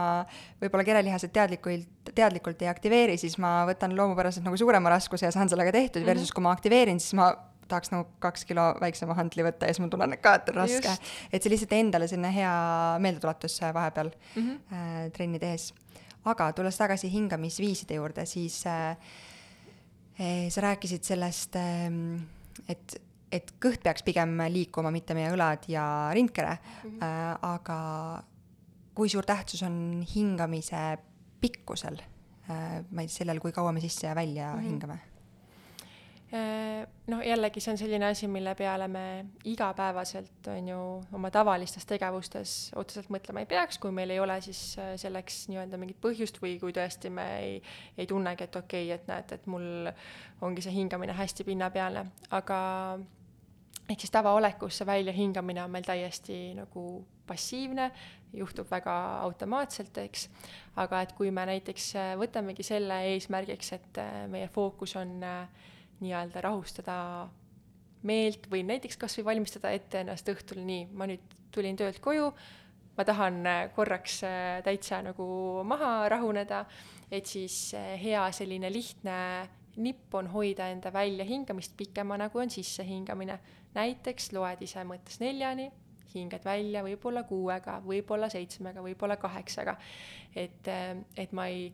võib-olla 0.62 0.86
kerelihased 0.88 1.34
teadlikult, 1.36 2.14
teadlikult 2.16 2.62
ei 2.62 2.72
aktiveeri, 2.72 3.18
siis 3.22 3.38
ma 3.42 3.58
võtan 3.70 3.96
loomupäraselt 3.98 4.46
nagu 4.46 4.60
suurema 4.60 4.94
raskuse 4.96 5.28
ja 5.28 5.34
saan 5.36 5.52
sellega 5.52 5.74
tehtud 5.76 6.02
mm, 6.02 6.06
-hmm. 6.06 6.14
versus 6.14 6.32
kui 6.32 6.46
ma 6.46 6.54
aktiveerin, 6.56 7.00
siis 7.00 7.18
ma 7.20 7.32
tahaks 7.68 7.92
nagu 7.92 8.10
kaks 8.20 8.46
kilo 8.46 8.74
väiksema 8.82 9.14
hantli 9.18 9.44
võtta 9.44 9.66
ja 9.66 9.74
siis 9.74 9.84
ma 9.84 9.90
tunnen 9.90 10.18
ka, 10.22 10.36
et 10.36 10.50
on 10.50 10.56
raske. 10.56 10.98
et 11.32 11.44
see 11.44 11.54
lihtsalt 11.54 11.74
endale 11.74 12.08
selline 12.08 12.34
hea 12.34 12.56
meeldetuletus 13.00 13.62
vahepeal 13.74 14.12
mm 14.36 14.42
-hmm. 14.42 14.60
äh, 14.74 15.12
trenni 15.12 15.40
tehes. 15.40 15.74
aga 16.26 16.52
tulles 16.54 16.78
tagasi 16.78 17.12
hingamisviiside 17.12 17.94
juurde, 17.94 18.26
siis 18.26 18.66
äh, 18.68 18.98
Eh, 20.16 20.48
sa 20.50 20.62
rääkisid 20.64 21.04
sellest, 21.04 21.58
ehm, 21.60 22.22
et, 22.72 22.96
et 23.36 23.50
kõht 23.60 23.82
peaks 23.84 24.04
pigem 24.08 24.38
liikuma, 24.48 24.92
mitte 24.96 25.16
meie 25.18 25.28
õlad 25.34 25.68
ja 25.68 25.84
rindkere 26.16 26.54
mm, 26.56 26.94
-hmm. 26.94 27.42
aga 27.44 27.80
kui 28.96 29.12
suur 29.12 29.28
tähtsus 29.28 29.64
on 29.68 30.06
hingamise 30.16 30.98
pikkusel, 31.42 32.00
äh, 32.48 32.80
ma 32.92 33.04
ei 33.04 33.12
tea, 33.12 33.18
sellel, 33.18 33.44
kui 33.44 33.52
kaua 33.52 33.76
me 33.76 33.84
sisse 33.84 34.08
ja 34.08 34.16
välja 34.16 34.54
mm 34.54 34.60
-hmm. 34.60 34.70
hingame 34.70 35.00
Äh, 35.00 35.15
noh, 37.12 37.22
jällegi 37.26 37.62
see 37.62 37.72
on 37.74 37.80
selline 37.80 38.08
asi, 38.08 38.28
mille 38.32 38.56
peale 38.58 38.88
me 38.92 39.04
igapäevaselt, 39.48 40.48
on 40.52 40.70
ju, 40.70 40.80
oma 41.18 41.32
tavalistes 41.34 41.86
tegevustes 41.90 42.54
otseselt 42.80 43.12
mõtlema 43.14 43.44
ei 43.44 43.50
peaks, 43.50 43.80
kui 43.82 43.94
meil 43.96 44.14
ei 44.14 44.22
ole 44.24 44.38
siis 44.46 44.62
äh, 44.82 44.94
selleks 45.00 45.46
nii-öelda 45.52 45.80
mingit 45.82 46.00
põhjust 46.02 46.40
või 46.42 46.56
kui 46.62 46.74
tõesti 46.76 47.12
me 47.14 47.28
ei, 47.40 47.60
ei 47.98 48.08
tunnegi, 48.10 48.48
et 48.48 48.58
okei 48.62 48.88
okay,, 48.88 48.96
et 48.98 49.12
näed, 49.12 49.36
et 49.38 49.50
mul 49.52 49.92
ongi 50.46 50.66
see 50.66 50.74
hingamine 50.76 51.16
hästi 51.18 51.46
pinnapealne, 51.48 52.08
aga 52.36 52.60
ehk 53.86 54.02
siis 54.02 54.16
tavaolekus 54.16 54.82
see 54.82 54.90
väljahingamine 54.90 55.64
on 55.64 55.76
meil 55.76 55.86
täiesti 55.86 56.40
nagu 56.58 56.88
passiivne, 57.28 57.92
juhtub 58.36 58.70
väga 58.72 58.96
automaatselt, 59.26 59.98
eks, 60.02 60.28
aga 60.82 61.06
et 61.06 61.14
kui 61.18 61.30
me 61.34 61.46
näiteks 61.52 61.94
äh, 62.02 62.12
võtamegi 62.20 62.66
selle 62.66 63.04
eesmärgiks, 63.14 63.72
et 63.78 64.04
meie 64.34 64.50
fookus 64.54 64.98
on 65.00 65.18
äh, 65.24 65.72
nii-öelda 66.04 66.42
rahustada 66.44 66.96
meelt 68.06 68.50
või 68.52 68.64
näiteks 68.68 69.00
kas 69.02 69.18
või 69.20 69.30
valmistada 69.32 69.72
ette 69.74 70.04
ennast 70.04 70.30
õhtul 70.30 70.62
nii, 70.66 70.88
ma 70.94 71.08
nüüd 71.10 71.36
tulin 71.56 71.78
töölt 71.80 72.02
koju, 72.04 72.30
ma 72.98 73.06
tahan 73.08 73.42
äh, 73.48 73.62
korraks 73.76 74.22
äh, 74.28 74.62
täitsa 74.66 75.02
nagu 75.06 75.28
maha 75.68 76.08
rahuneda, 76.12 76.66
et 77.12 77.28
siis 77.30 77.74
äh, 77.78 77.96
hea 78.02 78.26
selline 78.36 78.72
lihtne 78.74 79.18
nipp 79.76 80.14
on 80.16 80.30
hoida 80.32 80.70
enda 80.72 80.92
väljahingamist 80.94 81.76
pikemana, 81.78 82.30
kui 82.32 82.46
on 82.46 82.54
sissehingamine. 82.54 83.40
näiteks 83.76 84.32
loed 84.32 84.62
ise 84.64 84.86
mõttes 84.88 85.20
neljani, 85.20 85.68
hingad 86.14 86.46
välja 86.46 86.84
võib-olla 86.86 87.26
kuuega, 87.28 87.82
võib-olla 87.84 88.30
seitsmega, 88.32 88.80
võib-olla 88.84 89.18
kaheksaga. 89.20 89.76
et, 90.36 90.68
et 91.18 91.32
ma 91.36 91.48
ei, 91.52 91.74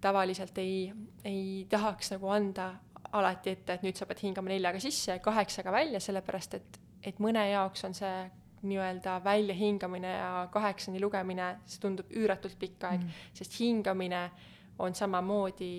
tavaliselt 0.00 0.58
ei, 0.58 0.92
ei 1.24 1.66
tahaks 1.70 2.12
nagu 2.14 2.30
anda 2.30 2.68
alati 3.12 3.52
ette, 3.52 3.76
et 3.76 3.82
nüüd 3.84 3.98
sa 3.98 4.06
pead 4.08 4.22
hingama 4.24 4.52
neljaga 4.52 4.80
sisse 4.80 5.16
ja 5.16 5.22
kaheksaga 5.22 5.72
välja, 5.74 6.00
sellepärast 6.00 6.56
et, 6.58 6.78
et 7.04 7.20
mõne 7.22 7.42
jaoks 7.50 7.84
on 7.88 7.96
see 7.96 8.14
nii-öelda 8.62 9.18
väljahingamine 9.24 10.10
ja 10.14 10.48
kaheksani 10.52 11.00
lugemine, 11.02 11.56
see 11.66 11.82
tundub 11.82 12.10
üüratult 12.14 12.54
pikk 12.60 12.86
aeg 12.86 13.02
mm., 13.02 13.22
sest 13.34 13.58
hingamine 13.58 14.22
on 14.82 14.94
samamoodi 14.94 15.74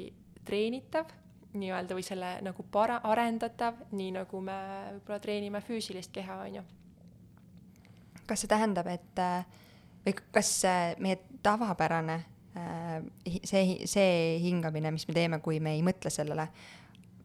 treenitav 0.46 1.12
nii-öelda 1.54 1.96
või 1.96 2.04
selle 2.06 2.36
nagu 2.44 2.66
para-, 2.74 3.00
arendatav, 3.08 3.86
nii 3.94 4.12
nagu 4.18 4.42
me 4.42 4.58
võib-olla 4.98 5.20
treenime 5.24 5.62
füüsilist 5.64 6.12
keha, 6.14 6.40
on 6.48 6.60
ju. 6.60 6.64
kas 8.28 8.44
see 8.44 8.52
tähendab, 8.52 8.90
et 8.92 9.24
või 10.04 10.16
kas 10.36 10.52
meie 11.04 11.20
tavapärane 11.46 12.20
see, 13.44 13.84
see 13.90 14.40
hingamine, 14.44 14.92
mis 14.94 15.08
me 15.08 15.16
teeme, 15.16 15.40
kui 15.44 15.60
me 15.64 15.76
ei 15.78 15.84
mõtle 15.86 16.12
sellele, 16.14 16.48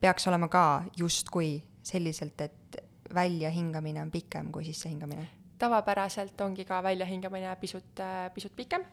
peaks 0.00 0.28
olema 0.30 0.48
ka 0.48 0.82
justkui 0.96 1.58
selliselt, 1.82 2.40
et 2.40 2.80
väljahingamine 3.14 4.02
on 4.02 4.10
pikem 4.12 4.52
kui 4.52 4.64
sissehingamine? 4.68 5.28
tavapäraselt 5.58 6.40
ongi 6.40 6.64
ka 6.64 6.82
väljahingamine 6.82 7.56
pisut, 7.60 8.00
pisut 8.34 8.52
pikem. 8.56 8.84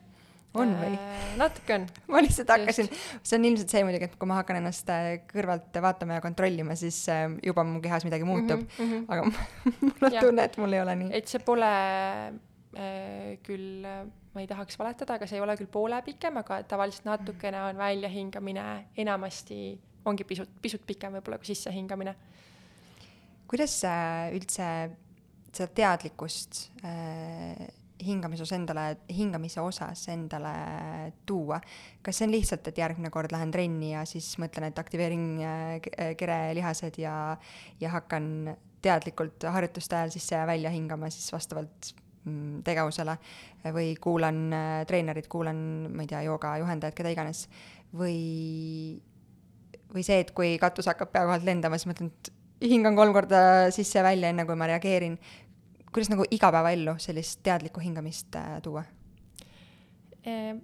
on 0.56 0.72
või? 0.80 0.96
Äh, 0.96 1.36
natuke 1.38 1.76
on. 1.76 1.86
ma 2.14 2.22
lihtsalt 2.24 2.50
hakkasin, 2.50 2.90
see 3.22 3.38
on 3.38 3.46
ilmselt 3.52 3.70
see 3.70 3.84
muidugi, 3.86 4.08
et 4.10 4.16
kui 4.18 4.30
ma 4.30 4.40
hakkan 4.40 4.62
ennast 4.62 4.90
äh, 4.90 5.12
kõrvalt 5.30 5.78
vaatama 5.84 6.18
ja 6.18 6.24
kontrollima, 6.24 6.78
siis 6.80 7.04
äh, 7.12 7.28
juba 7.44 7.66
mu 7.68 7.84
kehas 7.84 8.08
midagi 8.08 8.26
muutub 8.26 8.64
mm, 8.64 8.92
-hmm. 8.92 9.06
aga 9.14 9.26
mul 9.86 10.10
on 10.10 10.20
tunne, 10.20 10.50
et 10.50 10.58
mul 10.58 10.74
ei 10.74 10.82
ole 10.82 10.96
nii. 11.04 11.10
et 11.20 11.28
see 11.28 11.44
pole 11.46 11.72
äh, 12.32 13.36
küll 13.44 13.86
ma 14.36 14.42
ei 14.42 14.48
tahaks 14.48 14.80
valetada, 14.80 15.20
aga 15.20 15.28
see 15.28 15.38
ei 15.38 15.44
ole 15.44 15.56
küll 15.60 15.70
poole 15.72 16.02
pikem, 16.06 16.38
aga 16.42 16.64
tavaliselt 16.64 17.06
natukene 17.06 17.62
on 17.70 17.78
väljahingamine 17.78 18.66
enamasti 18.98 19.60
ongi 20.06 20.28
pisut, 20.28 20.50
pisut 20.62 20.86
pikem 20.86 21.18
võib-olla 21.18 21.40
kui 21.42 21.52
sissehingamine. 21.54 22.16
kuidas 23.48 23.80
üldse 24.34 24.68
seda 25.56 25.72
teadlikkust 25.76 26.70
äh, 26.84 27.68
hingamise 28.06 28.44
osas 28.44 28.58
endale, 28.58 28.86
hingamise 29.16 29.62
osas 29.64 30.04
endale 30.12 30.54
tuua. 31.26 31.60
kas 32.04 32.20
see 32.20 32.28
on 32.28 32.34
lihtsalt, 32.36 32.68
et 32.68 32.78
järgmine 32.82 33.12
kord 33.14 33.32
lähen 33.32 33.52
trenni 33.54 33.94
ja 33.94 34.04
siis 34.10 34.34
mõtlen, 34.42 34.70
et 34.70 34.80
aktiveerin 34.80 35.28
äh, 35.40 36.16
kerelihased 36.20 37.00
ja, 37.02 37.16
ja 37.80 37.94
hakkan 37.96 38.56
teadlikult 38.86 39.48
harjutuste 39.50 39.98
ajal 39.98 40.14
sisse-välja 40.14 40.70
hingama 40.74 41.10
siis 41.14 41.32
vastavalt 41.34 41.94
mm, 42.26 42.62
tegevusele 42.68 43.18
või 43.74 43.96
kuulan 44.02 44.46
äh, 44.54 44.78
treenerit, 44.90 45.32
kuulan, 45.32 45.58
ma 45.96 46.06
ei 46.06 46.12
tea, 46.12 46.26
joogajuhendajat, 46.28 46.98
keda 47.00 47.16
iganes, 47.16 47.48
või 47.96 48.20
või 49.96 50.04
see, 50.06 50.20
et 50.26 50.34
kui 50.36 50.56
katus 50.62 50.90
hakkab 50.92 51.14
pea 51.14 51.26
kohalt 51.28 51.48
lendama, 51.48 51.80
siis 51.80 51.90
mõtlen, 51.90 52.12
et 52.12 52.32
hingan 52.70 52.96
kolm 52.98 53.16
korda 53.16 53.42
sisse 53.76 54.00
ja 54.00 54.06
välja, 54.06 54.32
enne 54.32 54.46
kui 54.48 54.60
ma 54.60 54.70
reageerin. 54.72 55.18
kuidas 55.96 56.12
nagu 56.12 56.26
igapäevaellu 56.32 56.98
sellist 57.00 57.40
teadlikku 57.44 57.80
hingamist 57.80 58.36
äh, 58.36 58.58
tuua? 58.64 58.84
Ehm, 60.28 60.60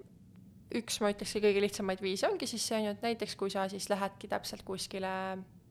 üks, 0.75 0.99
ma 0.99 1.11
ütleks, 1.13 1.37
kõige 1.39 1.63
lihtsamaid 1.63 2.03
viise 2.03 2.27
ongi 2.27 2.49
siis 2.49 2.65
see 2.67 2.77
on 2.79 2.89
ju, 2.89 2.93
et 2.97 3.05
näiteks 3.05 3.35
kui 3.39 3.51
sa 3.53 3.67
siis 3.71 3.87
lähedki 3.91 4.27
täpselt 4.31 4.65
kuskile 4.67 5.11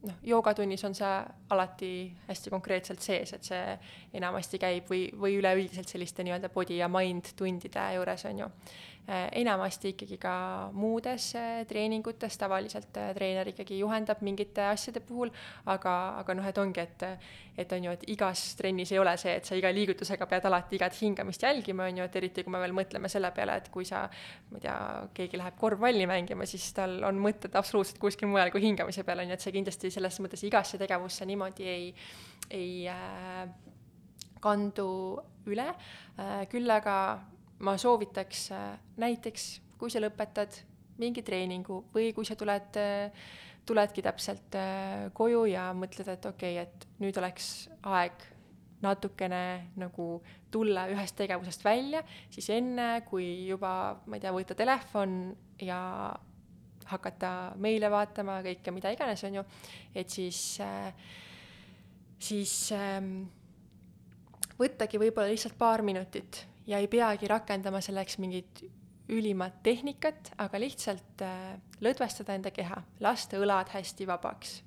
noh, 0.07 0.21
joogatunnis 0.25 0.85
on 0.89 0.95
see 0.97 1.11
alati 1.53 1.93
hästi 2.29 2.53
konkreetselt 2.53 3.05
sees, 3.05 3.35
et 3.37 3.47
see 3.47 3.77
enamasti 4.17 4.61
käib 4.63 4.89
või, 4.91 5.09
või 5.13 5.37
üleüldiselt 5.41 5.91
selliste 5.91 6.25
nii-öelda 6.25 6.53
body 6.55 6.81
ja 6.81 6.89
mind 6.93 7.35
tundide 7.37 7.87
juures 7.97 8.25
on 8.31 8.45
ju 8.45 8.51
enamasti 9.11 9.95
ikkagi 9.95 10.17
ka 10.23 10.33
muudes 10.77 11.33
äh, 11.39 11.65
treeningutes, 11.67 12.37
tavaliselt 12.39 12.97
äh, 13.01 13.13
treener 13.17 13.49
ikkagi 13.51 13.81
juhendab 13.81 14.21
mingite 14.23 14.69
asjade 14.71 15.03
puhul, 15.03 15.33
aga, 15.67 15.95
aga 16.21 16.37
noh, 16.39 16.47
et 16.47 16.59
ongi, 16.63 16.85
et 16.85 17.07
et 17.61 17.73
on 17.77 17.85
ju, 17.85 17.93
et 17.93 18.05
igas 18.15 18.43
trennis 18.57 18.93
ei 18.95 19.01
ole 19.03 19.13
see, 19.21 19.35
et 19.37 19.45
sa 19.45 19.57
iga 19.59 19.69
liigutusega 19.75 20.25
pead 20.31 20.47
alati 20.49 20.79
igat 20.79 20.95
hingamist 20.97 21.43
jälgima, 21.45 21.89
on 21.91 21.99
ju, 21.99 22.07
et 22.07 22.15
eriti 22.17 22.45
kui 22.47 22.55
me 22.55 22.61
veel 22.63 22.73
mõtleme 22.73 23.11
selle 23.13 23.33
peale, 23.37 23.59
et 23.61 23.69
kui 23.75 23.85
sa, 23.85 24.07
ma 24.49 24.61
ei 24.61 24.65
tea, 24.65 24.77
keegi 25.19 25.41
läheb 25.41 25.59
korvpalli 25.61 26.07
mängima, 26.09 26.47
siis 26.49 26.71
tal 26.77 27.01
on 27.05 27.19
mõtted 27.21 27.59
absoluutselt 27.59 28.01
kuskil 28.01 28.31
mujal 28.31 28.53
kui 28.55 28.63
hingamise 28.65 29.05
peal, 29.05 29.21
on 29.25 29.35
ju, 29.35 29.37
et 29.37 29.45
see 29.45 29.57
kindlasti 29.59 29.91
selles 29.93 30.17
mõttes 30.25 30.47
igasse 30.47 30.81
tegevusse 30.81 31.29
niimoodi 31.29 31.69
ei, 31.69 31.91
ei 32.57 32.73
äh, 32.89 33.45
kandu 34.41 34.89
üle. 35.51 35.69
Äh,, 36.17 36.47
küll 36.49 36.71
aga 36.73 36.97
ma 37.65 37.77
soovitaks 37.79 38.51
äh, 38.53 38.73
näiteks, 39.01 39.61
kui 39.79 39.93
sa 39.93 40.01
lõpetad 40.03 40.63
mingi 41.01 41.25
treeningu 41.25 41.83
või 41.95 42.11
kui 42.17 42.27
sa 42.29 42.37
tuled, 42.39 42.77
äh, 42.81 43.31
tuledki 43.69 44.05
täpselt 44.05 44.57
äh, 44.59 45.09
koju 45.17 45.47
ja 45.51 45.71
mõtled, 45.77 46.09
et 46.09 46.29
okei 46.29 46.57
okay,, 46.57 46.67
et 46.67 46.89
nüüd 47.03 47.21
oleks 47.21 47.69
aeg 47.89 48.27
natukene 48.81 49.73
nagu 49.77 50.09
tulla 50.51 50.87
ühest 50.89 51.19
tegevusest 51.19 51.65
välja, 51.65 52.01
siis 52.33 52.49
enne, 52.55 53.03
kui 53.09 53.27
juba, 53.51 54.01
ma 54.09 54.17
ei 54.17 54.25
tea, 54.25 54.33
võtta 54.33 54.57
telefon 54.57 55.35
ja 55.61 55.81
hakata 56.91 57.33
meile 57.61 57.91
vaatama, 57.93 58.39
kõike, 58.43 58.73
mida 58.75 58.91
iganes, 58.91 59.21
on 59.29 59.37
ju, 59.37 59.45
et 59.95 60.11
siis, 60.11 60.41
siis 62.19 62.55
ähm, 62.75 63.13
võttagi 64.59 64.99
võib-olla 64.99 65.29
lihtsalt 65.29 65.61
paar 65.61 65.85
minutit 65.87 66.41
ja 66.71 66.79
ei 66.79 66.89
peagi 66.91 67.29
rakendama 67.29 67.81
selleks 67.83 68.19
mingit 68.23 68.63
ülimat 69.11 69.63
tehnikat, 69.63 70.35
aga 70.39 70.61
lihtsalt 70.63 71.25
äh, 71.27 71.55
lõdvestada 71.83 72.37
enda 72.39 72.53
keha, 72.55 72.79
lasta 73.03 73.41
õlad 73.43 73.73
hästi 73.75 74.07
vabaks, 74.07 74.61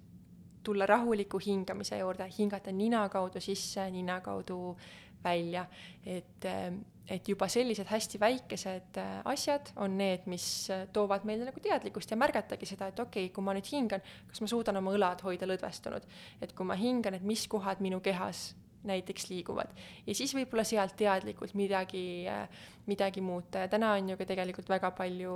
tulla 0.63 0.87
rahuliku 0.89 1.39
hingamise 1.43 1.99
juurde, 2.01 2.27
hingata 2.37 2.73
nina 2.75 3.05
kaudu 3.11 3.41
sisse, 3.43 3.85
nina 3.91 4.19
kaudu 4.23 4.75
välja, 5.23 5.63
et, 6.03 6.43
äh, 6.49 6.73
et 7.07 7.29
juba 7.29 7.47
sellised 7.51 7.87
hästi 7.87 8.19
väikesed 8.19 8.99
äh, 8.99 9.13
asjad 9.31 9.71
on 9.79 9.95
need, 9.99 10.27
mis 10.31 10.47
toovad 10.95 11.23
meile 11.29 11.47
nagu 11.47 11.63
teadlikkust 11.63 12.11
ja 12.11 12.19
märgatagi 12.19 12.67
seda, 12.67 12.91
et 12.91 12.99
okei 12.99 13.29
okay,, 13.29 13.35
kui 13.35 13.47
ma 13.47 13.55
nüüd 13.55 13.69
hingan, 13.71 14.03
kas 14.27 14.43
ma 14.43 14.51
suudan 14.51 14.81
oma 14.81 14.91
õlad 14.97 15.23
hoida 15.23 15.47
lõdvestunud. 15.47 16.11
et 16.41 16.51
kui 16.51 16.67
ma 16.67 16.75
hingan, 16.79 17.15
et 17.15 17.23
mis 17.23 17.47
kohad 17.47 17.79
minu 17.83 18.03
kehas 18.03 18.49
näiteks 18.83 19.29
liiguvad. 19.29 19.71
ja 20.07 20.15
siis 20.15 20.33
võib-olla 20.35 20.63
sealt 20.67 20.95
teadlikult 20.99 21.53
midagi, 21.59 22.25
midagi 22.85 23.21
muuta 23.21 23.63
ja 23.63 23.71
täna 23.71 23.93
on 23.97 24.09
ju 24.09 24.17
ka 24.19 24.27
tegelikult 24.29 24.69
väga 24.69 24.91
palju 24.95 25.35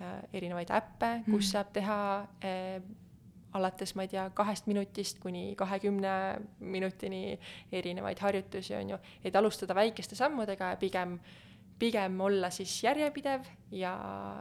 äh, 0.00 0.22
erinevaid 0.32 0.70
äppe, 0.74 1.12
kus 1.26 1.44
mm. 1.44 1.50
saab 1.52 1.72
teha 1.72 1.98
äh, 2.44 2.80
alates, 3.58 3.94
ma 3.96 4.04
ei 4.04 4.12
tea, 4.12 4.28
kahest 4.36 4.68
minutist 4.68 5.22
kuni 5.22 5.54
kahekümne 5.58 6.12
minutini 6.60 7.38
erinevaid 7.72 8.20
harjutusi, 8.20 8.74
on 8.76 8.94
ju, 8.94 8.98
et 9.24 9.36
alustada 9.36 9.76
väikeste 9.78 10.18
sammudega 10.18 10.74
ja 10.74 10.80
pigem, 10.80 11.18
pigem 11.78 12.20
olla 12.20 12.50
siis 12.50 12.74
järjepidev 12.84 13.46
ja, 13.72 13.94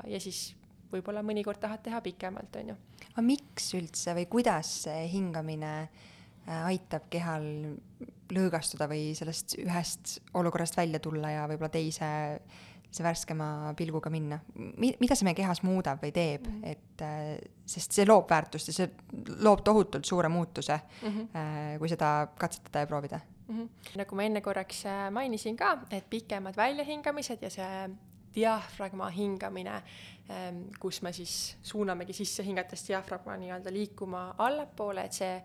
ja 0.07 0.19
siis 0.19 0.51
võib-olla 0.91 1.23
mõnikord 1.23 1.59
tahad 1.61 1.83
teha 1.83 2.01
pikemalt, 2.03 2.59
on 2.59 2.73
ju. 2.73 2.77
aga 3.13 3.23
miks 3.23 3.73
üldse 3.77 4.15
või 4.17 4.27
kuidas 4.31 4.69
see 4.83 5.07
hingamine 5.13 5.73
äh, 5.85 6.05
Äh, 6.07 6.16
aitab 6.47 7.09
kehal 7.11 7.45
lõõgastuda 8.33 8.87
või 8.91 9.11
sellest 9.15 9.57
ühest 9.61 10.17
olukorrast 10.37 10.77
välja 10.77 10.99
tulla 11.03 11.31
ja 11.31 11.45
võib-olla 11.49 11.71
teise 11.71 12.09
see 12.87 13.03
värskema 13.03 13.73
pilguga 13.77 14.09
minna. 14.11 14.39
Mi-, 14.55 14.95
mida 14.99 15.15
see 15.15 15.27
meie 15.27 15.37
kehas 15.37 15.61
muudab 15.65 16.01
või 16.03 16.13
teeb 16.15 16.47
mm, 16.47 16.59
-hmm. 16.61 16.71
et 16.71 17.03
äh, 17.03 17.31
sest 17.67 17.95
see 17.95 18.07
loob 18.07 18.29
väärtust 18.31 18.71
ja 18.71 18.75
see 18.77 18.89
loob 19.43 19.63
tohutult 19.67 20.07
suure 20.07 20.31
muutuse 20.31 20.79
mm, 21.03 21.09
-hmm. 21.09 21.79
kui 21.79 21.89
seda 21.91 22.29
katsetada 22.39 22.85
ja 22.85 22.87
proovida 22.87 23.19
mm. 23.19 23.57
-hmm. 23.57 23.69
nagu 24.01 24.15
ma 24.15 24.23
enne 24.23 24.41
korraks 24.41 24.83
mainisin 25.11 25.57
ka, 25.57 25.77
et 25.91 26.09
pikemad 26.09 26.57
väljahingamised 26.57 27.43
ja 27.43 27.49
see 27.49 27.89
diafragma 28.37 29.09
hingamine, 29.09 29.81
kus 30.79 31.01
me 31.01 31.13
siis 31.15 31.57
suunamegi 31.63 32.13
sisse 32.13 32.43
hingates 32.43 32.83
diafragma 32.89 33.37
nii-öelda 33.39 33.71
liikuma 33.71 34.23
allapoole, 34.43 35.05
et 35.07 35.15
see 35.15 35.37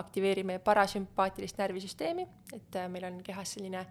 aktiveerib 0.00 0.48
meie 0.48 0.62
parasümpaatilist 0.64 1.60
närvisüsteemi, 1.60 2.24
et 2.56 2.78
äh, 2.80 2.88
meil 2.88 3.04
on 3.10 3.18
kehas 3.26 3.52
selline 3.56 3.84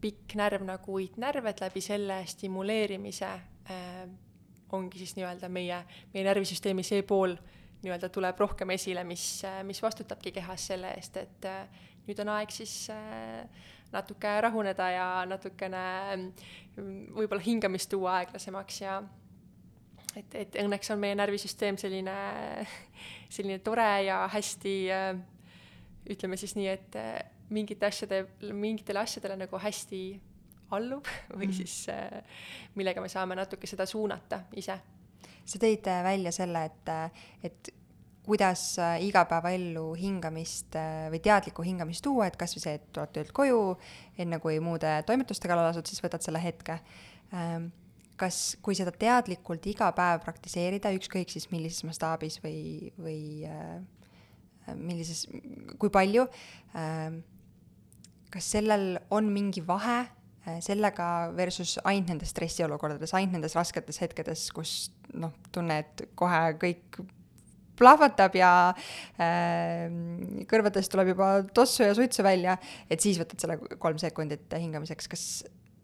pikk 0.00 0.36
närv 0.38 0.62
nagu 0.68 1.00
uitnärv, 1.00 1.50
et 1.50 1.64
läbi 1.64 1.82
selle 1.82 2.20
stimuleerimise 2.30 3.32
äh, 3.72 3.98
ongi 4.78 5.02
siis 5.02 5.16
nii-öelda 5.18 5.50
meie, 5.50 5.82
meie 6.14 6.26
närvisüsteemi 6.28 6.86
see 6.86 7.02
pool 7.02 7.34
nii-öelda 7.82 8.10
tuleb 8.14 8.38
rohkem 8.38 8.70
esile, 8.76 9.02
mis, 9.04 9.26
äh, 9.48 9.64
mis 9.66 9.82
vastutabki 9.82 10.36
kehas 10.38 10.70
selle 10.70 10.94
eest, 10.94 11.18
et 11.18 11.50
nüüd 12.06 12.22
on 12.22 12.30
aeg 12.36 12.54
siis 12.54 12.84
natuke 13.90 14.38
rahuneda 14.40 14.90
ja 14.94 15.06
natukene 15.26 15.84
mm, 16.14 17.14
võib-olla 17.18 17.42
hingamist 17.42 17.90
tuua 17.90 18.20
aeglasemaks 18.20 18.82
ja 18.86 19.00
et, 20.16 20.34
et 20.34 20.58
õnneks 20.62 20.92
on 20.94 21.00
meie 21.02 21.16
närvisüsteem 21.18 21.78
selline, 21.80 22.16
selline 23.36 23.60
tore 23.64 23.88
ja 24.06 24.22
hästi 24.32 24.76
ütleme 26.14 26.38
siis 26.38 26.54
nii, 26.56 26.68
et 26.70 26.98
mingite 27.50 27.88
asjade, 27.88 28.22
mingitele 28.52 29.02
asjadele 29.02 29.38
nagu 29.44 29.58
hästi 29.62 30.02
allub 30.76 31.06
või 31.30 31.48
mm. 31.48 31.54
siis 31.54 32.74
millega 32.74 33.02
me 33.02 33.10
saame 33.10 33.38
natuke 33.38 33.68
seda 33.70 33.86
suunata 33.86 34.42
ise. 34.58 34.78
sa 35.46 35.60
tõid 35.62 35.86
välja 36.06 36.32
selle, 36.34 36.64
et, 36.66 36.94
et 37.46 37.74
kuidas 38.26 38.78
äh, 38.78 38.98
igapäevaellu 39.06 39.94
hingamist 39.94 40.74
äh, 40.76 41.06
või 41.12 41.20
teadlikku 41.22 41.62
hingamist 41.62 42.02
tuua, 42.04 42.26
et 42.26 42.36
kas 42.38 42.56
või 42.56 42.64
see, 42.64 42.74
et 42.80 42.86
tuled 42.92 43.12
töölt 43.14 43.32
koju, 43.36 43.60
enne 44.18 44.40
kui 44.42 44.58
muude 44.60 44.98
toimetuste 45.06 45.48
kallal 45.50 45.70
asud, 45.70 45.86
siis 45.86 46.02
võtad 46.02 46.24
selle 46.26 46.42
hetke. 46.42 46.80
Ähm, 47.30 47.70
kas, 48.20 48.56
kui 48.64 48.76
seda 48.78 48.92
teadlikult 48.94 49.66
iga 49.70 49.90
päev 49.96 50.22
praktiseerida, 50.24 50.92
ükskõik 50.96 51.32
siis 51.32 51.50
millises 51.52 51.84
mastaabis 51.88 52.40
või, 52.44 52.92
või 52.98 53.20
äh, 53.48 53.80
millises, 54.74 55.26
kui 55.80 55.92
palju, 55.92 56.26
ähm, 56.78 57.20
kas 58.32 58.52
sellel 58.56 58.96
on 59.14 59.30
mingi 59.32 59.62
vahe 59.66 60.04
sellega 60.62 61.32
versus 61.34 61.74
ainult 61.82 62.12
nendes 62.12 62.30
stressiolukordades, 62.30 63.10
ainult 63.18 63.34
nendes 63.34 63.56
rasketes 63.58 63.98
hetkedes, 63.98 64.46
kus 64.54 64.92
noh, 65.18 65.32
tunne, 65.54 65.80
et 65.82 66.04
kohe 66.18 66.42
kõik 66.62 67.00
plahvatab 67.76 68.36
ja 68.38 68.50
äh, 69.20 69.90
kõrvadest 70.48 70.92
tuleb 70.92 71.12
juba 71.12 71.30
tossu 71.56 71.84
ja 71.84 71.96
suitsu 71.96 72.24
välja, 72.26 72.56
et 72.90 73.02
siis 73.02 73.18
võtad 73.20 73.42
selle 73.42 73.58
kolm 73.82 73.98
sekundit 74.00 74.54
hingamiseks, 74.56 75.10
kas 75.12 75.26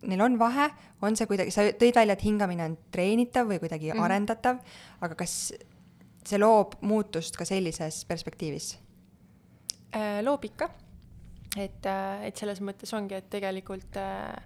neil 0.09 0.23
on 0.25 0.39
vahe, 0.39 0.69
on 1.03 1.17
see 1.19 1.29
kuidagi, 1.31 1.55
sa 1.55 1.67
tõid 1.79 1.97
välja, 1.97 2.17
et 2.17 2.25
hingamine 2.27 2.65
on 2.71 2.77
treenitav 2.95 3.49
või 3.51 3.61
kuidagi 3.63 3.91
mm 3.91 3.99
-hmm. 3.99 4.05
arendatav, 4.05 4.63
aga 5.01 5.19
kas 5.19 5.53
see 6.27 6.39
loob 6.39 6.79
muutust 6.81 7.37
ka 7.37 7.45
sellises 7.45 8.05
perspektiivis 8.05 8.79
äh,? 9.95 10.23
loob 10.23 10.45
ikka, 10.45 10.71
et, 11.57 11.87
äh, 11.87 12.27
et 12.27 12.37
selles 12.37 12.61
mõttes 12.61 12.93
ongi, 12.97 13.15
et 13.15 13.31
tegelikult 13.31 13.97
äh, 13.97 14.37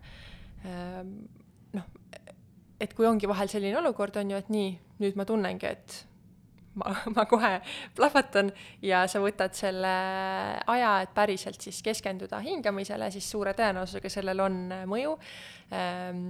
äh, 0.64 1.02
noh, 1.72 1.84
et 2.80 2.94
kui 2.94 3.06
ongi 3.06 3.28
vahel 3.28 3.48
selline 3.48 3.78
olukord, 3.78 4.16
on 4.16 4.30
ju, 4.30 4.36
et 4.36 4.48
nii, 4.48 4.78
nüüd 5.00 5.16
ma 5.16 5.24
tunnengi, 5.24 5.66
et 5.66 6.06
ma, 6.80 6.94
ma 7.16 7.26
kohe 7.28 7.52
plahvatan 7.96 8.52
ja 8.84 9.04
sa 9.10 9.22
võtad 9.22 9.56
selle 9.56 9.94
aja, 10.66 10.98
et 11.04 11.14
päriselt 11.16 11.62
siis 11.62 11.82
keskenduda 11.84 12.40
hingamisele, 12.44 13.10
siis 13.14 13.30
suure 13.30 13.56
tõenäosusega 13.56 14.12
sellel 14.12 14.44
on 14.46 14.60
mõju 14.90 15.16
ähm, 15.74 16.28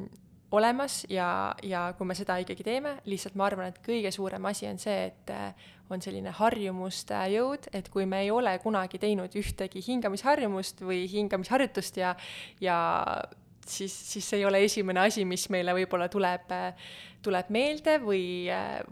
olemas 0.57 1.05
ja, 1.11 1.55
ja 1.67 1.89
kui 1.99 2.07
me 2.07 2.15
seda 2.15 2.39
ikkagi 2.43 2.65
teeme, 2.67 2.97
lihtsalt 3.11 3.35
ma 3.39 3.49
arvan, 3.49 3.73
et 3.73 3.81
kõige 3.85 4.13
suurem 4.15 4.45
asi 4.47 4.69
on 4.71 4.79
see, 4.81 5.09
et 5.11 5.33
äh, 5.35 5.73
on 5.91 6.03
selline 6.03 6.33
harjumuste 6.35 7.19
jõud, 7.35 7.69
et 7.77 7.89
kui 7.93 8.07
me 8.11 8.25
ei 8.25 8.31
ole 8.35 8.57
kunagi 8.63 8.99
teinud 9.03 9.35
ühtegi 9.39 9.83
hingamisharjumust 9.87 10.83
või 10.87 11.05
hingamisharjutust 11.11 12.01
ja, 12.01 12.15
ja 12.63 12.79
siis, 13.71 13.95
siis 14.13 14.29
see 14.31 14.41
ei 14.41 14.47
ole 14.49 14.63
esimene 14.65 15.07
asi, 15.07 15.25
mis 15.29 15.49
meile 15.53 15.75
võib-olla 15.77 16.09
tuleb, 16.13 16.53
tuleb 17.25 17.53
meelde 17.55 17.99
või, 18.03 18.25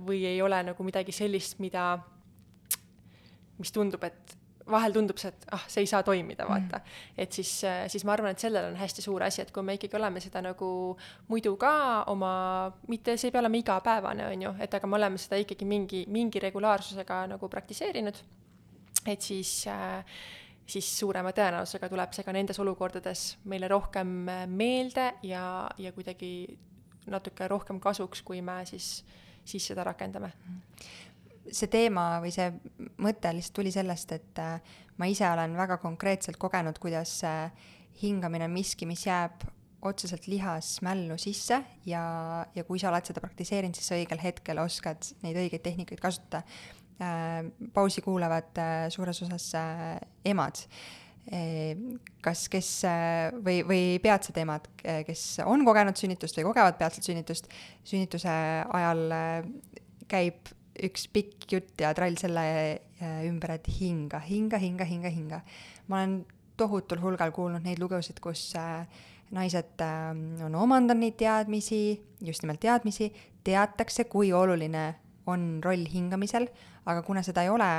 või 0.07 0.25
ei 0.29 0.41
ole 0.43 0.63
nagu 0.71 0.87
midagi 0.87 1.15
sellist, 1.15 1.61
mida, 1.63 1.93
mis 3.59 3.73
tundub, 3.75 4.03
et 4.07 4.37
vahel 4.71 4.95
tundub 4.95 5.19
see, 5.21 5.31
et 5.33 5.47
ah, 5.53 5.65
see 5.69 5.85
ei 5.85 5.89
saa 5.89 6.03
toimida, 6.07 6.47
vaata. 6.49 6.81
Mm.. 6.81 7.25
et 7.25 7.37
siis, 7.37 7.51
siis 7.93 8.05
ma 8.07 8.15
arvan, 8.17 8.33
et 8.35 8.43
sellel 8.43 8.71
on 8.71 8.79
hästi 8.81 9.05
suur 9.05 9.25
asi, 9.27 9.43
et 9.45 9.53
kui 9.55 9.65
me 9.67 9.77
ikkagi 9.77 9.99
oleme 9.99 10.23
seda 10.25 10.43
nagu 10.45 10.69
muidu 11.29 11.55
ka 11.61 11.75
oma, 12.13 12.35
mitte, 12.89 13.19
see 13.21 13.29
ei 13.29 13.35
pea 13.35 13.43
olema 13.45 13.61
igapäevane, 13.61 14.29
on 14.31 14.47
ju, 14.47 14.55
et 14.65 14.79
aga 14.79 14.89
me 14.89 14.99
oleme 15.01 15.21
seda 15.21 15.41
ikkagi 15.43 15.69
mingi, 15.69 16.05
mingi 16.13 16.43
regulaarsusega 16.43 17.25
nagu 17.35 17.51
praktiseerinud, 17.53 18.23
et 19.05 19.29
siis 19.29 19.53
äh, 19.69 20.01
siis 20.67 20.89
suurema 20.99 21.33
tõenäosusega 21.37 21.89
tuleb 21.93 22.15
see 22.17 22.25
ka 22.27 22.35
nendes 22.35 22.61
olukordades 22.63 23.25
meile 23.51 23.69
rohkem 23.73 24.15
äh, 24.33 24.45
meelde 24.49 25.11
ja, 25.27 25.45
ja 25.79 25.93
kuidagi 25.97 26.31
natuke 27.11 27.49
rohkem 27.51 27.81
kasuks, 27.85 28.23
kui 28.25 28.41
me 28.43 28.63
siis, 28.69 29.03
siis 29.45 29.67
seda 29.73 29.85
rakendame. 29.85 30.33
see 31.53 31.69
teema 31.69 32.23
või 32.25 32.33
see 32.33 32.49
mõte 33.05 33.33
lihtsalt 33.37 33.59
tuli 33.61 33.73
sellest, 33.73 34.15
et 34.17 34.41
äh, 34.41 34.79
ma 34.97 35.09
ise 35.11 35.27
olen 35.29 35.57
väga 35.57 35.77
konkreetselt 35.83 36.41
kogenud, 36.41 36.81
kuidas 36.81 37.19
äh, 37.29 37.53
hingamine 38.01 38.49
on 38.49 38.57
miski, 38.57 38.89
mis 38.89 39.05
jääb 39.07 39.45
otseselt 39.85 40.25
lihasmällu 40.33 41.19
sisse 41.21 41.59
ja, 41.85 42.05
ja 42.55 42.65
kui 42.65 42.81
sa 42.81 42.89
oled 42.89 43.05
seda 43.05 43.21
praktiseerinud, 43.21 43.77
siis 43.77 43.91
sa 43.93 43.99
õigel 43.99 44.23
hetkel 44.23 44.63
oskad 44.63 45.05
neid 45.21 45.37
õigeid 45.37 45.61
tehnikaid 45.67 46.01
kasutada 46.01 46.41
pausi 47.75 48.01
kuulavad 48.07 48.57
suures 48.95 49.19
osas 49.27 49.49
emad. 50.25 50.67
kas, 52.21 52.43
kes 52.53 52.67
või, 53.47 53.63
või 53.65 53.85
peatsed 54.05 54.37
emad, 54.43 54.67
kes 55.07 55.23
on 55.49 55.63
kogenud 55.65 55.97
sünnitust 55.97 56.37
või 56.37 56.51
kogevad 56.51 56.77
peatselt 56.77 57.09
sünnitust, 57.09 57.49
sünnituse 57.89 58.29
ajal 58.29 59.01
käib 60.11 60.53
üks 60.85 61.07
pikk 61.09 61.47
jutt 61.49 61.81
ja 61.81 61.95
trall 61.97 62.19
selle 62.21 62.45
ümber, 63.25 63.55
et 63.57 63.71
hinga, 63.79 64.21
hinga, 64.21 64.61
hinga, 64.61 64.85
hinga, 64.85 65.15
hinga. 65.15 65.41
ma 65.89 66.03
olen 66.03 66.19
tohutul 66.61 67.01
hulgal 67.03 67.33
kuulnud 67.35 67.65
neid 67.65 67.81
lugusid, 67.83 68.21
kus 68.23 68.51
naised 69.35 69.83
on 69.83 70.55
omandanud 70.55 71.03
neid 71.03 71.17
teadmisi, 71.19 71.97
just 72.23 72.45
nimelt 72.45 72.63
teadmisi, 72.63 73.11
teatakse, 73.45 74.07
kui 74.11 74.33
oluline 74.33 74.87
on 75.31 75.61
roll 75.65 75.89
hingamisel, 75.91 76.49
aga 76.85 77.03
kuna 77.03 77.23
seda 77.25 77.45
ei 77.45 77.53
ole 77.53 77.71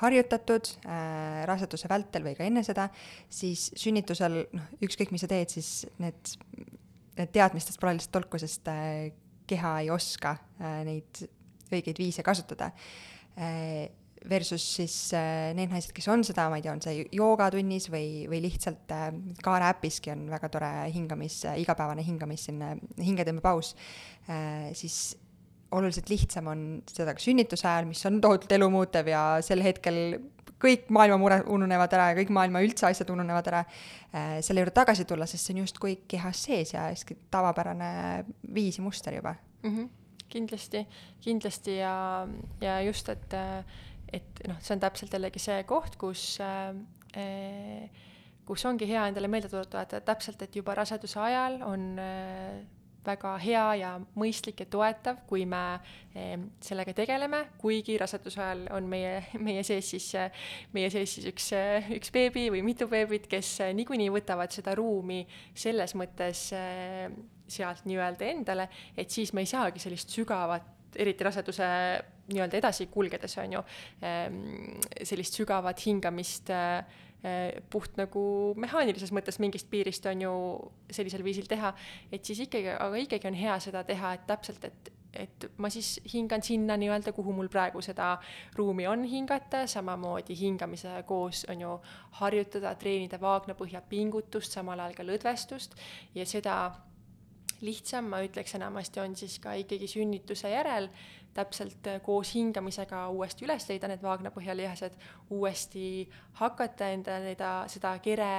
harjutatud 0.00 0.72
äh, 0.86 1.44
raseduse 1.48 1.90
vältel 1.90 2.26
või 2.26 2.36
ka 2.38 2.46
enne 2.46 2.64
seda, 2.66 2.88
siis 3.30 3.68
sünnitusel 3.78 4.42
noh, 4.54 4.68
ükskõik 4.84 5.12
mis 5.14 5.24
sa 5.24 5.30
teed, 5.30 5.52
siis 5.52 5.86
need, 6.02 6.34
need 7.18 7.32
teadmistest 7.34 7.80
pole 7.80 7.96
lihtsalt 7.96 8.14
tolku, 8.18 8.40
sest 8.40 8.70
äh, 8.72 9.10
keha 9.48 9.78
ei 9.84 9.92
oska 9.94 10.36
äh, 10.60 10.82
neid 10.88 11.24
õigeid 11.72 12.00
viise 12.00 12.24
kasutada. 12.26 12.72
Äh, 13.38 13.88
versus 14.28 14.64
siis 14.76 14.94
äh, 15.14 15.52
need 15.54 15.70
naised, 15.70 15.92
kes 15.94 16.08
on 16.10 16.24
seda, 16.26 16.48
ma 16.50 16.58
ei 16.58 16.64
tea, 16.64 16.74
on 16.74 16.82
see 16.82 17.04
joogatunnis 17.14 17.88
või, 17.92 18.26
või 18.30 18.40
lihtsalt 18.44 18.90
äh, 18.94 19.08
Kaare 19.44 19.68
äpiski 19.70 20.12
on 20.14 20.26
väga 20.32 20.50
tore 20.52 20.70
hingamis 20.94 21.40
äh,, 21.46 21.60
igapäevane 21.62 22.04
hingamis, 22.06 22.48
selline 22.48 22.74
hingetõmbepaus. 23.04 23.74
Äh,, 24.26 24.70
siis 24.78 25.16
oluliselt 25.76 26.08
lihtsam 26.10 26.48
on 26.52 26.64
seda 26.88 27.14
ka 27.16 27.22
sünnituse 27.22 27.68
ajal, 27.68 27.88
mis 27.90 28.04
on 28.08 28.20
tohutult 28.24 28.52
elumuutev 28.56 29.10
ja 29.12 29.22
sel 29.44 29.62
hetkel 29.64 30.18
kõik 30.58 30.88
maailma 30.94 31.18
mured 31.20 31.46
ununevad 31.54 31.92
ära 31.94 32.08
ja 32.10 32.16
kõik 32.18 32.32
maailma 32.34 32.62
üldse 32.64 32.88
asjad 32.88 33.10
ununevad 33.14 33.50
ära 33.50 33.60
äh,, 33.62 34.38
selle 34.44 34.64
juurde 34.64 34.74
tagasi 34.74 35.06
tulla, 35.08 35.28
sest 35.28 35.46
see 35.46 35.54
on 35.54 35.62
justkui 35.62 35.94
kehas 36.10 36.40
sees 36.48 36.74
ja 36.74 36.88
hästi 36.88 37.18
tavapärane 37.30 37.90
viis 38.54 38.80
ja 38.80 38.86
muster 38.86 39.14
juba 39.14 39.36
mm. 39.62 39.70
-hmm. 39.70 39.88
kindlasti, 40.28 40.86
kindlasti 41.20 41.78
ja, 41.78 42.26
ja 42.60 42.80
just, 42.82 43.08
et 43.08 43.38
et 44.12 44.40
noh, 44.48 44.56
see 44.64 44.72
on 44.74 44.80
täpselt 44.80 45.12
jällegi 45.12 45.38
see 45.38 45.62
koht, 45.68 45.96
kus 46.00 46.38
äh, 46.40 46.72
kus 48.48 48.64
ongi 48.64 48.88
hea 48.88 49.06
endale 49.10 49.28
meelde 49.28 49.50
tuletada 49.52 50.00
täpselt, 50.00 50.42
et 50.42 50.56
juba 50.56 50.74
raseduse 50.74 51.20
ajal 51.20 51.60
on 51.66 51.98
äh, 52.00 52.64
väga 53.08 53.34
hea 53.42 53.64
ja 53.80 53.92
mõistlik 54.18 54.62
ja 54.62 54.68
toetav, 54.70 55.22
kui 55.28 55.46
me 55.48 55.62
eh, 56.14 56.36
sellega 56.64 56.94
tegeleme, 56.96 57.44
kuigi 57.60 57.96
raseduse 58.00 58.42
ajal 58.44 58.66
on 58.76 58.88
meie, 58.90 59.18
meie 59.48 59.64
sees 59.66 59.90
siis, 59.94 60.10
meie 60.76 60.92
sees 60.94 61.16
siis 61.16 61.28
üks, 61.32 61.50
üks 61.98 62.14
beebi 62.14 62.48
või 62.54 62.62
mitu 62.66 62.88
beebit, 62.90 63.28
kes 63.30 63.58
niikuinii 63.78 64.12
võtavad 64.14 64.54
seda 64.54 64.76
ruumi 64.78 65.24
selles 65.54 65.96
mõttes 65.98 66.48
eh, 66.56 67.08
sealt 67.48 67.86
nii-öelda 67.88 68.28
endale, 68.28 68.68
et 68.96 69.10
siis 69.10 69.32
me 69.32 69.44
ei 69.44 69.48
saagi 69.48 69.80
sellist 69.80 70.12
sügavat 70.12 70.74
eriti 70.96 71.24
raseduse 71.24 71.66
nii-öelda 72.32 72.58
edasi 72.60 72.86
kulgedes, 72.92 73.36
on 73.40 73.58
ju, 73.58 73.64
eh, 74.04 75.04
sellist 75.08 75.36
sügavat 75.40 75.80
hingamist 75.86 76.50
äh, 76.52 77.04
puht 77.70 77.96
nagu 77.98 78.20
mehaanilises 78.62 79.10
mõttes 79.14 79.40
mingist 79.42 79.66
piirist 79.70 80.06
on 80.06 80.20
ju 80.22 80.34
sellisel 80.90 81.24
viisil 81.26 81.48
teha, 81.50 81.72
et 82.12 82.24
siis 82.24 82.44
ikkagi, 82.46 82.76
aga 82.78 83.02
ikkagi 83.02 83.30
on 83.30 83.38
hea 83.38 83.58
seda 83.62 83.82
teha, 83.84 84.12
et 84.14 84.26
täpselt, 84.28 84.62
et, 84.68 84.90
et 85.24 85.48
ma 85.58 85.70
siis 85.72 85.96
hingan 86.12 86.44
sinna 86.46 86.76
nii-öelda, 86.78 87.12
kuhu 87.16 87.34
mul 87.34 87.50
praegu 87.50 87.82
seda 87.82 88.12
ruumi 88.54 88.86
on 88.86 89.02
hingata, 89.02 89.64
samamoodi 89.66 90.36
hingamise 90.38 90.94
koos 91.10 91.42
on 91.50 91.66
ju 91.66 91.72
harjutada, 92.20 92.76
treenida 92.78 93.18
vaagnapõhja 93.20 93.82
pingutust, 93.90 94.54
samal 94.54 94.78
ajal 94.78 95.00
ka 95.00 95.08
lõdvestust 95.08 95.74
ja 96.14 96.26
seda 96.28 96.60
lihtsam, 97.66 98.06
ma 98.12 98.22
ütleks 98.22 98.54
enamasti, 98.54 99.00
on 99.02 99.16
siis 99.18 99.40
ka 99.42 99.56
ikkagi 99.58 99.88
sünnituse 99.90 100.50
järel 100.52 100.86
täpselt 101.34 101.86
äh, 101.86 102.00
koos 102.02 102.32
hingamisega 102.34 103.06
uuesti 103.14 103.46
üles 103.46 103.68
leida 103.68 103.90
need 103.90 104.02
vaagnapõhjalihased, 104.02 104.96
uuesti 105.34 105.86
hakata 106.40 106.90
enda 106.94 107.18
seda, 107.24 107.52
seda 107.70 107.94
kere 108.04 108.32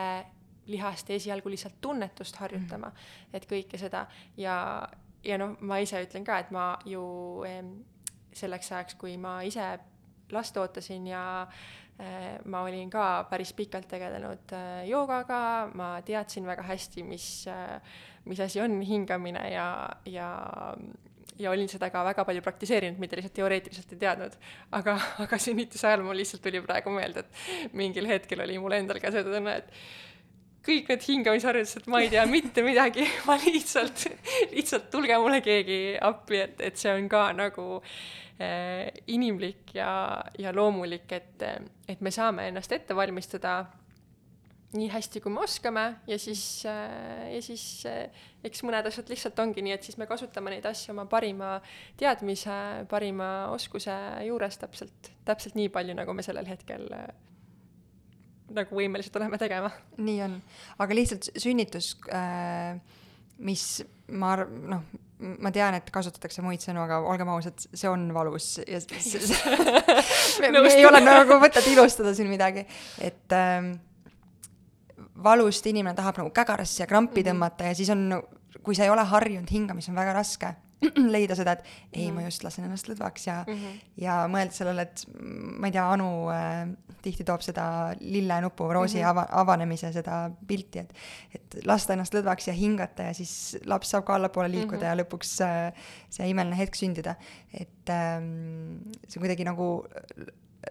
lihast 0.69 1.09
esialgu 1.09 1.49
lihtsalt 1.49 1.79
tunnetust 1.81 2.35
harjutama 2.35 2.87
mm, 2.87 2.95
-hmm. 2.95 3.33
et 3.33 3.45
kõike 3.49 3.77
seda 3.81 4.05
ja, 4.37 4.87
ja 5.23 5.37
noh, 5.37 5.55
ma 5.61 5.79
ise 5.81 6.03
ütlen 6.05 6.25
ka, 6.25 6.39
et 6.39 6.51
ma 6.51 6.71
ju 6.85 7.03
selleks 8.33 8.71
ajaks, 8.71 8.95
kui 8.95 9.17
ma 9.17 9.41
ise 9.41 9.79
last 10.31 10.57
ootasin 10.57 11.07
ja 11.07 11.23
äh, 11.41 12.37
ma 12.45 12.61
olin 12.61 12.89
ka 12.89 13.25
päris 13.29 13.53
pikalt 13.53 13.87
tegelenud 13.87 14.53
äh, 14.53 14.85
joogaga, 14.87 15.69
ma 15.73 16.01
teadsin 16.05 16.45
väga 16.45 16.63
hästi, 16.63 17.03
mis, 17.03 17.45
mis 18.25 18.39
asi 18.39 18.61
on 18.61 18.81
hingamine 18.81 19.49
ja, 19.49 19.89
ja 20.05 20.29
ja 21.39 21.53
olin 21.53 21.69
seda 21.71 21.89
ka 21.93 22.03
väga 22.07 22.25
palju 22.27 22.43
praktiseerinud, 22.45 22.99
mitte 23.01 23.17
lihtsalt 23.19 23.35
teoreetiliselt 23.39 23.95
ei 23.95 24.03
teadnud. 24.03 24.35
aga, 24.75 24.97
aga 25.25 25.39
sünnituse 25.41 25.87
ajal 25.87 26.03
mul 26.05 26.19
lihtsalt 26.19 26.43
tuli 26.43 26.61
praegu 26.65 26.93
meelde, 26.93 27.25
et 27.25 27.73
mingil 27.79 28.07
hetkel 28.09 28.43
oli 28.45 28.59
mul 28.61 28.77
endal 28.77 28.99
ka 29.01 29.11
see 29.15 29.23
tunne, 29.25 29.55
et 29.63 29.73
kõik 30.69 30.91
need 30.91 31.05
hingamisharjutused, 31.07 31.87
ma 31.91 32.03
ei 32.03 32.11
tea 32.11 32.25
mitte 32.29 32.63
midagi, 32.65 33.07
ma 33.27 33.37
lihtsalt, 33.41 34.07
lihtsalt 34.53 34.89
tulge 34.93 35.17
mulle 35.21 35.41
keegi 35.45 35.81
appi, 36.09 36.43
et, 36.45 36.63
et 36.69 36.79
see 36.79 36.93
on 36.93 37.07
ka 37.11 37.29
nagu 37.37 37.67
äh, 37.79 38.89
inimlik 39.07 39.75
ja, 39.77 39.91
ja 40.39 40.53
loomulik, 40.55 41.07
et, 41.15 41.47
et 41.89 42.01
me 42.03 42.13
saame 42.13 42.49
ennast 42.51 42.75
ette 42.75 42.97
valmistada 42.97 43.61
nii 44.77 44.89
hästi, 44.93 45.21
kui 45.23 45.33
me 45.33 45.41
oskame 45.41 45.85
ja 46.07 46.17
siis, 46.21 46.43
äh, 46.69 47.31
ja 47.33 47.39
siis 47.41 47.63
äh, 47.89 48.25
eks 48.45 48.61
mõned 48.65 48.85
asjad 48.85 49.09
lihtsalt 49.09 49.39
ongi 49.41 49.63
nii, 49.65 49.73
et 49.73 49.87
siis 49.87 49.97
me 49.97 50.05
kasutame 50.09 50.53
neid 50.53 50.67
asju 50.69 50.93
oma 50.93 51.07
parima 51.09 51.55
teadmise, 51.97 52.85
parima 52.91 53.49
oskuse 53.55 53.95
juures 54.27 54.59
täpselt, 54.61 55.11
täpselt 55.25 55.57
nii 55.57 55.71
palju, 55.73 55.97
nagu 55.97 56.13
me 56.13 56.25
sellel 56.25 56.49
hetkel 56.49 56.85
äh, 56.93 57.09
nagu 58.53 58.77
võimelised 58.77 59.17
oleme 59.17 59.41
tegema. 59.41 59.73
nii 59.97 60.21
on, 60.27 60.39
aga 60.85 60.97
lihtsalt 60.97 61.31
sünnitus 61.37 61.95
mis 63.39 63.65
ma 64.11 64.33
arv-, 64.35 64.55
noh, 64.69 64.85
ma 65.43 65.51
tean, 65.55 65.75
et 65.79 65.89
kasutatakse 65.93 66.43
muid 66.43 66.63
sõnu, 66.63 66.81
aga 66.83 67.01
olgem 67.07 67.29
ausad, 67.33 67.59
see 67.73 67.89
on 67.89 68.07
valus 68.15 68.57
ja 68.61 68.79
me, 70.41 70.51
me 70.55 70.71
ei 70.71 70.85
ole 70.87 71.01
nagu 71.03 71.39
mõtet 71.41 71.67
ilustada 71.71 72.13
siin 72.15 72.29
midagi, 72.31 72.65
et 73.03 73.35
ähm, 73.35 73.73
valust 75.23 75.65
inimene 75.67 75.95
tahab 75.95 76.17
nagu 76.21 76.31
kägarasse 76.35 76.83
ja 76.83 76.87
krampi 76.87 77.21
mhm. 77.21 77.29
tõmmata 77.29 77.69
ja 77.69 77.75
siis 77.75 77.89
on, 77.89 78.09
kui 78.63 78.75
sa 78.75 78.83
ei 78.83 78.93
ole 78.93 79.03
harjunud 79.05 79.51
hingama, 79.51 79.81
siis 79.81 79.93
on 79.93 80.01
väga 80.01 80.13
raske 80.13 80.55
leida 81.15 81.35
seda, 81.35 81.57
et 81.57 81.63
ei 81.93 82.05
mm, 82.05 82.09
-hmm. 82.09 82.21
ma 82.21 82.27
just 82.27 82.43
lasen 82.43 82.65
ennast 82.65 82.87
lõdvaks 82.87 83.27
ja 83.27 83.43
mm, 83.47 83.53
-hmm. 83.53 83.79
ja 83.97 84.13
mõelda 84.31 84.55
sellele, 84.55 84.81
et 84.81 85.03
ma 85.59 85.67
ei 85.67 85.75
tea, 85.75 85.85
Anu 85.91 86.29
äh, 86.31 86.69
tihti 87.03 87.23
toob 87.23 87.41
seda 87.43 87.95
lillenupu 87.99 88.67
roosi 88.73 88.97
mm 88.97 89.03
-hmm. 89.03 89.09
ava, 89.09 89.25
avanemise 89.41 89.91
seda 89.93 90.31
pilti, 90.47 90.79
et, 90.79 90.93
et 91.35 91.59
lasta 91.65 91.93
ennast 91.93 92.15
lõdvaks 92.15 92.47
ja 92.47 92.53
hingata 92.53 93.09
ja 93.09 93.13
siis 93.13 93.57
laps 93.65 93.91
saab 93.91 94.05
ka 94.05 94.15
allapoole 94.15 94.51
liikuda 94.51 94.77
mm 94.77 94.83
-hmm. 94.83 94.99
ja 94.99 95.03
lõpuks 95.03 95.31
äh, 95.43 95.73
see 96.09 96.29
imeline 96.29 96.57
hetk 96.57 96.75
sündida. 96.75 97.15
et 97.53 97.89
ähm, 97.89 98.77
see 99.07 99.19
kuidagi 99.19 99.43
nagu 99.43 99.87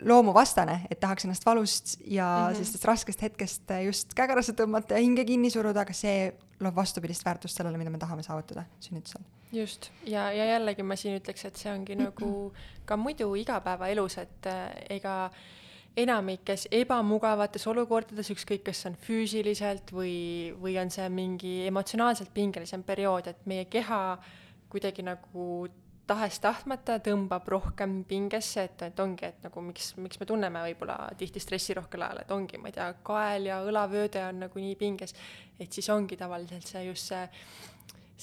loomuvastane, 0.05 0.81
et 0.91 1.01
tahaks 1.01 1.25
ennast 1.25 1.47
valust 1.47 1.97
ja 2.05 2.27
mm 2.27 2.51
-hmm. 2.51 2.55
sellisest 2.55 2.85
raskest 2.85 3.23
hetkest 3.23 3.63
just 3.85 4.15
kägarasse 4.15 4.53
tõmmata 4.53 4.93
ja 4.95 4.99
hinge 4.99 5.25
kinni 5.25 5.51
suruda, 5.51 5.81
aga 5.81 5.93
see 5.93 6.33
loob 6.61 6.77
vastupidist 6.77 7.25
väärtust 7.25 7.57
sellele, 7.57 7.79
mida 7.79 7.91
me 7.91 7.99
tahame 7.99 8.23
saavutada 8.23 8.65
sünnitusel. 8.81 9.23
just, 9.53 9.91
ja, 10.07 10.33
ja 10.33 10.45
jällegi 10.45 10.83
ma 10.83 10.97
siin 10.97 11.21
ütleks, 11.21 11.45
et 11.45 11.57
see 11.57 11.73
ongi 11.73 11.97
nagu 11.97 12.53
ka 12.85 12.97
muidu 12.97 13.35
igapäevaelus, 13.35 14.19
et 14.19 14.47
äh, 14.47 14.75
ega 14.91 15.31
enamikes 15.97 16.69
ebamugavates 16.71 17.67
olukordades, 17.67 18.31
ükskõik, 18.31 18.63
kas 18.69 18.87
on 18.87 18.95
füüsiliselt 18.95 19.93
või, 19.93 20.55
või 20.61 20.77
on 20.81 20.91
see 20.91 21.09
mingi 21.09 21.67
emotsionaalselt 21.67 22.31
pingelisem 22.35 22.83
periood, 22.83 23.27
et 23.27 23.47
meie 23.47 23.65
keha 23.65 24.19
kuidagi 24.69 25.03
nagu 25.03 25.69
tahes-tahtmata 26.09 26.99
tõmbab 27.05 27.49
rohkem 27.53 28.03
pingesse, 28.09 28.64
et, 28.68 28.85
et 28.88 29.01
ongi, 29.03 29.29
et 29.29 29.42
nagu 29.44 29.62
miks, 29.64 29.92
miks 30.01 30.21
me 30.21 30.29
tunneme 30.29 30.62
võib-olla 30.71 30.97
tihti 31.18 31.42
stressirohkel 31.42 32.05
ajal, 32.07 32.23
et 32.23 32.33
ongi, 32.35 32.61
ma 32.61 32.71
ei 32.71 32.77
tea, 32.79 32.88
kael 33.07 33.51
ja 33.51 33.61
õlavööde 33.66 34.25
on 34.31 34.44
nagu 34.47 34.62
nii 34.62 34.77
pinges, 34.81 35.14
et 35.61 35.73
siis 35.73 35.90
ongi 35.94 36.18
tavaliselt 36.21 36.66
see 36.68 36.87
just 36.88 37.12
see, 37.12 37.27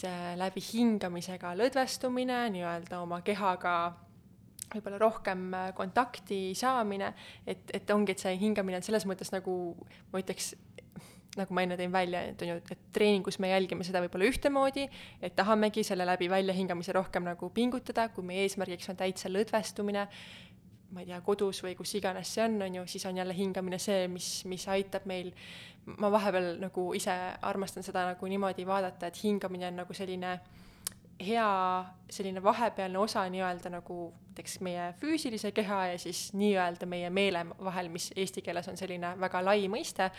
see 0.01 0.33
läbi 0.39 0.63
hingamisega 0.65 1.53
lõdvestumine, 1.59 2.41
nii-öelda 2.55 3.03
oma 3.05 3.21
kehaga 3.25 3.75
võib-olla 4.73 4.99
rohkem 4.99 5.43
kontakti 5.77 6.39
saamine, 6.57 7.13
et, 7.47 7.69
et 7.73 7.91
ongi, 7.93 8.15
et 8.15 8.23
see 8.23 8.35
hingamine 8.41 8.81
on 8.81 8.85
selles 8.85 9.05
mõttes 9.07 9.31
nagu 9.31 9.53
ma 10.11 10.21
ütleks, 10.23 10.55
nagu 11.35 11.55
ma 11.55 11.65
enne 11.65 11.77
tõin 11.79 11.91
välja, 11.93 12.21
et 12.31 12.41
on 12.41 12.53
ju, 12.53 12.55
et 12.71 12.87
treeningus 12.95 13.37
me 13.43 13.51
jälgime 13.51 13.85
seda 13.87 14.01
võib-olla 14.03 14.29
ühtemoodi, 14.29 14.87
et 15.21 15.35
tahamegi 15.35 15.83
selle 15.83 16.07
läbi 16.07 16.29
väljahingamise 16.31 16.95
rohkem 16.95 17.27
nagu 17.27 17.49
pingutada, 17.55 18.07
kui 18.15 18.25
meie 18.25 18.45
eesmärgiks 18.47 18.89
on 18.93 18.99
täitsa 18.99 19.31
lõdvestumine, 19.31 20.07
ma 20.95 21.03
ei 21.03 21.09
tea, 21.09 21.21
kodus 21.25 21.61
või 21.65 21.75
kus 21.75 21.95
iganes 21.99 22.31
see 22.35 22.45
on, 22.45 22.59
on 22.63 22.79
ju, 22.79 22.85
siis 22.87 23.05
on 23.09 23.17
jälle 23.19 23.35
hingamine 23.35 23.79
see, 23.81 24.07
mis, 24.11 24.29
mis 24.47 24.67
aitab 24.71 25.07
meil, 25.09 25.33
ma 25.99 26.11
vahepeal 26.13 26.55
nagu 26.61 26.91
ise 26.97 27.15
armastan 27.45 27.83
seda 27.83 28.07
nagu 28.13 28.29
niimoodi 28.31 28.67
vaadata, 28.67 29.11
et 29.11 29.23
hingamine 29.23 29.67
on 29.73 29.83
nagu 29.83 29.97
selline 29.97 30.37
äh, 30.37 30.64
hea 31.19 31.85
selline 32.09 32.43
vahepealne 32.43 32.99
osa 32.99 33.23
nii-öelda 33.29 33.69
nagu 33.71 34.13
näiteks 34.35 34.59
meie 34.59 34.93
füüsilise 34.99 35.51
keha 35.55 35.85
ja 35.87 35.99
siis 35.99 36.33
nii-öelda 36.33 36.85
meie 36.85 37.09
meele 37.09 37.45
vahel, 37.63 37.89
mis 37.89 38.11
eesti 38.15 38.41
keeles 38.41 38.67
on 38.67 38.77
selline 38.77 39.13
väga 39.19 39.41
lai 39.45 39.69
mõiste, 39.71 40.09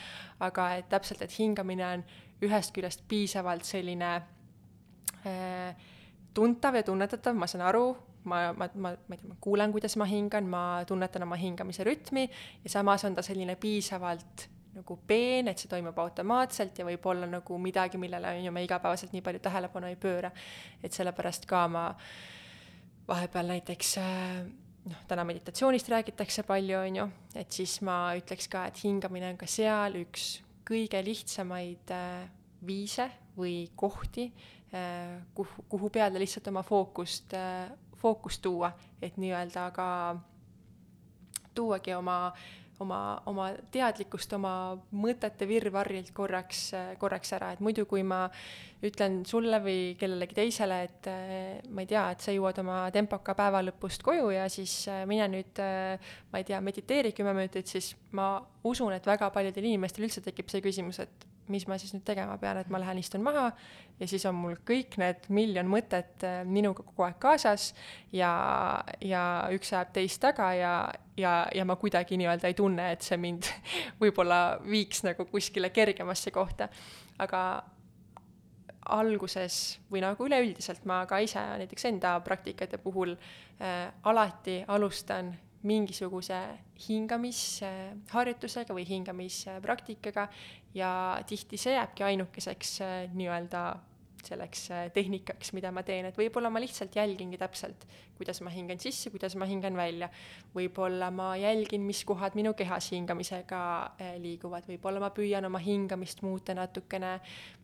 aga 0.40 0.70
et 0.78 0.88
täpselt, 0.88 1.22
et 1.22 1.38
hingamine 1.38 1.84
on 1.86 2.04
ühest 2.46 2.72
küljest 2.72 3.04
piisavalt 3.08 3.64
selline 3.64 4.14
äh, 5.26 5.76
tuntav 6.34 6.80
ja 6.80 6.82
tunnetatav, 6.82 7.36
ma 7.36 7.46
saan 7.46 7.66
aru, 7.68 7.90
ma, 8.24 8.52
ma, 8.56 8.68
ma, 8.74 8.94
ma 8.96 9.14
ei 9.14 9.20
tea, 9.20 9.28
ma 9.28 9.36
kuulen, 9.40 9.72
kuidas 9.72 9.96
ma 10.00 10.08
hingan, 10.08 10.48
ma 10.48 10.62
tunnetan 10.88 11.28
oma 11.28 11.36
hingamise 11.40 11.84
rütmi 11.84 12.24
ja 12.64 12.72
samas 12.72 13.04
on 13.04 13.14
ta 13.14 13.24
selline 13.24 13.56
piisavalt 13.60 14.48
nagu 14.76 14.98
peen, 15.08 15.48
et 15.48 15.60
see 15.60 15.70
toimub 15.70 15.96
automaatselt 16.02 16.78
ja 16.80 16.86
võib-olla 16.86 17.28
nagu 17.30 17.58
midagi, 17.60 18.00
millele 18.00 18.34
on 18.36 18.48
ju 18.48 18.52
me 18.52 18.64
igapäevaselt 18.66 19.14
nii 19.14 19.24
palju 19.24 19.40
tähelepanu 19.44 19.88
ei 19.88 19.98
pööra. 20.00 20.30
et 20.82 20.92
sellepärast 20.92 21.46
ka 21.48 21.66
ma 21.68 21.86
vahepeal 23.08 23.52
näiteks 23.54 23.92
äh, 24.02 24.42
noh, 24.90 25.04
täna 25.08 25.24
meditatsioonist 25.24 25.88
räägitakse 25.88 26.44
palju, 26.46 26.78
on 26.80 27.00
ju, 27.00 27.06
et 27.34 27.52
siis 27.52 27.78
ma 27.86 28.14
ütleks 28.18 28.50
ka, 28.52 28.66
et 28.66 28.82
hingamine 28.84 29.30
on 29.32 29.40
ka 29.40 29.48
seal 29.50 29.96
üks 30.02 30.42
kõige 30.66 31.00
lihtsamaid 31.06 31.94
äh, 31.94 32.28
viise 32.66 33.08
või 33.36 33.70
kohti 33.76 34.28
äh,, 34.74 35.16
kuhu, 35.34 35.66
kuhu 35.68 35.90
peale 35.94 36.20
lihtsalt 36.20 36.52
oma 36.52 36.64
fookust 36.66 37.36
fookust 37.96 38.42
tuua, 38.44 38.68
et 39.00 39.16
nii-öelda 39.16 39.70
ka 39.72 39.88
tuuagi 41.56 41.94
oma 41.96 42.18
äh, 42.28 42.65
oma, 42.84 43.00
oma 43.30 43.50
teadlikkust 43.72 44.32
oma 44.36 44.52
mõtete 44.94 45.48
virvarrilt 45.48 46.12
korraks, 46.16 46.70
korraks 47.00 47.32
ära, 47.36 47.52
et 47.54 47.62
muidu 47.64 47.86
kui 47.88 48.04
ma 48.06 48.26
ütlen 48.86 49.22
sulle 49.28 49.60
või 49.64 49.94
kellelegi 50.00 50.36
teisele, 50.36 50.80
et 50.88 51.08
ma 51.72 51.84
ei 51.84 51.90
tea, 51.90 52.04
et 52.12 52.24
sa 52.24 52.34
jõuad 52.34 52.60
oma 52.62 52.82
tempoka 52.94 53.34
päeva 53.38 53.62
lõpust 53.64 54.04
koju 54.06 54.28
ja 54.34 54.48
siis 54.52 54.84
mine 55.08 55.28
nüüd, 55.32 55.62
ma 56.32 56.42
ei 56.42 56.46
tea, 56.46 56.60
mediteeri 56.64 57.14
kümme 57.16 57.34
minutit, 57.36 57.70
siis 57.70 57.94
ma 58.16 58.36
usun, 58.66 58.92
et 58.96 59.08
väga 59.08 59.30
paljudel 59.34 59.72
inimestel 59.72 60.06
üldse 60.08 60.24
tekib 60.24 60.52
see 60.52 60.64
küsimus, 60.64 61.00
et 61.06 61.26
mis 61.52 61.66
ma 61.68 61.78
siis 61.78 61.94
nüüd 61.94 62.04
tegema 62.06 62.36
pean, 62.40 62.60
et 62.60 62.70
ma 62.72 62.80
lähen 62.82 62.98
istun 63.00 63.24
maha 63.24 63.50
ja 64.00 64.08
siis 64.08 64.26
on 64.28 64.36
mul 64.38 64.56
kõik 64.66 64.98
need 65.00 65.28
miljon 65.32 65.68
mõtet 65.70 66.24
äh, 66.26 66.40
minuga 66.48 66.84
kogu 66.86 67.06
aeg 67.06 67.18
kaasas 67.22 67.70
ja, 68.14 68.32
ja 69.00 69.22
üks 69.54 69.72
ajab 69.72 69.94
teist 69.96 70.20
taga 70.22 70.50
ja, 70.56 70.74
ja, 71.16 71.36
ja 71.54 71.64
ma 71.68 71.78
kuidagi 71.80 72.18
nii-öelda 72.20 72.50
ei 72.50 72.58
tunne, 72.58 72.90
et 72.96 73.06
see 73.06 73.18
mind 73.20 73.48
võib-olla 74.02 74.58
viiks 74.66 75.04
nagu 75.06 75.28
kuskile 75.30 75.70
kergemasse 75.74 76.34
kohta. 76.34 76.68
aga 77.18 77.40
alguses 78.92 79.80
või 79.90 80.02
nagu 80.04 80.26
üleüldiselt 80.28 80.84
ma 80.86 81.00
ka 81.10 81.18
ise 81.24 81.42
näiteks 81.58 81.88
enda 81.88 82.18
praktikate 82.24 82.78
puhul 82.78 83.16
äh, 83.16 83.90
alati 84.04 84.62
alustan 84.68 85.32
mingisuguse 85.62 86.38
hingamisharjutusega 86.88 88.74
või 88.76 88.84
hingamispraktikaga 88.88 90.28
ja 90.74 90.90
tihti 91.26 91.58
see 91.60 91.74
jääbki 91.74 92.04
ainukeseks 92.06 92.80
äh, 92.84 92.96
nii-öelda 93.14 93.66
selleks 94.26 94.70
äh, 94.70 94.86
tehnikaks, 94.92 95.52
mida 95.56 95.70
ma 95.74 95.82
teen, 95.86 96.08
et 96.08 96.18
võib-olla 96.18 96.50
ma 96.52 96.60
lihtsalt 96.62 96.96
jälgingi 96.96 97.38
täpselt, 97.40 97.86
kuidas 98.18 98.40
ma 98.44 98.52
hingan 98.52 98.80
sisse, 98.82 99.10
kuidas 99.14 99.36
ma 99.38 99.48
hingan 99.48 99.76
välja. 99.78 100.08
võib-olla 100.54 101.10
ma 101.14 101.32
jälgin, 101.40 101.84
mis 101.86 102.02
kohad 102.08 102.36
minu 102.38 102.54
kehas 102.58 102.90
hingamisega 102.94 103.60
äh, 104.00 104.16
liiguvad, 104.22 104.66
võib-olla 104.70 105.02
ma 105.02 105.12
püüan 105.14 105.46
oma 105.48 105.60
hingamist 105.62 106.22
muuta 106.26 106.56
natukene 106.56 107.18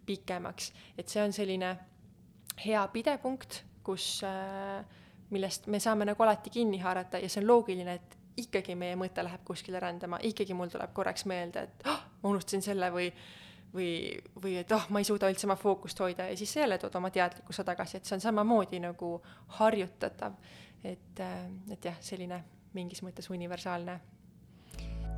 pikemaks, 0.07 0.73
et 0.99 1.09
see 1.09 1.23
on 1.23 1.35
selline 1.35 1.77
hea 2.65 2.83
pidepunkt, 2.93 3.63
kus 3.83 4.21
äh, 4.27 4.83
millest 5.33 5.67
me 5.67 5.81
saame 5.81 6.07
nagu 6.09 6.23
alati 6.23 6.51
kinni 6.51 6.79
haarata 6.83 7.19
ja 7.19 7.29
see 7.29 7.43
on 7.43 7.49
loogiline, 7.49 7.95
et 7.95 8.19
ikkagi 8.37 8.75
meie 8.79 8.97
mõte 8.97 9.25
läheb 9.25 9.45
kuskile 9.45 9.81
rändama, 9.81 10.21
ikkagi 10.25 10.55
mul 10.57 10.73
tuleb 10.73 10.93
korraks 10.97 11.27
meelde, 11.29 11.67
et 11.69 11.89
oh, 11.89 12.03
ma 12.23 12.33
unustasin 12.33 12.65
selle 12.65 12.89
või 12.93 13.11
või, 13.73 13.93
või 14.43 14.57
et 14.61 14.73
oh, 14.73 14.87
ma 14.93 15.01
ei 15.01 15.09
suuda 15.09 15.31
üldse 15.33 15.47
oma 15.49 15.57
fookust 15.57 16.01
hoida 16.05 16.29
ja 16.29 16.37
siis 16.37 16.57
jälle 16.57 16.79
tood 16.79 16.95
oma 17.01 17.11
teadlikkuse 17.11 17.65
tagasi, 17.65 17.97
et 17.97 18.09
see 18.09 18.17
on 18.17 18.25
samamoodi 18.25 18.81
nagu 18.85 19.15
harjutatav. 19.59 20.37
et, 20.85 21.21
et 21.71 21.85
jah, 21.85 21.97
selline 22.01 22.43
mingis 22.75 23.03
mõttes 23.05 23.31
universaalne 23.31 24.01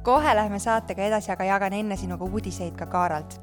kohe 0.04 0.34
lähme 0.36 0.58
saatega 0.60 1.06
edasi, 1.06 1.30
aga 1.32 1.46
jagan 1.48 1.72
enne 1.72 1.96
sinuga 1.96 2.26
uudiseid 2.28 2.74
ka 2.76 2.86
Kaaralt. 2.92 3.38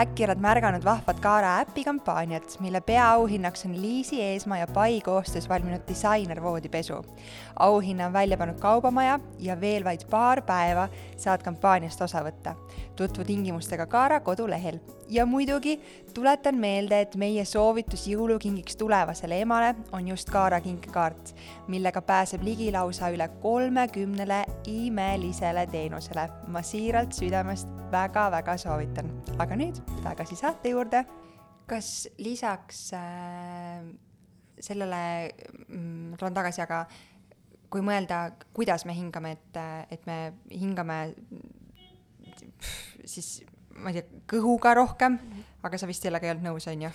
äkki 0.00 0.24
oled 0.24 0.40
märganud 0.40 0.84
vahvat 0.84 1.20
Kaara 1.20 1.58
äpi 1.60 1.84
kampaaniat, 1.84 2.56
mille 2.60 2.80
peaauhinnaks 2.80 3.66
on 3.66 3.76
Liisi 3.82 4.22
Eesmaa 4.22 4.58
ja 4.58 4.66
Pai 4.66 5.00
koostöös 5.00 5.48
valminud 5.48 5.84
disainervoodipesu. 5.88 7.04
auhinna 7.58 8.06
on 8.06 8.12
välja 8.12 8.36
pannud 8.36 8.58
Kaubamaja 8.60 9.20
ja 9.38 9.60
veel 9.60 9.84
vaid 9.84 10.08
paar 10.10 10.42
päeva 10.42 10.88
saad 11.16 11.42
kampaaniast 11.42 12.00
osa 12.00 12.24
võtta 12.24 12.54
tutvu 12.96 13.24
tingimustega 13.24 13.86
Kaara 13.86 14.20
kodulehel. 14.20 14.78
Ja 15.08 15.26
muidugi 15.26 15.80
tuletan 16.14 16.54
meelde, 16.58 17.00
et 17.00 17.16
meie 17.16 17.44
soovitus 17.44 18.06
jõulukingiks 18.10 18.76
tulevasele 18.80 19.40
emale 19.44 19.74
on 19.92 20.08
just 20.08 20.30
Kaara 20.30 20.60
kinkekaart, 20.60 21.34
millega 21.68 22.02
pääseb 22.02 22.42
ligi 22.46 22.70
lausa 22.72 23.10
üle 23.14 23.28
kolmekümnele 23.42 24.44
imelisele 24.72 25.66
teenusele. 25.66 26.28
ma 26.48 26.62
siiralt 26.62 27.12
südamest 27.12 27.68
väga-väga 27.92 28.56
soovitan. 28.56 29.10
aga 29.38 29.56
nüüd 29.56 29.80
tagasi 30.02 30.36
saate 30.36 30.68
juurde. 30.68 31.04
kas 31.66 32.08
lisaks 32.18 32.92
äh, 32.94 33.82
sellele 34.60 35.30
mm,, 35.68 36.14
tulen 36.18 36.34
tagasi, 36.34 36.62
aga 36.62 36.86
kui 37.70 37.82
mõelda, 37.82 38.30
kuidas 38.54 38.84
me 38.86 38.94
hingame, 38.94 39.32
et, 39.32 39.58
et 39.90 40.06
me 40.06 40.32
hingame 40.50 41.14
siis 43.04 43.42
ma 43.82 43.92
ei 43.92 44.00
tea, 44.00 44.22
kõhuga 44.36 44.74
rohkem, 44.78 45.18
aga 45.66 45.78
sa 45.80 45.88
vist 45.88 46.04
sellega 46.06 46.28
ei 46.28 46.34
olnud 46.34 46.50
nõus, 46.50 46.66
on 46.70 46.86
ju? 46.86 46.92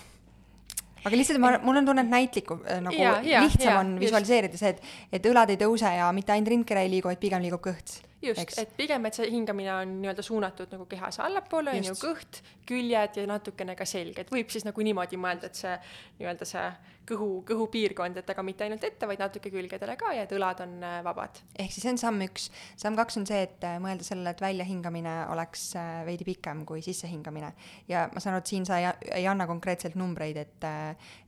aga 1.02 1.18
lihtsalt 1.18 1.42
ma, 1.42 1.56
mul 1.62 1.80
on 1.80 1.88
tunne, 1.88 2.04
et 2.06 2.12
näitlikum 2.12 2.62
äh, 2.62 2.78
nagu 2.84 2.98
ja, 2.98 3.16
ja, 3.26 3.42
lihtsam 3.42 3.68
ja, 3.68 3.80
on 3.80 3.96
visualiseerida 4.00 4.54
just. 4.54 4.62
see, 4.62 4.76
et, 4.76 5.18
et 5.18 5.28
õlad 5.32 5.50
ei 5.50 5.58
tõuse 5.60 5.90
ja 5.96 6.08
mitte 6.14 6.34
ainult 6.34 6.52
rindkere 6.54 6.84
ei 6.86 6.92
liigu, 6.92 7.10
vaid 7.10 7.22
pigem 7.22 7.42
liigub 7.42 7.62
kõht. 7.64 7.98
Just, 8.22 8.58
et 8.58 8.72
pigem, 8.76 9.06
et 9.08 9.18
see 9.18 9.28
hingamine 9.32 9.74
on 9.74 9.96
nii-öelda 10.02 10.24
suunatud 10.24 10.72
nagu 10.74 10.86
kehas 10.90 11.18
allapoole, 11.24 11.74
on 11.74 11.90
ju, 11.90 11.98
kõht, 12.00 12.42
küljed 12.68 13.18
ja 13.18 13.26
natukene 13.28 13.76
ka 13.78 13.86
selg, 13.88 14.18
et 14.22 14.30
võib 14.32 14.52
siis 14.52 14.66
nagu 14.68 14.86
niimoodi 14.86 15.18
mõelda, 15.20 15.50
et 15.50 15.58
see 15.58 15.74
nii-öelda 16.20 16.48
see 16.48 16.66
kõhu, 17.08 17.28
kõhupiirkond, 17.46 18.18
et 18.20 18.30
aga 18.34 18.44
mitte 18.46 18.66
ainult 18.66 18.84
ette, 18.86 19.08
vaid 19.08 19.22
natuke 19.22 19.50
külgedele 19.52 19.96
ka 20.00 20.12
ja 20.16 20.26
et 20.26 20.34
õlad 20.36 20.62
on 20.64 20.76
äh, 20.86 20.98
vabad. 21.04 21.42
ehk 21.58 21.74
siis 21.74 21.86
see 21.86 21.92
on 21.94 22.00
samm 22.00 22.22
üks. 22.26 22.48
samm 22.80 22.98
kaks 22.98 23.18
on 23.20 23.26
see, 23.28 23.42
et 23.48 23.66
äh, 23.66 23.78
mõelda 23.82 24.06
sellele, 24.06 24.34
et 24.34 24.44
väljahingamine 24.44 25.16
oleks 25.32 25.68
äh, 25.80 25.90
veidi 26.08 26.26
pikem 26.28 26.64
kui 26.68 26.82
sissehingamine. 26.84 27.52
ja 27.90 28.06
ma 28.12 28.22
saan 28.22 28.36
aru, 28.36 28.46
et 28.46 28.54
siin 28.54 28.68
sa 28.68 28.78
ei, 28.80 28.88
ei 29.18 29.26
anna 29.30 29.48
konkreetselt 29.50 29.98
numbreid, 29.98 30.38
et, 30.38 30.68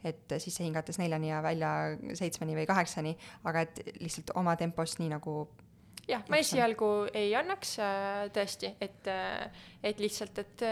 et 0.06 0.38
sisse 0.38 0.64
hingates 0.64 1.00
neljani 1.02 1.32
ja 1.32 1.42
välja 1.44 1.74
seitsmeni 2.14 2.56
või 2.58 2.66
kaheksani, 2.70 3.16
aga 3.44 3.66
et 3.66 3.84
lihtsalt 4.00 4.34
oma 4.38 4.56
tempos, 4.60 4.98
nii 5.00 5.10
nagu 5.16 5.48
jah, 6.08 6.22
ma 6.28 6.40
esialgu 6.42 6.92
ei 7.14 7.34
annaks 7.38 7.76
tõesti, 8.34 8.74
et, 8.84 9.10
et 9.82 10.00
lihtsalt, 10.04 10.44
et 10.44 10.68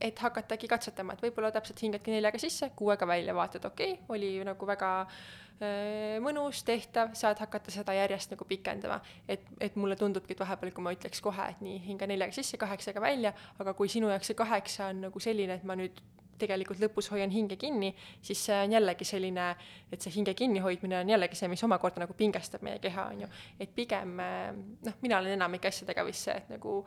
et 0.00 0.16
hakatagi 0.16 0.68
katsetama, 0.70 1.12
et 1.12 1.22
võib-olla 1.26 1.50
täpselt 1.52 1.82
hingadki 1.84 2.14
neljaga 2.14 2.38
sisse, 2.40 2.70
kuuega 2.76 3.04
välja, 3.04 3.34
vaatad, 3.36 3.66
okei 3.68 3.98
okay,, 3.98 4.06
oli 4.14 4.30
nagu 4.48 4.68
väga 4.68 4.92
äh, 5.02 6.16
mõnus, 6.24 6.62
tehtav, 6.64 7.12
saad 7.18 7.40
hakata 7.42 7.72
seda 7.74 7.94
järjest 7.98 8.32
nagu 8.32 8.46
pikendama. 8.48 9.00
et, 9.28 9.44
et 9.60 9.76
mulle 9.76 9.96
tundubki, 10.00 10.32
et 10.32 10.40
vahepeal, 10.40 10.72
kui 10.72 10.84
ma 10.84 10.94
ütleks 10.96 11.20
kohe, 11.20 11.50
et 11.52 11.60
nii, 11.64 11.82
hinga 11.84 12.08
neljaga 12.08 12.32
sisse, 12.32 12.56
kaheksaga 12.60 13.00
välja, 13.00 13.34
aga 13.58 13.74
kui 13.76 13.92
sinu 13.92 14.08
jaoks 14.08 14.32
see 14.32 14.38
kaheksa 14.38 14.88
on 14.94 15.04
nagu 15.08 15.20
selline, 15.20 15.60
et 15.60 15.68
ma 15.68 15.76
nüüd 15.76 16.00
tegelikult 16.40 16.80
lõpus 16.82 17.10
hoian 17.12 17.30
hinge 17.30 17.56
kinni, 17.60 17.92
siis 18.22 18.42
see 18.48 18.58
on 18.64 18.74
jällegi 18.76 19.06
selline, 19.08 19.52
et 19.92 20.02
see 20.02 20.12
hinge 20.16 20.34
kinnihoidmine 20.38 21.00
on 21.04 21.14
jällegi 21.14 21.38
see, 21.38 21.48
mis 21.52 21.64
omakorda 21.66 22.04
nagu 22.04 22.16
pingestab 22.18 22.64
meie 22.66 22.80
keha, 22.82 23.08
on 23.14 23.24
ju. 23.24 23.30
et 23.60 23.74
pigem 23.74 24.18
noh, 24.18 25.00
mina 25.02 25.18
olen 25.20 25.38
enamike 25.38 25.70
asjadega 25.70 26.04
vist 26.08 26.28
see, 26.28 26.36
et 26.36 26.54
nagu 26.56 26.80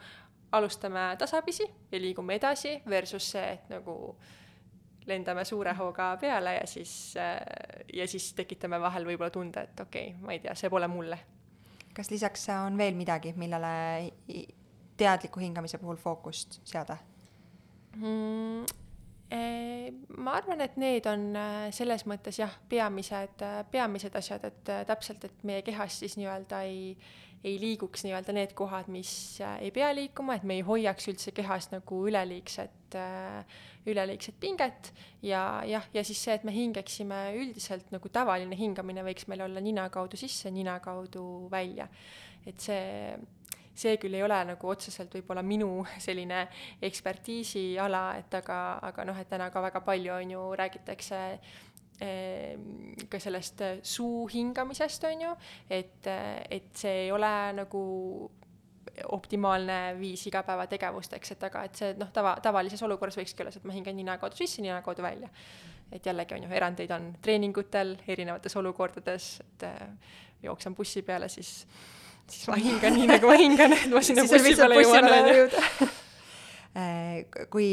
alustame 0.54 1.16
tasapisi 1.18 1.66
ja 1.92 2.00
liigume 2.00 2.38
edasi, 2.38 2.78
versus 2.90 3.32
see, 3.34 3.46
et 3.58 3.70
nagu 3.74 3.96
lendame 5.10 5.44
suure 5.46 5.74
hooga 5.78 6.14
peale 6.22 6.56
ja 6.60 6.68
siis, 6.68 7.16
äh, 7.18 7.40
ja 7.94 8.08
siis 8.08 8.32
tekitame 8.38 8.80
vahel 8.82 9.08
võib-olla 9.08 9.32
tunde, 9.34 9.66
et 9.68 9.80
okei 9.80 10.14
okay,, 10.14 10.22
ma 10.22 10.36
ei 10.36 10.44
tea, 10.44 10.56
see 10.56 10.72
pole 10.74 10.88
mulle. 10.88 11.20
kas 11.94 12.10
lisaks 12.12 12.48
on 12.56 12.78
veel 12.78 12.96
midagi, 12.98 13.34
millele 13.38 13.74
teadliku 14.98 15.42
hingamise 15.44 15.78
puhul 15.78 15.98
fookust 15.98 16.62
seada 16.64 16.98
mm,? 17.98 18.83
Ma 20.18 20.38
arvan, 20.38 20.62
et 20.62 20.78
need 20.78 21.08
on 21.10 21.28
äh, 21.40 21.68
selles 21.74 22.06
mõttes 22.10 22.40
jah, 22.40 22.54
peamised, 22.70 23.42
äh, 23.42 23.60
peamised 23.72 24.16
asjad, 24.16 24.46
et 24.50 24.74
täpselt, 24.90 25.26
et 25.26 25.46
meie 25.48 25.66
kehas 25.66 26.00
siis 26.04 26.18
nii-öelda 26.20 26.64
ei 26.70 26.96
ei 27.44 27.60
liiguks 27.60 28.06
nii-öelda 28.06 28.34
need 28.36 28.54
kohad, 28.56 28.88
mis 28.92 29.12
äh, 29.44 29.58
ei 29.68 29.72
pea 29.76 29.90
liikuma, 29.96 30.38
et 30.38 30.46
me 30.48 30.58
ei 30.60 30.64
hoiaks 30.66 31.10
üldse 31.12 31.34
kehas 31.36 31.70
nagu 31.74 32.00
üleliigset, 32.08 32.96
äh, 32.96 33.60
üleliigset 33.90 34.38
pinget 34.40 34.94
ja 35.22 35.44
jah, 35.68 35.88
ja 35.94 36.06
siis 36.08 36.22
see, 36.24 36.38
et 36.38 36.48
me 36.48 36.56
hingeksime 36.56 37.20
üldiselt 37.42 37.92
nagu 37.92 38.12
tavaline 38.14 38.56
hingamine 38.56 39.04
võiks 39.04 39.28
meil 39.32 39.44
olla 39.44 39.64
nina 39.64 39.90
kaudu 39.92 40.20
sisse, 40.20 40.52
nina 40.56 40.78
kaudu 40.84 41.50
välja. 41.52 41.90
et 42.48 42.60
see, 42.60 43.18
see 43.76 43.98
küll 43.98 44.14
ei 44.14 44.24
ole 44.24 44.38
nagu 44.54 44.70
otseselt 44.70 45.14
võib-olla 45.18 45.42
minu 45.42 45.84
selline 46.06 46.48
ekspertiisiala, 46.82 48.06
et 48.22 48.42
aga, 48.42 48.64
aga 48.90 49.06
noh, 49.10 49.20
et 49.20 49.30
täna 49.30 49.50
ka 49.54 49.64
väga 49.66 49.82
palju 49.86 50.18
on 50.18 50.36
ju, 50.38 50.48
räägitakse 50.60 51.22
Ehm, 52.02 52.96
ka 53.10 53.20
sellest 53.22 53.62
äh, 53.62 53.78
suu 53.86 54.26
hingamisest, 54.28 55.04
on 55.04 55.22
ju, 55.22 55.34
et, 55.70 56.08
äh, 56.08 56.42
et 56.50 56.72
see 56.76 57.06
ei 57.06 57.12
ole 57.14 57.30
nagu 57.54 57.84
optimaalne 59.14 59.78
viis 60.00 60.26
igapäevategevusteks, 60.28 61.36
et 61.36 61.46
aga 61.48 61.62
et 61.70 61.78
see 61.78 61.94
noh, 62.00 62.10
tava, 62.14 62.34
tavalises 62.44 62.82
olukorras 62.84 63.18
võikski 63.20 63.46
olla 63.46 63.54
see, 63.54 63.62
et 63.62 63.70
ma 63.70 63.78
hingan 63.78 63.96
nina 63.98 64.18
kaudu 64.22 64.42
sisse, 64.42 64.62
nina 64.66 64.82
kaudu 64.86 65.06
välja. 65.06 65.30
et 65.94 66.06
jällegi 66.06 66.34
on 66.34 66.48
ju, 66.48 66.50
erandeid 66.50 66.92
on 66.92 67.12
treeningutel, 67.22 67.92
erinevates 68.10 68.56
olukordades, 68.58 69.28
et 69.46 69.68
äh, 69.70 70.14
jooksen 70.42 70.76
bussi 70.76 71.04
peale, 71.06 71.30
siis, 71.30 71.68
siis 72.30 72.48
ma 72.50 72.58
hingan 72.60 72.98
nii, 72.98 73.08
nagu 73.10 73.30
ma 73.30 73.38
hingan, 73.40 73.76
et 73.76 73.90
ma 73.92 74.02
sinna 74.06 74.26
bussi 74.30 74.56
peale 74.58 74.82
jõuan, 74.82 75.10
on 75.12 75.32
ju. 75.34 75.92
Äh, 76.74 77.20
kui 77.54 77.68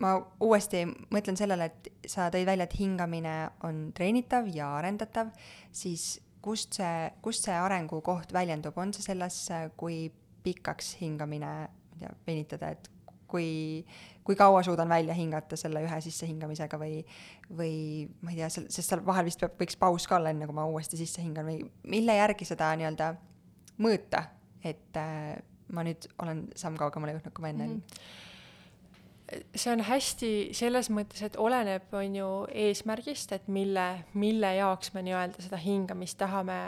ma 0.00 0.14
uuesti 0.40 0.86
mõtlen 1.12 1.36
sellele, 1.36 1.68
et 1.68 2.08
sa 2.08 2.30
tõid 2.32 2.46
välja, 2.48 2.64
et 2.64 2.76
hingamine 2.78 3.34
on 3.68 3.84
treenitav 3.96 4.48
ja 4.52 4.70
arendatav, 4.78 5.34
siis 5.74 6.16
kust 6.42 6.78
see, 6.80 7.10
kust 7.22 7.46
see 7.46 7.54
arengukoht 7.54 8.32
väljendub, 8.34 8.78
on 8.80 8.94
see 8.96 9.04
selles, 9.04 9.44
kui 9.78 10.06
pikaks 10.42 10.96
hingamine, 11.02 11.52
ma 11.68 11.98
ei 11.98 12.02
tea, 12.02 12.14
venitada, 12.26 12.72
et 12.72 12.88
kui, 13.30 13.84
kui 14.24 14.36
kaua 14.36 14.62
suudan 14.66 14.90
välja 14.90 15.14
hingata 15.16 15.56
selle 15.56 15.84
ühe 15.86 16.00
sissehingamisega 16.04 16.80
või, 16.80 17.02
või 17.58 17.74
ma 18.20 18.32
ei 18.32 18.40
tea, 18.40 18.50
sest 18.52 18.88
seal 18.88 19.04
vahel 19.06 19.28
vist 19.28 19.40
peab, 19.40 19.54
võiks 19.60 19.78
paus 19.80 20.08
ka 20.08 20.18
olla, 20.18 20.32
enne 20.34 20.48
kui 20.48 20.56
ma 20.56 20.66
uuesti 20.68 21.00
sisse 21.00 21.22
hingan 21.24 21.48
või 21.48 21.62
mille 21.94 22.18
järgi 22.18 22.48
seda 22.48 22.72
nii-öelda 22.80 23.12
mõõta, 23.78 24.26
et 24.64 25.00
äh, 25.00 25.38
ma 25.72 25.86
nüüd 25.86 26.10
olen 26.22 26.46
samm 26.56 26.76
kaugemale 26.80 27.16
jõudnud, 27.16 27.32
kui 27.32 27.46
ma 27.46 27.54
enne 27.54 27.64
olin. 27.70 27.80
Mm 27.80 27.88
-hmm 27.88 28.30
see 29.32 29.72
on 29.72 29.82
hästi 29.86 30.30
selles 30.56 30.90
mõttes, 30.92 31.22
et 31.24 31.36
oleneb, 31.40 31.88
on 31.96 32.16
ju, 32.16 32.28
eesmärgist, 32.66 33.32
et 33.36 33.48
mille, 33.52 33.86
mille 34.18 34.54
jaoks 34.58 34.92
me 34.94 35.04
nii-öelda 35.06 35.44
seda 35.44 35.60
hingamist 35.62 36.18
tahame 36.20 36.58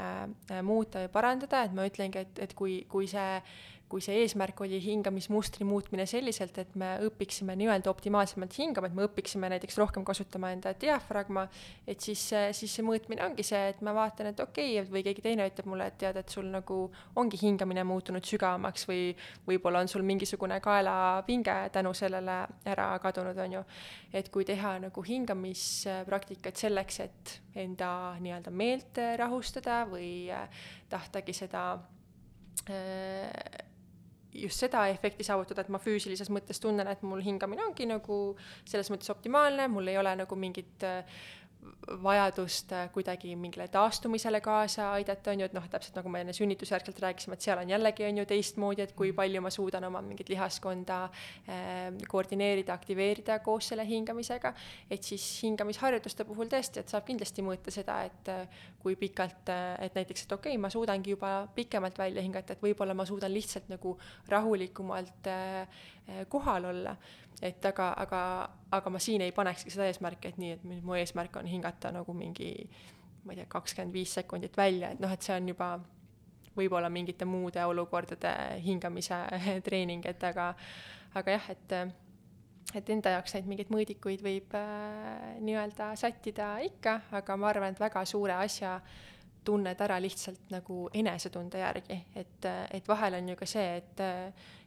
äh, 0.51 0.63
muuta 0.65 1.05
või 1.05 1.13
parandada, 1.13 1.65
et 1.65 1.77
ma 1.77 1.87
ütlengi, 1.89 2.25
et, 2.25 2.41
et 2.47 2.55
kui, 2.57 2.81
kui 2.89 3.09
see 3.11 3.41
kui 3.89 4.03
see 4.03 4.17
eesmärk 4.23 4.61
oli 4.65 4.79
hingamismustri 4.83 5.67
muutmine 5.69 6.07
selliselt, 6.09 6.57
et 6.59 6.73
me 6.81 6.95
õpiksime 7.05 7.55
nii-öelda 7.59 7.91
optimaalsemalt 7.93 8.57
hingama, 8.59 8.89
et 8.89 8.97
me 8.97 9.05
õpiksime 9.07 9.51
näiteks 9.53 9.77
rohkem 9.79 10.07
kasutama 10.07 10.51
enda 10.55 10.73
diafragma, 10.81 11.45
et 11.87 12.01
siis, 12.03 12.23
siis 12.57 12.75
see 12.75 12.85
mõõtmine 12.87 13.23
ongi 13.27 13.45
see, 13.47 13.61
et 13.75 13.83
ma 13.85 13.95
vaatan, 13.97 14.31
et 14.33 14.41
okei 14.41 14.79
okay,, 14.81 14.91
või 14.91 15.05
keegi 15.07 15.25
teine 15.25 15.47
ütleb 15.51 15.69
mulle, 15.71 15.89
et 15.93 15.99
tead, 16.01 16.19
et 16.21 16.33
sul 16.33 16.49
nagu 16.51 16.79
ongi 17.21 17.39
hingamine 17.43 17.85
muutunud 17.87 18.25
sügavamaks 18.27 18.89
või 18.89 19.13
võib-olla 19.47 19.85
on 19.85 19.93
sul 19.93 20.07
mingisugune 20.07 20.59
kaelapinge 20.65 21.59
tänu 21.75 21.93
sellele 21.95 22.39
ära 22.73 22.89
kadunud, 23.05 23.39
on 23.45 23.59
ju. 23.59 23.63
et 24.15 24.31
kui 24.33 24.49
teha 24.49 24.79
nagu 24.87 25.05
hingamispraktikat 25.05 26.65
selleks, 26.65 27.01
et 27.05 27.37
enda 27.67 28.17
nii-öelda 28.23 28.51
meelt 28.51 28.99
rahustada 29.21 29.85
või 29.91 30.33
tahtagi 30.91 31.37
seda 31.37 31.69
äh, 32.71 33.71
just 34.35 34.65
seda 34.65 34.87
efekti 34.91 35.25
saavutada, 35.27 35.63
et 35.65 35.71
ma 35.73 35.81
füüsilises 35.83 36.31
mõttes 36.35 36.61
tunnen, 36.63 36.89
et 36.91 37.03
mul 37.07 37.23
hingamine 37.25 37.65
ongi 37.69 37.87
nagu 37.89 38.19
selles 38.65 38.91
mõttes 38.93 39.13
optimaalne, 39.15 39.69
mul 39.71 39.93
ei 39.93 39.99
ole 40.01 40.15
nagu 40.25 40.39
mingit 40.39 40.87
äh, 40.87 41.23
vajadust 42.03 42.73
äh, 42.73 42.89
kuidagi 42.93 43.35
mingile 43.37 43.67
taastumisele 43.69 44.41
kaasa 44.41 44.91
aidata, 44.93 45.33
on 45.33 45.41
ju, 45.41 45.49
et 45.49 45.57
noh, 45.57 45.67
täpselt 45.71 45.97
nagu 45.99 46.11
me 46.13 46.23
enne 46.25 46.35
sünnitusjärgselt 46.37 47.01
rääkisime, 47.03 47.37
et 47.37 47.47
seal 47.47 47.61
on 47.61 47.71
jällegi, 47.71 48.07
on 48.09 48.21
ju, 48.21 48.27
teistmoodi, 48.29 48.85
et 48.85 48.95
kui 48.97 49.11
mm. 49.11 49.19
palju 49.19 49.43
ma 49.45 49.53
suudan 49.55 49.89
oma 49.89 50.03
mingit 50.05 50.33
lihaskonda 50.33 50.99
eh, 51.49 51.89
koordineerida, 52.11 52.77
aktiveerida 52.77 53.39
koos 53.45 53.71
selle 53.73 53.87
hingamisega, 53.89 54.55
et 54.91 55.07
siis 55.07 55.25
hingamisharjutuste 55.45 56.27
puhul 56.29 56.53
tõesti, 56.53 56.83
et 56.83 56.93
saab 56.93 57.07
kindlasti 57.09 57.45
mõõta 57.45 57.75
seda, 57.75 58.01
et 58.09 58.33
kui 58.83 58.97
pikalt, 59.01 59.49
et 59.85 59.97
näiteks, 59.97 60.27
et 60.27 60.37
okei 60.37 60.55
okay,, 60.55 60.61
ma 60.61 60.71
suudangi 60.73 61.15
juba 61.15 61.35
pikemalt 61.55 61.99
välja 61.99 62.25
hingata, 62.25 62.57
et 62.57 62.65
võib-olla 62.65 62.97
ma 62.97 63.07
suudan 63.09 63.33
lihtsalt 63.33 63.69
nagu 63.73 63.97
rahulikumalt 64.33 65.33
eh, 65.33 65.85
kohal 66.29 66.69
olla 66.69 66.97
et 67.43 67.65
aga, 67.67 67.91
aga, 67.99 68.21
aga 68.71 68.91
ma 68.91 69.01
siin 69.03 69.25
ei 69.25 69.33
panekski 69.33 69.73
seda 69.75 69.89
eesmärki, 69.91 70.31
et 70.31 70.39
nii, 70.39 70.53
et 70.59 70.65
mu 70.65 70.95
eesmärk 70.99 71.37
on 71.41 71.49
hingata 71.51 71.93
nagu 71.95 72.15
mingi 72.15 72.53
ma 73.25 73.33
ei 73.33 73.41
tea, 73.41 73.49
kakskümmend 73.51 73.93
viis 73.95 74.15
sekundit 74.15 74.57
välja, 74.57 74.93
et 74.93 75.01
noh, 75.01 75.13
et 75.13 75.25
see 75.25 75.35
on 75.37 75.49
juba 75.49 75.69
võib-olla 76.55 76.91
mingite 76.93 77.27
muude 77.27 77.65
olukordade 77.67 78.33
hingamise 78.65 79.19
treening, 79.67 80.05
et 80.07 80.25
aga, 80.31 80.53
aga 81.15 81.39
jah, 81.39 81.53
et 81.55 81.77
et 82.75 82.89
enda 82.91 83.13
jaoks 83.13 83.35
neid 83.37 83.47
mingeid 83.47 83.69
mõõdikuid 83.71 84.23
võib 84.25 84.55
äh, 84.59 85.35
nii-öelda 85.45 85.93
sättida 86.01 86.57
ikka, 86.65 86.97
aga 87.15 87.37
ma 87.39 87.51
arvan, 87.53 87.75
et 87.75 87.81
väga 87.81 88.03
suure 88.09 88.35
asja 88.35 88.79
tunned 89.45 89.81
ära 89.87 90.01
lihtsalt 90.03 90.51
nagu 90.55 90.89
enesetunde 90.95 91.61
järgi, 91.61 92.01
et, 92.17 92.51
et 92.75 92.89
vahel 92.89 93.19
on 93.21 93.33
ju 93.33 93.39
ka 93.39 93.49
see, 93.49 93.79
et, 93.81 94.05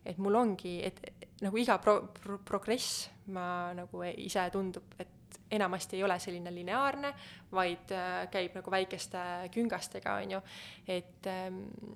et 0.06 0.18
mul 0.22 0.38
ongi, 0.40 0.78
et 0.88 1.02
nagu 1.44 1.60
iga 1.60 1.78
pro-, 1.84 2.08
pro-, 2.16 2.42
progress 2.46 3.08
ma 3.34 3.74
nagu 3.78 4.04
ise 4.16 4.48
tundub, 4.54 4.96
et 5.00 5.14
enamasti 5.52 5.98
ei 5.98 6.04
ole 6.04 6.18
selline 6.20 6.52
lineaarne, 6.52 7.14
vaid 7.52 7.94
käib 8.32 8.58
nagu 8.58 8.72
väikeste 8.72 9.22
küngastega, 9.54 10.18
on 10.24 10.36
ju. 10.38 10.42
et, 10.88 11.30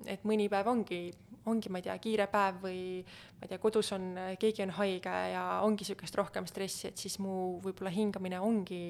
et 0.08 0.24
mõni 0.28 0.48
päev 0.52 0.70
ongi, 0.72 1.02
ongi, 1.50 1.72
ma 1.72 1.80
ei 1.80 1.86
tea, 1.86 1.96
kiire 2.02 2.28
päev 2.32 2.60
või 2.64 2.82
ma 3.02 3.46
ei 3.46 3.52
tea, 3.52 3.60
kodus 3.62 3.92
on, 3.96 4.12
keegi 4.40 4.64
on 4.66 4.74
haige 4.78 5.16
ja 5.34 5.44
ongi 5.66 5.84
niisugust 5.84 6.16
rohkem 6.18 6.48
stressi, 6.48 6.88
et 6.92 7.00
siis 7.00 7.18
mu 7.22 7.58
võib-olla 7.64 7.92
hingamine 7.92 8.40
ongi 8.40 8.84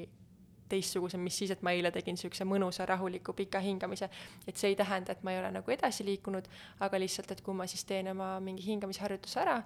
teistsugusem, 0.72 1.22
mis 1.22 1.36
siis, 1.42 1.52
et 1.54 1.62
ma 1.62 1.74
eile 1.76 1.92
tegin 1.94 2.16
niisuguse 2.16 2.46
mõnusa 2.48 2.86
rahuliku 2.88 3.34
pika 3.36 3.60
hingamise. 3.62 4.08
et 4.46 4.56
see 4.56 4.72
ei 4.72 4.76
tähenda, 4.76 5.12
et 5.12 5.22
ma 5.22 5.34
ei 5.34 5.40
ole 5.42 5.52
nagu 5.58 5.74
edasi 5.74 6.06
liikunud, 6.08 6.48
aga 6.80 7.00
lihtsalt, 7.00 7.30
et 7.34 7.44
kui 7.44 7.54
ma 7.54 7.66
siis 7.70 7.84
teen 7.88 8.08
oma 8.12 8.34
mingi 8.40 8.64
hingamisharjutuse 8.66 9.40
ära, 9.44 9.60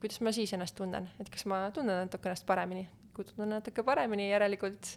kuidas 0.00 0.20
ma 0.20 0.32
siis 0.34 0.52
ennast 0.56 0.78
tunnen, 0.78 1.10
et 1.20 1.30
kas 1.30 1.46
ma 1.50 1.64
tunnen 1.74 2.04
natuke 2.06 2.30
ennast 2.30 2.46
paremini, 2.46 2.88
kui 3.14 3.26
tunnen 3.28 3.56
natuke 3.58 3.84
paremini, 3.86 4.30
järelikult, 4.30 4.96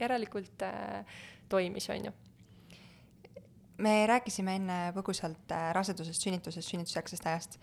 järelikult 0.00 0.64
äh, 0.68 1.18
toimis, 1.48 1.90
on 1.90 2.10
ju 2.10 2.16
me 3.78 4.06
rääkisime 4.08 4.54
enne 4.56 4.76
põgusalt 4.96 5.52
äh, 5.52 5.70
rasedusest, 5.76 6.22
sünnitusest, 6.24 6.68
sünnitusjärgsest 6.68 7.26
ajast 7.26 7.58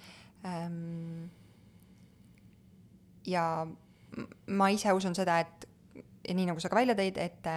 ähm,. 0.45 1.29
ja 3.27 3.65
ma 4.47 4.69
ise 4.69 4.93
usun 4.93 5.15
seda, 5.15 5.39
et 5.39 5.67
ja 6.27 6.35
nii 6.35 6.45
nagu 6.49 6.61
sa 6.63 6.71
ka 6.71 6.79
välja 6.79 6.95
tõid, 6.97 7.17
et, 7.21 7.49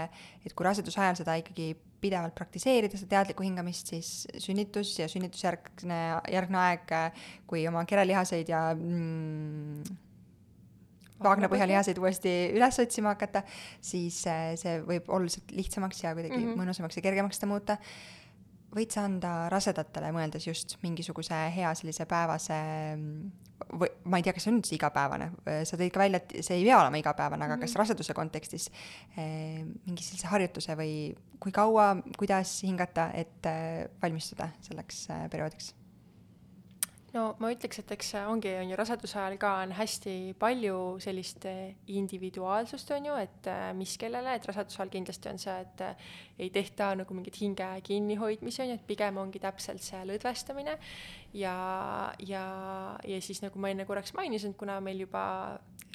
et 0.45 0.55
kui 0.55 0.67
raseduse 0.67 1.01
ajal 1.01 1.21
seda 1.21 1.37
ikkagi 1.41 1.75
pidevalt 2.01 2.35
praktiseerida, 2.37 2.99
seda 2.99 3.17
teadlikku 3.17 3.45
hingamist, 3.47 3.93
siis 3.93 4.11
sünnitus 4.43 4.95
ja 4.99 5.09
sünnitusjärgne, 5.11 6.01
järgne 6.33 6.61
aeg, 6.63 6.97
kui 7.49 7.65
oma 7.69 7.85
kerelihaseid 7.89 8.51
ja 8.53 8.67
mm, 8.75 9.97
vaagnapõhjalihaseid 11.25 11.99
uuesti 12.03 12.35
üles 12.57 12.79
otsima 12.83 13.15
hakata, 13.15 13.43
siis 13.81 14.21
see 14.27 14.77
võib 14.85 15.09
oluliselt 15.09 15.55
lihtsamaks 15.57 16.05
ja 16.05 16.13
kuidagi 16.15 16.37
mm 16.37 16.51
-hmm. 16.51 16.63
mõnusamaks 16.63 17.01
ja 17.01 17.07
kergemaks 17.07 17.41
seda 17.41 17.51
muuta 17.53 17.79
võid 18.77 18.93
sa 18.95 19.07
anda 19.09 19.33
rasedatele, 19.53 20.13
mõeldes 20.15 20.47
just 20.47 20.77
mingisuguse 20.83 21.39
hea 21.55 21.73
sellise 21.79 22.07
päevase 22.09 22.61
või 23.73 23.89
ma 24.05 24.21
ei 24.21 24.25
tea, 24.25 24.35
kas 24.37 24.45
see 24.45 24.53
on 24.53 24.59
üldse 24.61 24.75
igapäevane, 24.77 25.31
sa 25.69 25.79
tõid 25.81 25.93
ka 25.95 26.03
välja, 26.03 26.21
et 26.21 26.45
see 26.45 26.59
ei 26.59 26.67
pea 26.67 26.77
olema 26.81 27.01
igapäevane, 27.01 27.45
aga 27.45 27.55
mm 27.55 27.59
-hmm. 27.59 27.65
kas 27.65 27.73
mhm. 27.73 27.81
raseduse 27.81 28.15
kontekstis 28.15 28.69
eh, 29.17 29.65
mingi 29.87 30.05
sellise 30.05 30.29
harjutuse 30.29 30.77
või 30.77 30.93
kui 31.41 31.53
kaua, 31.53 31.97
kuidas 32.19 32.63
hingata, 32.63 33.11
et 33.15 33.47
eh, 33.47 33.89
valmistuda 34.03 34.51
selleks 34.61 35.09
eh, 35.11 35.29
perioodiks? 35.31 35.75
No 37.17 37.25
ma 37.43 37.51
ütleks, 37.55 37.81
et 37.81 37.93
eks 37.97 38.13
ongi, 38.27 38.53
on 38.61 38.71
ju, 38.71 38.77
raseduse 38.79 39.19
ajal 39.21 39.37
ka 39.41 39.53
on 39.65 39.73
hästi 39.77 40.15
palju 40.41 40.79
sellist 41.03 41.47
individuaalsust, 41.93 42.93
on 42.97 43.09
ju, 43.11 43.19
et 43.27 43.51
äh, 43.51 43.71
mis 43.77 43.97
kellele, 44.01 44.37
et 44.37 44.49
raseduse 44.49 44.81
ajal 44.83 44.93
kindlasti 44.93 45.31
on 45.33 45.41
see, 45.43 45.57
et 45.67 45.85
äh, 45.87 46.11
ei 46.47 46.51
tehta 46.55 46.93
nagu 46.99 47.17
mingit 47.17 47.39
hinge 47.41 47.69
kinnihoidmisi, 47.87 48.63
on 48.65 48.73
ju, 48.73 48.81
et 48.81 48.87
pigem 48.89 49.23
ongi 49.23 49.43
täpselt 49.43 49.85
see 49.85 50.03
lõdvestamine. 50.09 50.77
Ja, 51.37 51.57
ja, 52.25 52.45
ja 53.05 53.23
siis 53.25 53.43
nagu 53.45 53.61
ma 53.61 53.73
enne 53.73 53.89
korraks 53.89 54.15
mainisin, 54.17 54.55
kuna 54.59 54.79
meil 54.85 55.05
juba 55.07 55.25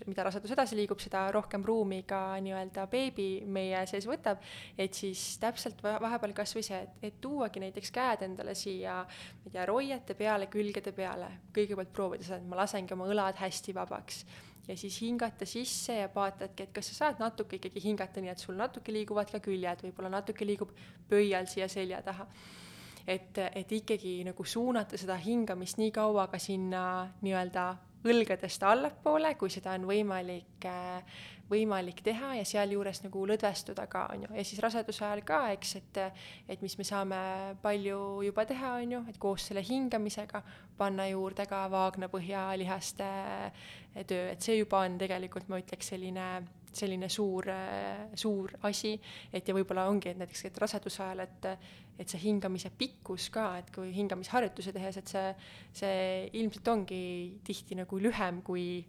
mida 0.08 0.26
rasedus 0.26 0.54
edasi 0.56 0.78
liigub, 0.78 1.00
seda 1.02 1.24
rohkem 1.34 1.64
ruumi 1.66 2.02
ka 2.10 2.20
nii-öelda 2.42 2.86
beebi 2.92 3.28
meie 3.46 3.84
sees 3.90 4.08
võtab, 4.10 4.42
et 4.80 4.98
siis 4.98 5.38
täpselt 5.42 5.82
vahepeal 5.84 6.34
kas 6.38 6.56
või 6.58 6.66
see, 6.66 6.80
et, 6.82 6.96
et 7.10 7.20
tuuagi 7.22 7.62
näiteks 7.64 7.94
käed 7.94 8.26
endale 8.28 8.56
siia, 8.58 9.02
ma 9.06 9.50
ei 9.50 9.56
tea, 9.56 9.66
roiete 9.70 10.16
peale, 10.18 10.48
külgede 10.52 10.94
peale, 10.98 11.30
kõigepealt 11.56 11.94
proovida 11.94 12.28
seda, 12.28 12.40
et 12.42 12.50
ma 12.50 12.62
lasengi 12.64 12.96
oma 12.98 13.10
õlad 13.12 13.38
hästi 13.42 13.76
vabaks. 13.78 14.24
Ja 14.68 14.78
siis 14.78 15.00
hingata 15.02 15.46
sisse 15.50 15.96
ja 15.98 16.10
vaatadki, 16.14 16.68
et 16.68 16.74
kas 16.74 16.92
sa 16.92 16.98
saad 16.98 17.22
natuke 17.22 17.58
ikkagi 17.58 17.82
hingata, 17.84 18.22
nii 18.22 18.32
et 18.32 18.42
sul 18.42 18.58
natuke 18.60 18.94
liiguvad 18.94 19.32
ka 19.34 19.42
küljed, 19.44 19.82
võib-olla 19.88 20.12
natuke 20.14 20.46
liigub 20.46 20.74
pöial 21.10 21.50
siia 21.50 21.68
selja 21.70 22.02
taha. 22.06 22.28
et, 23.08 23.38
et 23.58 23.72
ikkagi 23.72 24.20
nagu 24.24 24.44
suunata 24.46 24.98
seda 24.98 25.16
hingamist 25.18 25.80
nii 25.82 25.90
kaua 25.92 26.28
ka 26.30 26.38
sinna 26.40 26.84
nii-öelda 27.26 27.64
õlgadest 28.08 28.64
allapoole, 28.66 29.36
kui 29.38 29.52
seda 29.54 29.76
on 29.78 29.86
võimalik 29.90 30.66
äh, 30.70 31.22
võimalik 31.52 32.00
teha 32.06 32.36
ja 32.38 32.46
sealjuures 32.48 33.02
nagu 33.04 33.26
lõdvestuda 33.28 33.86
ka, 33.92 34.06
on 34.14 34.26
ju, 34.26 34.30
ja 34.38 34.44
siis 34.48 34.62
raseduse 34.64 35.04
ajal 35.06 35.24
ka, 35.28 35.42
eks, 35.56 35.76
et 35.82 36.00
et 36.52 36.64
mis 36.64 36.78
me 36.80 36.86
saame 36.88 37.20
palju 37.64 38.00
juba 38.26 38.46
teha, 38.48 38.76
on 38.80 38.96
ju, 38.96 39.02
et 39.12 39.20
koos 39.22 39.50
selle 39.50 39.64
hingamisega 39.68 40.44
panna 40.78 41.10
juurde 41.12 41.46
ka 41.50 41.66
vaagnapõhjalihaste 41.74 43.12
töö, 44.08 44.32
et 44.32 44.42
see 44.42 44.62
juba 44.62 44.86
on 44.88 44.98
tegelikult, 45.02 45.50
ma 45.52 45.60
ütleks, 45.62 45.92
selline 45.94 46.28
selline 46.74 47.10
suur, 47.12 47.48
suur 48.16 48.54
asi, 48.68 48.94
et 49.34 49.48
ja 49.48 49.56
võib-olla 49.56 49.88
ongi, 49.92 50.12
et 50.12 50.20
näiteks, 50.22 50.46
et 50.48 50.60
raseduse 50.64 51.04
ajal, 51.04 51.26
et 51.28 51.50
et 52.02 52.10
see 52.10 52.22
hingamise 52.24 52.72
pikkus 52.74 53.28
ka, 53.30 53.52
et 53.62 53.68
kui 53.76 53.92
hingamisharjutusi 53.94 54.72
tehes, 54.74 54.98
et 54.98 55.12
see, 55.12 55.34
see 55.84 56.06
ilmselt 56.40 56.72
ongi 56.74 57.02
tihti 57.46 57.78
nagu 57.78 58.00
lühem 58.02 58.40
kui, 58.46 58.80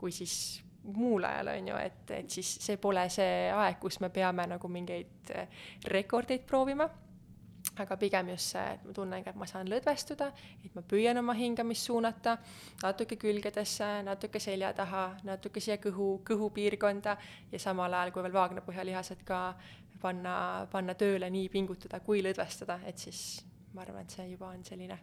kui 0.00 0.14
siis 0.14 0.62
muul 0.94 1.26
ajal, 1.28 1.50
on 1.54 1.68
ju, 1.68 1.76
et, 1.80 2.02
et 2.16 2.30
siis 2.30 2.54
see 2.64 2.78
pole 2.80 3.04
see 3.12 3.50
aeg, 3.52 3.76
kus 3.82 4.00
me 4.00 4.08
peame 4.14 4.46
nagu 4.48 4.70
mingeid 4.72 5.32
rekordeid 5.92 6.46
proovima, 6.48 6.88
aga 7.82 7.96
pigem 7.98 8.28
just 8.34 8.54
see, 8.54 8.74
et 8.74 8.84
ma 8.86 8.92
tunnengi, 8.96 9.30
et 9.30 9.38
ma 9.38 9.46
saan 9.50 9.70
lõdvestuda, 9.70 10.30
et 10.64 10.76
ma 10.76 10.82
püüan 10.90 11.18
oma 11.20 11.34
hingamist 11.38 11.88
suunata 11.88 12.36
natuke 12.82 13.18
külgedesse, 13.20 13.88
natuke 14.06 14.42
selja 14.42 14.72
taha, 14.76 15.06
natuke 15.26 15.62
siia 15.64 15.78
kõhu, 15.82 16.20
kõhupiirkonda 16.28 17.16
ja 17.52 17.62
samal 17.62 17.94
ajal, 17.94 18.14
kui 18.14 18.26
veel 18.26 18.36
vaagnapõhjalihased 18.38 19.24
ka 19.26 19.40
panna, 20.02 20.36
panna 20.70 20.94
tööle, 20.98 21.30
nii 21.30 21.50
pingutada 21.52 22.00
kui 22.04 22.22
lõdvestada, 22.24 22.80
et 22.86 22.98
siis 22.98 23.44
ma 23.74 23.82
arvan, 23.82 24.06
et 24.06 24.16
see 24.18 24.30
juba 24.30 24.52
on 24.54 24.64
selline 24.66 24.98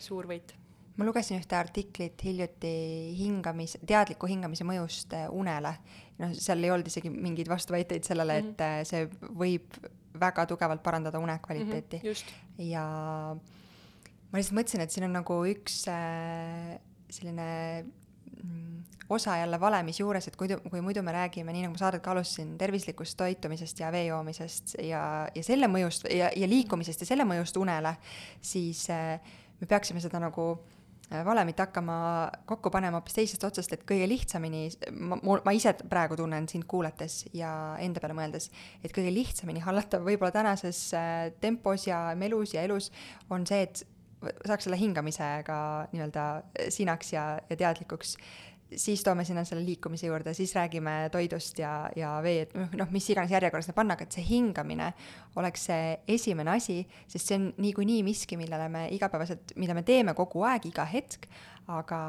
suur 0.00 0.26
võit 0.30 0.56
ma 0.96 1.06
lugesin 1.08 1.38
ühte 1.40 1.56
artiklit 1.56 2.20
hiljuti 2.24 2.72
hingamis, 3.16 3.78
teadliku 3.88 4.28
hingamise 4.28 4.66
mõjust 4.68 5.14
äh, 5.16 5.28
unele. 5.32 5.72
noh, 6.20 6.34
seal 6.36 6.62
ei 6.64 6.70
olnud 6.70 6.90
isegi 6.90 7.10
mingeid 7.10 7.48
vastuväiteid 7.48 8.04
sellele 8.04 8.40
mm, 8.40 8.48
-hmm. 8.48 8.52
et 8.52 8.60
äh, 8.60 8.82
see 8.84 9.30
võib 9.40 9.78
väga 10.20 10.46
tugevalt 10.46 10.82
parandada 10.82 11.18
unekvaliteeti 11.18 12.00
mm. 12.02 12.10
-hmm, 12.10 12.62
ja 12.68 12.84
ma 14.32 14.40
lihtsalt 14.40 14.56
mõtlesin, 14.58 14.84
et 14.84 14.94
siin 14.94 15.06
on 15.08 15.16
nagu 15.16 15.38
üks 15.48 15.82
äh, 15.92 16.78
selline 17.12 17.48
mm, 18.42 18.78
osa 19.12 19.36
jälle 19.36 19.60
valemis 19.60 20.00
juures, 20.00 20.28
et 20.28 20.36
kui, 20.36 20.48
kui 20.48 20.80
muidu 20.80 21.02
me 21.04 21.12
räägime, 21.12 21.52
nii 21.52 21.66
nagu 21.66 21.76
ma 21.76 21.82
saadet 21.82 22.02
ka 22.04 22.14
alustasin, 22.14 22.56
tervislikust 22.58 23.16
toitumisest 23.20 23.80
ja 23.80 23.92
vee 23.92 24.06
joomisest 24.06 24.76
ja, 24.80 25.02
ja 25.34 25.44
selle 25.44 25.68
mõjust 25.68 26.08
ja, 26.08 26.30
ja 26.36 26.48
liikumisest 26.48 27.04
ja 27.04 27.10
selle 27.12 27.26
mõjust 27.28 27.60
unele, 27.60 27.96
siis 28.40 28.86
äh, 28.90 29.18
me 29.60 29.68
peaksime 29.68 30.00
seda 30.00 30.20
nagu 30.22 30.54
valemit 31.26 31.58
hakkama 31.60 31.96
kokku 32.48 32.70
panema 32.72 32.98
hoopis 33.00 33.16
teisest 33.18 33.44
otsast, 33.44 33.72
et 33.76 33.84
kõige 33.88 34.08
lihtsamini, 34.08 34.64
ma, 34.96 35.18
ma 35.20 35.54
ise 35.56 35.74
praegu 35.88 36.16
tunnen 36.18 36.48
sind 36.50 36.66
kuulates 36.70 37.22
ja 37.36 37.52
enda 37.82 38.02
peale 38.02 38.16
mõeldes, 38.18 38.50
et 38.82 38.94
kõige 38.94 39.12
lihtsamini 39.14 39.62
hallatav 39.64 40.04
võib-olla 40.06 40.32
tänases 40.34 40.84
äh, 40.96 41.30
tempos 41.42 41.86
ja 41.88 42.04
melus 42.18 42.56
ja 42.56 42.64
elus 42.66 42.90
on 43.30 43.46
see, 43.48 43.66
et 43.68 43.84
saaks 44.46 44.68
selle 44.68 44.78
hingamisega 44.78 45.58
nii-öelda 45.92 46.26
sinaks 46.70 47.12
ja, 47.14 47.26
ja 47.50 47.58
teadlikuks 47.58 48.16
siis 48.76 49.02
toome 49.04 49.24
sinna 49.24 49.44
selle 49.48 49.64
liikumise 49.66 50.06
juurde, 50.06 50.34
siis 50.34 50.54
räägime 50.56 51.08
toidust 51.12 51.58
ja, 51.58 51.72
ja 51.96 52.14
vee, 52.24 52.46
noh, 52.78 52.90
mis 52.94 53.08
iganes 53.12 53.32
järjekorras 53.34 53.68
need 53.68 53.76
panna, 53.76 53.96
aga 53.96 54.06
et 54.06 54.16
see 54.16 54.24
hingamine 54.26 54.92
oleks 55.40 55.68
see 55.70 55.92
esimene 56.16 56.54
asi, 56.56 56.80
sest 57.10 57.28
see 57.30 57.38
on 57.40 57.50
niikuinii 57.62 58.02
miski, 58.06 58.38
millele 58.40 58.68
me 58.72 58.86
igapäevaselt, 58.96 59.54
mida 59.60 59.76
me 59.76 59.84
teeme 59.86 60.16
kogu 60.18 60.44
aeg, 60.48 60.66
iga 60.70 60.86
hetk, 60.88 61.28
aga, 61.72 62.00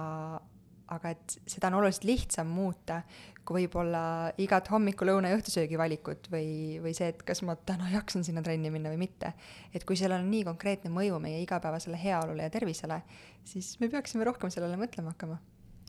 aga 0.95 1.13
et 1.13 1.37
seda 1.49 1.69
on 1.71 1.79
oluliselt 1.81 2.07
lihtsam 2.07 2.51
muuta, 2.53 3.01
kui 3.43 3.63
võib-olla 3.63 4.03
igat 4.39 4.69
hommiku, 4.71 5.07
lõuna 5.07 5.33
ja 5.33 5.37
õhtusöögi 5.37 5.79
valikut 5.79 6.29
või, 6.31 6.79
või 6.83 6.93
see, 6.95 7.09
et 7.11 7.23
kas 7.27 7.43
ma 7.43 7.57
täna 7.59 7.89
jaksan 7.91 8.23
sinna 8.23 8.43
trenni 8.45 8.71
minna 8.71 8.93
või 8.93 9.01
mitte. 9.03 9.33
et 9.73 9.83
kui 9.83 9.99
sellel 9.99 10.23
on 10.23 10.31
nii 10.31 10.45
konkreetne 10.47 10.91
mõju 10.93 11.19
meie 11.23 11.41
igapäevasele 11.43 11.99
heaolule 11.99 12.47
ja 12.47 12.53
tervisele, 12.53 13.01
siis 13.43 13.75
me 13.83 13.91
peaksime 13.91 14.23
rohkem 14.27 14.53
sellele 14.53 14.79
mõtlema 14.79 15.11
hakkama 15.11 15.41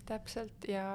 täpselt 0.09 0.66
ja 0.68 0.86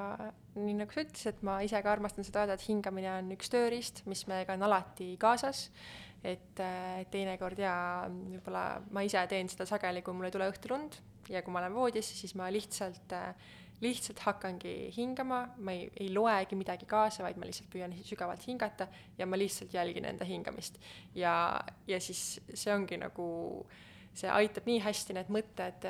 nii 0.60 0.76
nagu 0.80 0.93
sa 0.93 1.03
ütlesid, 1.05 1.41
ma 1.45 1.60
ise 1.66 1.82
ka 1.84 1.91
armastan 1.93 2.28
seda 2.28 2.43
öelda, 2.43 2.57
et 2.57 2.66
hingamine 2.68 3.12
on 3.18 3.32
üks 3.36 3.51
tööriist, 3.53 4.03
mis 4.10 4.26
meiega 4.30 4.55
on 4.57 4.68
alati 4.70 5.14
kaasas. 5.22 5.70
et 6.20 6.60
teinekord 7.12 7.60
jaa, 7.62 8.10
võib-olla 8.12 8.82
ma 8.91 9.05
ise 9.07 9.22
teen 9.32 9.47
seda 9.47 9.64
sageli, 9.70 10.01
kui 10.03 10.12
mul 10.14 10.28
ei 10.28 10.34
tule 10.36 10.49
õhtul 10.51 10.74
und 10.76 10.97
ja 11.32 11.39
kui 11.45 11.53
ma 11.53 11.62
olen 11.62 11.78
voodis, 11.78 12.10
siis 12.20 12.34
ma 12.36 12.49
lihtsalt, 12.51 13.14
lihtsalt 13.80 14.20
hakkangi 14.26 14.74
hingama, 14.97 15.45
ma 15.64 15.76
ei, 15.78 15.86
ei 15.95 16.10
loegi 16.12 16.57
midagi 16.60 16.89
kaasa, 16.89 17.24
vaid 17.24 17.39
ma 17.39 17.47
lihtsalt 17.47 17.70
püüan 17.72 17.95
sügavalt 18.03 18.43
hingata 18.49 18.89
ja 19.18 19.28
ma 19.30 19.39
lihtsalt 19.39 19.72
jälgin 19.74 20.10
enda 20.10 20.28
hingamist. 20.28 20.82
ja, 21.16 21.62
ja 21.88 22.01
siis 22.03 22.41
see 22.51 22.74
ongi 22.76 22.99
nagu, 22.99 23.30
see 24.12 24.28
aitab 24.41 24.68
nii 24.68 24.84
hästi 24.84 25.16
need 25.16 25.32
mõtted 25.32 25.88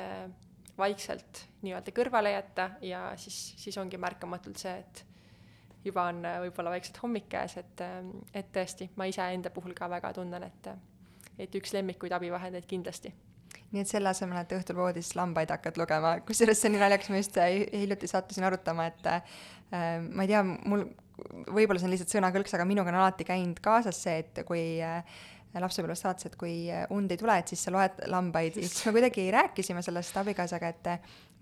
vaikselt 0.80 1.44
nii-öelda 1.62 1.94
kõrvale 1.94 2.34
jätta 2.34 2.70
ja 2.84 3.04
siis, 3.20 3.38
siis 3.60 3.78
ongi 3.80 4.00
märkamatult 4.00 4.60
see, 4.60 4.76
et 4.80 5.04
juba 5.84 6.08
on 6.10 6.24
äh, 6.28 6.38
võib-olla 6.44 6.74
vaikselt 6.74 7.00
hommik 7.02 7.28
käes, 7.32 7.56
et, 7.60 7.82
äh, 7.84 7.98
et 8.34 8.52
tõesti, 8.54 8.90
ma 9.00 9.08
iseenda 9.10 9.52
puhul 9.54 9.74
ka 9.76 9.88
väga 9.90 10.12
tunnen, 10.16 10.46
et, 10.48 10.70
et 11.40 11.60
üks 11.60 11.74
lemmikuid 11.76 12.14
abivahendeid 12.16 12.68
kindlasti. 12.68 13.12
Nii 13.70 13.84
et 13.84 13.90
selle 13.90 14.10
asemel, 14.10 14.40
et 14.42 14.52
õhtul 14.54 14.78
voodis 14.78 15.12
lambaid 15.18 15.50
hakkad 15.54 15.76
lugema, 15.78 16.16
kusjuures 16.26 16.58
see 16.58 16.70
on 16.70 16.74
nii 16.74 16.82
naljakas, 16.82 17.10
ma 17.12 17.20
just 17.20 17.38
äh, 17.38 17.52
hiljuti 17.70 18.10
sattusin 18.10 18.46
arutama, 18.48 18.88
et 18.90 19.06
äh, 19.10 19.22
ma 20.10 20.26
ei 20.26 20.32
tea, 20.32 20.42
mul 20.42 20.88
võib-olla 21.54 21.80
see 21.80 21.86
on 21.86 21.94
lihtsalt 21.94 22.14
sõnakõlks, 22.16 22.54
aga 22.56 22.66
minuga 22.68 22.90
on 22.92 22.98
alati 23.02 23.26
käinud 23.28 23.60
kaasas 23.62 24.00
see, 24.02 24.24
et 24.24 24.42
kui 24.48 24.64
äh, 24.84 25.04
lapsepõlves 25.58 26.04
saates, 26.04 26.28
et 26.28 26.36
kui 26.38 26.68
und 26.94 27.10
ei 27.10 27.18
tule, 27.18 27.34
et 27.40 27.50
siis 27.50 27.64
sa 27.66 27.72
loed 27.74 27.98
lambaid. 28.12 28.54
Siis 28.60 28.84
me 28.86 28.94
kuidagi 28.94 29.26
rääkisime 29.34 29.82
sellest 29.82 30.16
abikaasaga, 30.20 30.70
et 30.70 30.90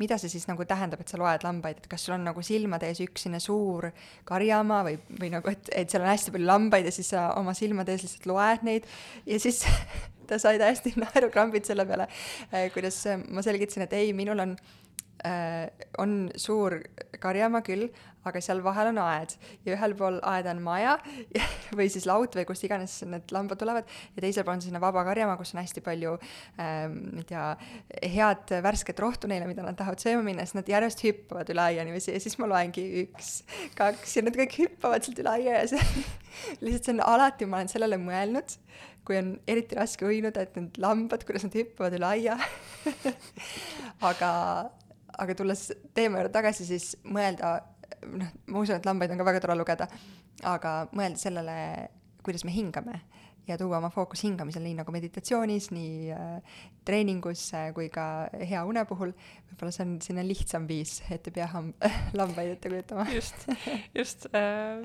mida 0.00 0.16
see 0.20 0.32
siis 0.32 0.46
nagu 0.48 0.64
tähendab, 0.68 1.02
et 1.02 1.12
sa 1.12 1.20
loed 1.20 1.44
lambaid, 1.44 1.82
et 1.82 1.88
kas 1.90 2.06
sul 2.06 2.16
on 2.16 2.24
nagu 2.30 2.44
silmade 2.46 2.88
ees 2.88 3.02
üks 3.04 3.26
selline 3.26 3.42
suur 3.42 3.90
karjamaa 4.28 4.84
või, 4.86 4.96
või 5.20 5.32
nagu, 5.34 5.52
et, 5.52 5.68
et 5.76 5.92
seal 5.92 6.06
on 6.06 6.12
hästi 6.12 6.34
palju 6.34 6.48
lambaid 6.48 6.88
ja 6.88 6.94
siis 6.94 7.12
sa 7.12 7.28
oma 7.36 7.54
silmade 7.58 7.92
ees 7.92 8.06
lihtsalt 8.06 8.28
loed 8.30 8.64
neid. 8.68 8.88
Ja 9.28 9.40
siis 9.42 9.60
ta 10.28 10.40
sai 10.40 10.60
täiesti 10.60 10.94
naerukrambid 10.96 11.68
selle 11.68 11.86
peale, 11.88 12.08
äh, 12.52 12.68
kuidas 12.74 13.02
ma 13.28 13.44
selgitasin, 13.44 13.88
et 13.88 13.96
ei, 13.98 14.12
minul 14.16 14.44
on 14.44 14.56
äh, 15.26 15.66
on 15.98 16.20
suur 16.36 16.78
karjamaa 17.20 17.64
küll, 17.66 17.88
aga 18.28 18.42
seal 18.44 18.62
vahel 18.64 18.92
on 18.92 19.00
aed. 19.02 19.34
Ja 19.66 19.74
ühel 19.76 19.94
pool 19.98 20.18
aeda 20.26 20.52
on 20.54 20.62
maja 20.64 20.96
või 21.78 21.88
siis 21.92 22.06
laut 22.08 22.36
või 22.38 22.46
kust 22.48 22.64
iganes 22.66 22.98
need 23.08 23.32
lambad 23.34 23.60
tulevad 23.60 23.88
ja 24.16 24.24
teisel 24.24 24.46
pool 24.46 24.56
on 24.56 24.64
selline 24.64 24.82
vaba 24.82 25.04
karjamaa, 25.08 25.38
kus 25.40 25.54
on 25.54 25.62
hästi 25.62 25.82
palju 25.84 26.14
ähm, 26.60 26.98
ma 27.14 27.22
ei 27.22 27.28
tea, 27.28 27.46
head 28.14 28.54
värsket 28.64 29.02
rohtu 29.02 29.30
neile, 29.30 29.48
mida 29.50 29.64
nad 29.66 29.78
tahavad 29.78 30.02
sööma 30.02 30.24
minna, 30.26 30.46
siis 30.46 30.58
nad 30.58 30.70
järjest 30.70 31.04
hüppavad 31.06 31.50
üle 31.54 31.64
aia 31.64 31.86
niiviisi 31.86 32.14
ja 32.14 32.22
siis 32.22 32.38
ma 32.40 32.50
loengi 32.50 32.84
üks, 33.04 33.32
kaks 33.78 34.18
ja 34.18 34.24
nad 34.26 34.38
kõik 34.38 34.58
hüppavad 34.62 35.06
sealt 35.06 35.22
üle 35.24 35.34
aia 35.38 35.62
ja 35.62 35.66
see 35.72 36.06
lihtsalt 36.64 36.90
see 36.90 36.96
on 36.96 37.04
alati, 37.06 37.48
ma 37.48 37.60
olen 37.60 37.72
sellele 37.72 38.00
mõelnud, 38.02 38.58
kui 39.08 39.18
on 39.20 39.32
eriti 39.48 39.78
raske 39.78 40.06
uinuda, 40.08 40.44
et 40.44 40.58
need 40.58 40.80
lambad, 40.82 41.24
kuidas 41.28 41.46
nad 41.46 41.56
hüppavad 41.56 41.96
üle 41.98 42.12
aia 42.12 42.36
aga 44.10 44.32
aga 45.18 45.34
tulles 45.34 45.64
teema 45.96 46.20
juurde 46.20 46.32
tagasi, 46.34 46.66
siis 46.68 46.92
mõelda, 47.06 47.58
noh, 48.06 48.32
ma 48.46 48.62
usun, 48.62 48.78
et 48.78 48.88
lambaid 48.88 49.12
on 49.14 49.20
ka 49.20 49.28
väga 49.28 49.44
tore 49.44 49.56
lugeda, 49.58 49.88
aga 50.46 50.74
mõelda 50.96 51.20
sellele, 51.20 51.56
kuidas 52.26 52.44
me 52.44 52.54
hingame 52.54 53.00
ja 53.48 53.56
tuua 53.58 53.78
oma 53.78 53.90
fookus 53.90 54.22
hingamisele, 54.26 54.68
nii 54.68 54.78
nagu 54.82 54.92
meditatsioonis, 54.92 55.70
nii 55.72 56.10
äh, 56.12 56.58
treeningus 56.84 57.46
äh, 57.56 57.70
kui 57.76 57.88
ka 57.92 58.28
hea 58.36 58.64
une 58.68 58.84
puhul, 58.88 59.14
võib-olla 59.50 59.72
see 59.74 59.86
on 59.86 59.94
selline 60.04 60.26
lihtsam 60.28 60.68
viis, 60.68 60.98
et 61.08 61.30
ei 61.30 61.38
pea 61.40 61.48
ham-, 61.54 61.72
lambaid 62.18 62.56
ette 62.56 62.72
kujutama. 62.72 63.08
just, 63.14 63.48
just 63.98 64.28
äh,, 64.34 64.84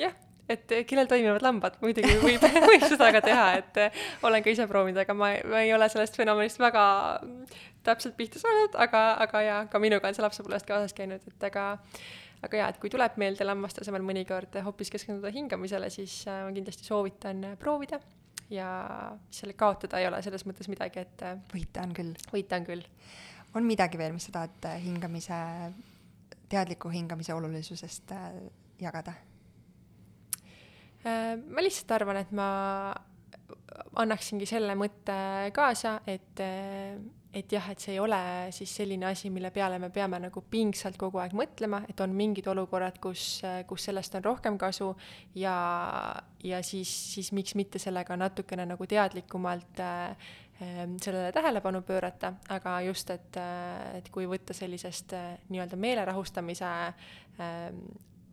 jah 0.00 0.18
et 0.50 0.72
kellel 0.88 1.06
toimivad 1.08 1.42
lambad, 1.44 1.76
muidugi 1.80 2.16
võib, 2.20 2.42
võib 2.68 2.84
seda 2.84 3.10
ka 3.14 3.22
teha, 3.24 3.44
et 3.60 3.78
äh, 3.80 4.00
olen 4.26 4.44
ka 4.44 4.52
ise 4.52 4.66
proovinud, 4.68 5.00
aga 5.04 5.16
ma, 5.16 5.32
ma 5.48 5.62
ei 5.64 5.72
ole 5.74 5.88
sellest 5.92 6.18
fenomenist 6.18 6.60
väga 6.60 6.84
täpselt 7.86 8.18
pihta 8.18 8.42
saanud, 8.42 8.76
aga, 8.82 9.04
aga 9.24 9.44
jaa, 9.46 9.60
ka 9.72 9.80
minuga 9.82 10.10
on 10.10 10.18
see 10.18 10.24
lapsepõlvest 10.24 10.68
kaasas 10.68 10.96
käinud, 10.98 11.24
et 11.32 11.48
aga 11.48 11.66
aga 12.42 12.58
jaa, 12.58 12.70
et 12.72 12.80
kui 12.82 12.90
tuleb 12.92 13.18
meelde 13.22 13.46
lammaste 13.46 13.84
asemel 13.84 14.04
mõnikord 14.06 14.56
hoopis 14.66 14.90
keskenduda 14.94 15.32
hingamisele, 15.34 15.90
siis 15.94 16.22
äh, 16.30 16.42
ma 16.46 16.52
kindlasti 16.54 16.88
soovitan 16.88 17.52
proovida 17.60 18.00
ja 18.52 18.68
selle 19.32 19.56
kaotada 19.58 20.00
ei 20.00 20.08
ole 20.08 20.20
selles 20.24 20.44
mõttes 20.48 20.68
midagi, 20.68 21.06
et 21.06 21.26
võita 21.52 21.86
on 21.86 21.94
küll. 21.96 22.16
võita 22.32 22.58
on 22.60 22.68
küll. 22.68 22.84
on 23.54 23.68
midagi 23.68 24.00
veel, 24.00 24.16
mis 24.16 24.28
sa 24.28 24.38
tahad 24.38 24.82
hingamise, 24.84 25.38
teadliku 26.52 26.92
hingamise 26.92 27.34
olulisusest 27.34 28.12
jagada? 28.82 29.14
Äh, 31.02 31.34
ma 31.34 31.64
lihtsalt 31.64 31.96
arvan, 31.96 32.20
et 32.22 32.30
ma 32.36 32.50
annaksingi 34.02 34.46
selle 34.48 34.76
mõtte 34.78 35.14
kaasa, 35.54 35.98
et, 36.06 36.40
et 37.32 37.52
jah, 37.52 37.64
et 37.72 37.80
see 37.80 37.94
ei 37.94 38.00
ole 38.02 38.18
siis 38.52 38.74
selline 38.76 39.06
asi, 39.08 39.30
mille 39.32 39.50
peale 39.54 39.78
me 39.80 39.88
peame 39.90 40.20
nagu 40.20 40.42
pingsalt 40.50 40.98
kogu 41.00 41.22
aeg 41.22 41.34
mõtlema, 41.36 41.82
et 41.88 42.00
on 42.04 42.12
mingid 42.16 42.48
olukorrad, 42.52 43.00
kus, 43.02 43.40
kus 43.68 43.88
sellest 43.88 44.18
on 44.18 44.24
rohkem 44.26 44.58
kasu 44.60 44.92
ja, 45.38 45.56
ja 46.44 46.62
siis, 46.66 46.92
siis 47.14 47.32
miks 47.32 47.56
mitte 47.58 47.80
sellega 47.82 48.16
natukene 48.20 48.66
nagu 48.68 48.86
teadlikumalt 48.86 49.80
äh, 49.80 50.30
sellele 51.02 51.32
tähelepanu 51.32 51.82
pöörata, 51.82 52.34
aga 52.52 52.80
just, 52.86 53.10
et, 53.10 53.40
et 53.96 54.08
kui 54.14 54.28
võtta 54.30 54.54
sellisest 54.54 55.16
äh, 55.16 55.34
nii-öelda 55.48 55.80
meelerahustamise 55.80 56.68
äh, 56.68 57.68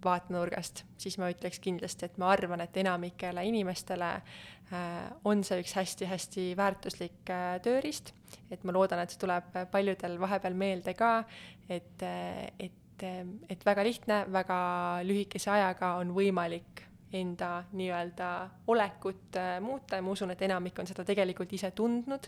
vaatenurgast, 0.03 0.83
siis 0.97 1.17
ma 1.19 1.29
ütleks 1.31 1.59
kindlasti, 1.63 2.07
et 2.07 2.17
ma 2.21 2.31
arvan, 2.33 2.61
et 2.63 2.77
enamikele 2.79 3.43
inimestele 3.49 4.11
äh, 4.15 5.09
on 5.27 5.43
see 5.47 5.59
üks 5.63 5.75
hästi-hästi 5.79 6.51
väärtuslik 6.59 7.33
äh, 7.33 7.57
tööriist, 7.65 8.13
et 8.51 8.63
ma 8.63 8.75
loodan, 8.75 9.01
et 9.03 9.13
see 9.13 9.21
tuleb 9.21 9.49
paljudel 9.71 10.19
vahepeal 10.21 10.57
meelde 10.57 10.93
ka, 10.97 11.23
et, 11.69 12.03
äh, 12.05 12.45
et, 12.59 13.05
et 13.49 13.65
väga 13.65 13.85
lihtne, 13.87 14.21
väga 14.31 14.59
lühikese 15.07 15.51
ajaga 15.53 15.95
on 16.01 16.13
võimalik 16.15 16.85
enda 17.15 17.63
nii-öelda 17.73 18.29
olekut 18.69 19.39
muuta 19.65 19.97
ja 19.97 20.05
ma 20.05 20.13
usun, 20.13 20.35
et 20.35 20.41
enamik 20.45 20.77
on 20.79 20.89
seda 20.89 21.05
tegelikult 21.07 21.53
ise 21.57 21.71
tundnud, 21.73 22.27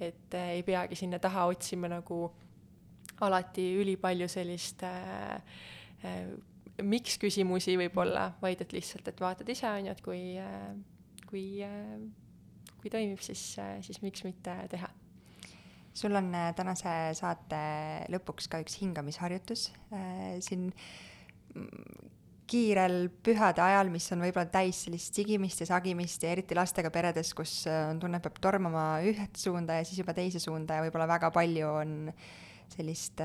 et 0.00 0.34
ei 0.42 0.60
peagi 0.66 0.98
sinna 0.98 1.20
taha 1.22 1.46
otsima 1.48 1.88
nagu 1.88 2.26
alati 3.24 3.70
ülipalju 3.80 4.28
sellist 4.30 4.84
äh, 4.84 5.40
miks 6.82 7.18
küsimusi 7.18 7.74
võib-olla, 7.78 8.32
vaid 8.42 8.62
et 8.62 8.72
lihtsalt, 8.74 9.08
et 9.10 9.20
vaatad 9.22 9.48
ise, 9.50 9.66
on 9.70 9.88
ju, 9.88 9.94
et 9.94 10.02
kui, 10.04 10.20
kui, 11.30 11.44
kui 12.82 12.92
toimib, 12.92 13.20
siis, 13.24 13.42
siis 13.86 14.02
miks 14.04 14.24
mitte 14.26 14.54
teha. 14.70 14.90
Sul 15.98 16.14
on 16.14 16.30
äh, 16.36 16.52
tänase 16.56 16.92
saate 17.18 17.58
lõpuks 18.12 18.48
ka 18.50 18.60
üks 18.62 18.78
hingamisharjutus 18.82 19.68
äh, 19.90 20.38
siin 20.44 20.70
kiirel 22.48 23.10
pühade 23.24 23.60
ajal, 23.60 23.90
mis 23.92 24.06
on 24.14 24.22
võib-olla 24.24 24.48
täis 24.52 24.84
sellist 24.86 25.16
sigimist 25.18 25.60
ja 25.64 25.68
sagimist 25.68 26.22
ja 26.24 26.32
eriti 26.32 26.56
lastega 26.56 26.92
peredes, 26.94 27.34
kus 27.36 27.60
äh, 27.70 27.88
on 27.90 28.02
tunne, 28.02 28.20
et 28.20 28.26
peab 28.28 28.38
tormama 28.44 28.84
ühte 29.06 29.40
suunda 29.40 29.80
ja 29.80 29.88
siis 29.88 30.00
juba 30.00 30.14
teise 30.16 30.42
suunda 30.42 30.78
ja 30.78 30.86
võib-olla 30.86 31.08
väga 31.10 31.32
palju 31.34 31.72
on 31.82 31.96
sellist 32.68 33.20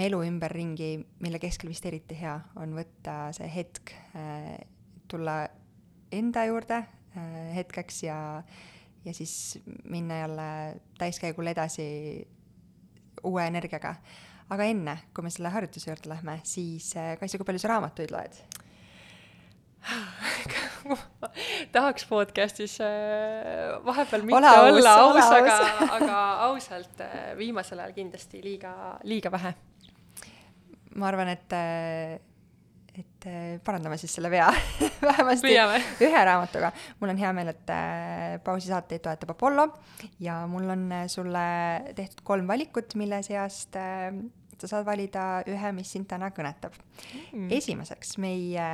melu 0.00 0.22
ümberringi, 0.24 0.94
mille 1.20 1.38
keskel 1.42 1.68
vist 1.68 1.84
eriti 1.84 2.16
hea 2.16 2.38
on 2.56 2.72
võtta 2.72 3.26
see 3.36 3.48
hetk 3.52 3.92
tulla 5.12 5.42
enda 6.16 6.46
juurde 6.48 6.78
hetkeks 7.52 8.00
ja, 8.06 8.16
ja 9.04 9.14
siis 9.14 9.58
minna 9.84 10.18
jälle 10.18 10.80
täiskäigul 10.98 11.46
edasi 11.46 12.28
uue 13.24 13.46
energiaga. 13.46 13.94
aga 14.50 14.64
enne, 14.64 14.98
kui 15.14 15.22
me 15.22 15.30
selle 15.30 15.50
harjutuse 15.52 15.90
juurde 15.90 16.08
lähme, 16.08 16.40
siis 16.44 16.96
äh, 16.96 17.18
Kaisa, 17.20 17.38
kui 17.38 17.44
palju 17.44 17.60
sa 17.62 17.68
raamatuid 17.74 18.10
loed? 18.14 18.38
tahaks 21.72 22.06
podcast'is 22.08 22.78
äh, 22.84 23.76
vahepeal 23.84 24.24
mitte 24.26 24.38
ole 24.38 24.48
aus, 24.48 24.70
olla 24.72 24.94
aus, 25.02 25.30
aga, 25.36 25.56
aga 25.98 26.20
ausalt 26.48 27.00
äh, 27.04 27.36
viimasel 27.38 27.82
ajal 27.84 27.94
kindlasti 27.96 28.42
liiga, 28.44 28.72
liiga 29.04 29.32
vähe. 29.32 29.54
ma 30.96 31.08
arvan, 31.12 31.28
et, 31.36 31.52
et 32.98 33.28
parandame 33.64 33.98
siis 34.00 34.16
selle 34.18 34.30
vea 34.32 34.48
vähemasti 35.08 35.46
Püüame. 35.46 35.78
ühe 36.04 36.24
raamatuga. 36.30 36.72
mul 37.00 37.14
on 37.14 37.20
hea 37.20 37.32
meel, 37.36 37.52
et 37.54 37.72
pausi 38.44 38.72
saateid 38.72 39.04
toetab 39.04 39.36
Apollo 39.36 39.68
ja 40.24 40.40
mul 40.50 40.68
on 40.74 40.88
sulle 41.10 41.46
tehtud 41.98 42.24
kolm 42.26 42.50
valikut, 42.50 42.96
mille 42.98 43.22
seast 43.26 43.78
sa 44.58 44.70
saad 44.70 44.86
valida 44.86 45.26
ühe, 45.46 45.72
mis 45.76 45.92
sind 45.94 46.08
täna 46.10 46.32
kõnetab 46.34 46.74
mm.. 46.74 47.50
esimeseks 47.58 48.16
meie 48.22 48.70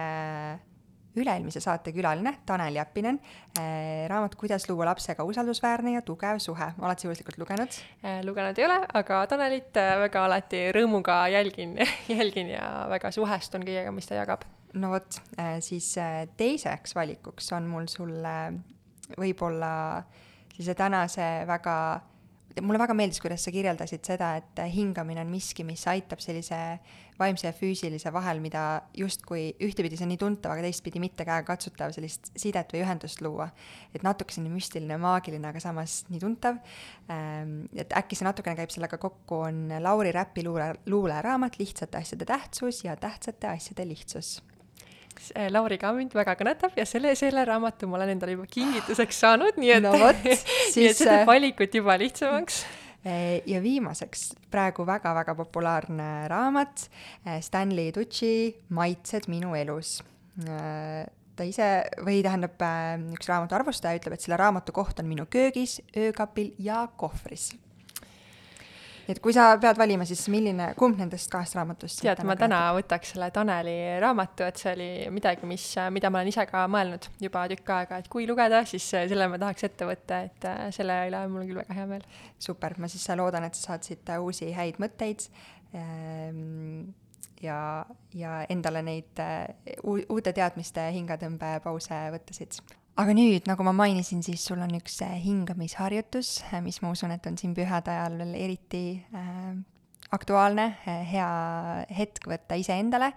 üle-eelmise 1.18 1.62
saate 1.62 1.92
külaline 1.94 2.34
Tanel 2.46 2.78
Jeppinen 2.78 3.20
äh,, 3.58 4.06
raamat 4.10 4.34
Kuidas 4.38 4.68
luua 4.68 4.88
lapsega 4.90 5.24
usaldusväärne 5.26 5.94
ja 5.96 6.02
tugev 6.06 6.40
suhe, 6.42 6.70
oled 6.80 7.00
sa 7.00 7.08
juhuslikult 7.08 7.38
lugenud 7.42 7.78
äh,? 8.02 8.20
lugenud 8.26 8.58
ei 8.58 8.66
ole, 8.66 8.80
aga 9.00 9.22
Tanelit 9.30 9.80
äh, 9.80 9.94
väga 10.04 10.24
alati 10.28 10.64
rõõmuga 10.76 11.22
jälgin 11.34 11.76
jälgin 12.18 12.54
ja 12.56 12.68
väga 12.90 13.12
suhestun 13.14 13.66
kõigega, 13.66 13.94
mis 13.94 14.10
ta 14.10 14.18
jagab. 14.18 14.46
no 14.74 14.94
vot 14.94 15.20
äh,, 15.38 15.58
siis 15.64 15.92
äh, 16.02 16.24
teiseks 16.36 16.96
valikuks 16.98 17.52
on 17.56 17.70
mul 17.70 17.88
sulle 17.92 18.34
võib-olla 19.18 19.74
sellise 20.54 20.74
tänase 20.78 21.28
väga 21.46 21.76
mulle 22.62 22.78
väga 22.78 22.94
meeldis, 22.94 23.18
kuidas 23.22 23.42
sa 23.46 23.52
kirjeldasid 23.54 24.04
seda, 24.06 24.34
et 24.38 24.60
hingamine 24.70 25.22
on 25.24 25.30
miski, 25.32 25.64
mis 25.66 25.82
aitab 25.90 26.22
sellise 26.22 26.58
vaimse 27.18 27.46
ja 27.46 27.54
füüsilise 27.54 28.10
vahel, 28.14 28.40
mida 28.42 28.84
justkui 28.98 29.48
ühtepidi 29.62 29.98
see 29.98 30.06
on 30.06 30.12
nii 30.12 30.20
tuntav, 30.20 30.54
aga 30.54 30.64
teistpidi 30.66 31.02
mitte 31.02 31.26
käegakatsutav, 31.26 31.94
sellist 31.94 32.32
sidet 32.38 32.74
või 32.74 32.82
ühendust 32.84 33.22
luua. 33.24 33.48
et 33.94 34.02
natuke 34.06 34.34
selline 34.34 34.54
müstiline, 34.54 34.98
maagiline, 34.98 35.48
aga 35.48 35.62
samas 35.62 36.02
nii 36.10 36.22
tuntav. 36.22 36.58
Ähm, 37.10 37.66
et 37.74 37.94
äkki 37.94 38.18
see 38.18 38.26
natukene 38.26 38.58
käib 38.58 38.74
sellega 38.74 38.98
kokku, 38.98 39.44
on 39.50 39.68
Lauri 39.82 40.12
Räpi 40.14 40.46
luule, 40.46 40.74
luuleraamat 40.86 41.58
Lihtsate 41.58 41.98
asjade 41.98 42.26
tähtsus 42.26 42.84
ja 42.84 42.96
tähtsate 42.96 43.50
asjade 43.50 43.86
lihtsus 43.88 44.40
Lauri 45.50 45.78
ka 45.80 45.92
mind 45.96 46.14
väga 46.16 46.36
kõnetab 46.38 46.78
ja 46.78 46.86
selle, 46.88 47.14
selle 47.18 47.44
raamatu 47.48 47.88
ma 47.90 48.00
olen 48.00 48.14
endale 48.16 48.36
juba 48.36 48.48
kingituseks 48.50 49.20
saanud, 49.24 49.60
nii 49.60 49.76
et 49.76 49.84
no 49.84 49.92
vot, 49.98 50.24
siis 50.74 50.98
see 50.98 51.04
teeb 51.06 51.28
valikut 51.28 51.78
juba 51.80 51.98
lihtsamaks 52.00 52.64
Eh, 53.04 53.42
ja 53.44 53.58
viimaseks 53.60 54.30
praegu 54.48 54.86
väga-väga 54.88 55.34
populaarne 55.36 56.06
raamat 56.32 56.86
Stanley 57.44 57.92
Tucci 57.92 58.54
Maitsed 58.72 59.28
minu 59.28 59.52
elus. 59.58 59.98
Ta 61.34 61.44
ise, 61.44 61.66
või 62.06 62.22
tähendab, 62.24 62.56
üks 63.12 63.28
raamatu 63.28 63.58
arvustaja 63.58 63.98
ütleb, 63.98 64.16
et 64.16 64.24
selle 64.24 64.38
raamatu 64.40 64.72
koht 64.72 65.02
on 65.02 65.10
minu 65.10 65.26
köögis, 65.28 65.82
öökapil 65.92 66.54
ja 66.62 66.86
kohvris 66.96 67.50
et 69.08 69.20
kui 69.22 69.34
sa 69.36 69.46
pead 69.60 69.78
valima, 69.78 70.06
siis 70.08 70.22
milline, 70.32 70.70
kumb 70.78 70.98
nendest 71.00 71.30
kahest 71.32 71.56
raamatust 71.58 72.02
tead, 72.02 72.22
ma 72.26 72.36
täna 72.38 72.60
kõnetab? 72.60 72.78
võtaks 72.78 73.12
selle 73.14 73.30
Taneli 73.34 73.76
raamatu, 74.02 74.46
et 74.48 74.60
see 74.60 74.72
oli 74.72 74.88
midagi, 75.14 75.48
mis, 75.48 75.66
mida 75.94 76.10
ma 76.12 76.22
olen 76.22 76.32
ise 76.32 76.46
ka 76.50 76.64
mõelnud 76.70 77.08
juba 77.22 77.44
tükk 77.52 77.74
aega, 77.76 78.00
et 78.00 78.10
kui 78.12 78.28
lugeda, 78.30 78.64
siis 78.68 78.86
selle 78.94 79.28
ma 79.30 79.40
tahaks 79.40 79.68
ette 79.68 79.88
võtta, 79.88 80.20
et 80.28 80.48
äh, 80.50 80.66
selle 80.74 80.98
üle 81.08 81.24
on 81.26 81.34
mul 81.36 81.48
küll 81.48 81.62
väga 81.62 81.78
hea 81.80 81.88
meel. 81.90 82.06
super, 82.38 82.76
ma 82.78 82.90
siis 82.92 83.06
loodan, 83.16 83.48
et 83.48 83.58
sa 83.58 83.72
saad 83.72 83.86
siit 83.86 84.14
uusi 84.18 84.52
häid 84.56 84.80
mõtteid 84.82 85.26
ähm, 85.76 86.94
ja, 87.42 87.58
ja 88.14 88.38
endale 88.48 88.84
neid 88.86 89.20
äh, 89.22 89.48
uute 89.84 90.32
teadmiste 90.32 90.88
hingatõmbepause 90.96 92.00
võttasid 92.14 92.62
aga 93.00 93.14
nüüd, 93.16 93.46
nagu 93.50 93.66
ma 93.66 93.74
mainisin, 93.74 94.22
siis 94.22 94.44
sul 94.46 94.62
on 94.62 94.74
üks 94.78 95.00
äh, 95.02 95.16
hingamisharjutus, 95.24 96.36
äh, 96.52 96.60
mis 96.64 96.80
ma 96.82 96.92
usun, 96.94 97.14
et 97.14 97.26
on 97.26 97.38
siin 97.40 97.54
pühade 97.56 97.90
ajal 97.90 98.18
veel 98.20 98.34
eriti 98.38 98.84
äh, 99.16 99.54
aktuaalne, 100.14 100.68
äh, 100.86 101.00
hea 101.10 101.28
hetk 101.98 102.28
võtta 102.30 102.58
iseendale. 102.60 103.10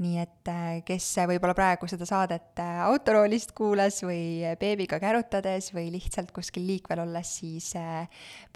nii 0.00 0.16
et 0.22 0.50
kes 0.88 1.06
võib-olla 1.28 1.52
praegu 1.52 1.84
seda 1.90 2.06
saadet 2.08 2.62
autoroolist 2.86 3.52
kuulas 3.52 4.00
või 4.06 4.40
beebiga 4.60 4.96
kärutades 5.02 5.74
või 5.76 5.90
lihtsalt 5.92 6.32
kuskil 6.32 6.64
liikvel 6.64 7.04
olles, 7.04 7.34
siis 7.42 7.74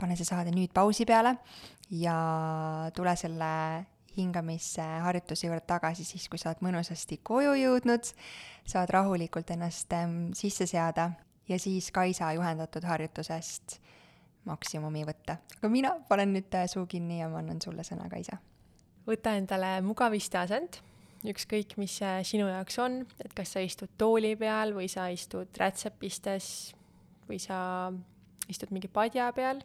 pane 0.01 0.17
see 0.17 0.25
saade 0.25 0.55
nüüd 0.57 0.73
pausi 0.73 1.05
peale 1.05 1.37
ja 1.93 2.17
tule 2.97 3.13
selle 3.21 3.53
hingamisharjutuse 4.17 5.49
juurde 5.49 5.65
tagasi 5.67 6.05
siis, 6.07 6.29
kui 6.31 6.41
sa 6.41 6.53
oled 6.53 6.63
mõnusasti 6.65 7.21
koju 7.23 7.55
jõudnud, 7.59 8.11
saad 8.69 8.93
rahulikult 8.95 9.51
ennast 9.55 9.93
ähm, 9.97 10.33
sisse 10.37 10.67
seada 10.71 11.11
ja 11.49 11.59
siis 11.59 11.91
Kaisa 11.93 12.33
juhendatud 12.37 12.85
harjutusest 12.89 13.79
maksimumi 14.45 15.05
võtta. 15.09 15.39
aga 15.59 15.71
mina 15.73 15.95
panen 16.09 16.35
nüüd 16.37 16.55
äh, 16.57 16.67
suu 16.71 16.87
kinni 16.87 17.21
ja 17.21 17.29
ma 17.33 17.41
annan 17.43 17.61
sulle 17.65 17.85
sõna, 17.87 18.09
Kaisa. 18.13 18.39
võta 19.09 19.37
endale 19.39 19.77
mugav 19.85 20.15
isteasend, 20.17 20.81
ükskõik, 21.25 21.77
mis 21.81 21.99
see 22.01 22.25
sinu 22.35 22.49
jaoks 22.49 22.79
on, 22.85 23.03
et 23.25 23.33
kas 23.37 23.57
sa 23.57 23.65
istud 23.65 23.93
tooli 23.99 24.35
peal 24.41 24.75
või 24.77 24.89
sa 24.93 25.09
istud 25.13 25.49
rätsepistes 25.61 26.75
või 27.29 27.41
sa 27.41 27.93
istud 28.49 28.75
mingi 28.77 28.91
padja 28.93 29.31
peal 29.33 29.63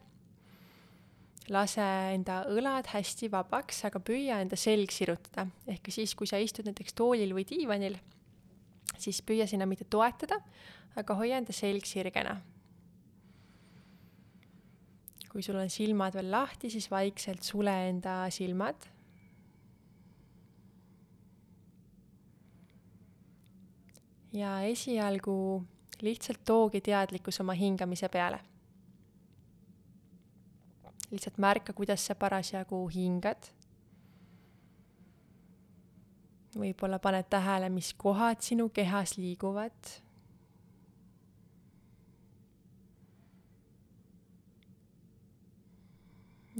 lase 1.53 1.85
enda 2.13 2.43
õlad 2.49 2.89
hästi 2.93 3.29
vabaks, 3.33 3.83
aga 3.89 4.01
püüa 4.03 4.39
enda 4.43 4.57
selg 4.59 4.91
sirutada. 4.93 5.47
ehk 5.67 5.89
siis, 5.93 6.15
kui 6.15 6.27
sa 6.29 6.37
istud 6.37 6.67
näiteks 6.69 6.93
toolil 6.97 7.33
või 7.33 7.45
diivanil, 7.47 7.97
siis 8.97 9.21
püüa 9.21 9.47
sinna 9.49 9.65
mitte 9.69 9.85
toetada, 9.89 10.39
aga 10.95 11.15
hoia 11.15 11.37
enda 11.41 11.53
selg 11.53 11.85
sirgena. 11.85 12.39
kui 15.29 15.43
sul 15.45 15.59
on 15.61 15.69
silmad 15.69 16.15
veel 16.17 16.31
lahti, 16.31 16.71
siis 16.73 16.89
vaikselt 16.89 17.43
sule 17.43 17.73
enda 17.89 18.29
silmad. 18.29 18.87
ja 24.33 24.61
esialgu 24.61 25.65
lihtsalt 26.05 26.43
toogi 26.45 26.81
teadlikkus 26.85 27.39
oma 27.41 27.55
hingamise 27.57 28.07
peale 28.13 28.37
lihtsalt 31.11 31.37
märka, 31.37 31.73
kuidas 31.73 32.05
sa 32.05 32.15
parasjagu 32.15 32.87
hingad. 32.93 33.53
võib-olla 36.59 36.97
paned 36.99 37.27
tähele, 37.29 37.69
mis 37.69 37.93
kohad 37.93 38.41
sinu 38.41 38.69
kehas 38.69 39.17
liiguvad. 39.17 39.71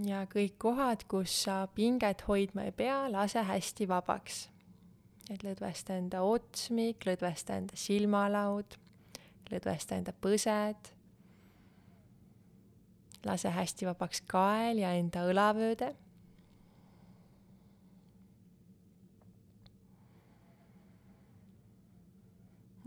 ja 0.06 0.22
kõik 0.32 0.54
kohad, 0.58 1.04
kus 1.12 1.34
sa 1.44 1.68
pinget 1.76 2.22
hoidma 2.28 2.64
ei 2.64 2.72
pea, 2.72 3.12
lase 3.12 3.44
hästi 3.44 3.88
vabaks. 3.88 4.50
et 5.30 5.44
lõdvesta 5.44 5.94
enda 5.94 6.22
otsmik, 6.22 7.06
lõdvesta 7.06 7.58
enda 7.58 7.76
silmalaud, 7.76 8.78
lõdvesta 9.52 9.96
enda 9.98 10.14
põsed 10.14 10.99
lase 13.26 13.50
hästi 13.50 13.86
vabaks 13.90 14.22
kael 14.28 14.78
ja 14.84 14.94
enda 14.98 15.26
õlavööde. 15.28 15.96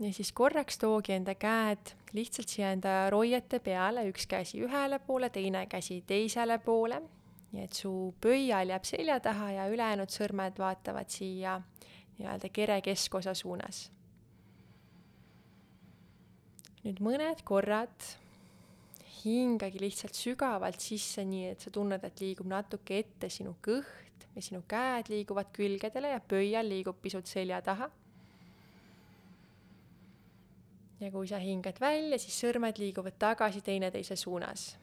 ja 0.03 0.13
siis 0.13 0.33
korraks 0.35 0.77
toogi 0.77 1.13
enda 1.15 1.35
käed 1.35 1.93
lihtsalt 2.13 2.49
siia 2.49 2.71
enda 2.75 3.09
roiete 3.09 3.59
peale, 3.63 4.05
üks 4.09 4.25
käsi 4.29 4.61
ühele 4.65 4.99
poole, 4.99 5.29
teine 5.33 5.65
käsi 5.67 6.01
teisele 6.07 6.59
poole. 6.59 7.01
nii 7.53 7.63
et 7.63 7.77
su 7.77 8.15
pöial 8.21 8.71
jääb 8.73 8.85
selja 8.89 9.19
taha 9.21 9.51
ja 9.53 9.67
ülejäänud 9.69 10.09
sõrmed 10.09 10.57
vaatavad 10.57 11.09
siia 11.13 11.59
nii-öelda 12.17 12.49
kere 12.49 12.79
keskosa 12.81 13.33
suunas. 13.33 13.91
nüüd 16.83 16.99
mõned 16.99 17.45
korrad 17.45 17.93
hingagi 19.23 19.79
lihtsalt 19.81 20.17
sügavalt 20.17 20.83
sisse, 20.83 21.23
nii 21.27 21.51
et 21.53 21.63
sa 21.63 21.71
tunned, 21.73 22.03
et 22.03 22.23
liigub 22.23 22.47
natuke 22.49 22.99
ette 22.99 23.29
sinu 23.31 23.55
kõht 23.63 24.27
ja 24.33 24.43
sinu 24.43 24.63
käed 24.69 25.11
liiguvad 25.11 25.51
külgedele 25.55 26.13
ja 26.13 26.19
pöial 26.19 26.67
liigub 26.69 26.99
pisut 27.01 27.29
selja 27.29 27.61
taha. 27.61 27.89
ja 31.03 31.09
kui 31.11 31.27
sa 31.27 31.35
hingad 31.35 31.81
välja, 31.83 32.15
siis 32.19 32.37
sõrmed 32.39 32.77
liiguvad 32.79 33.17
tagasi 33.19 33.61
teineteise 33.61 34.15
suunas. 34.15 34.77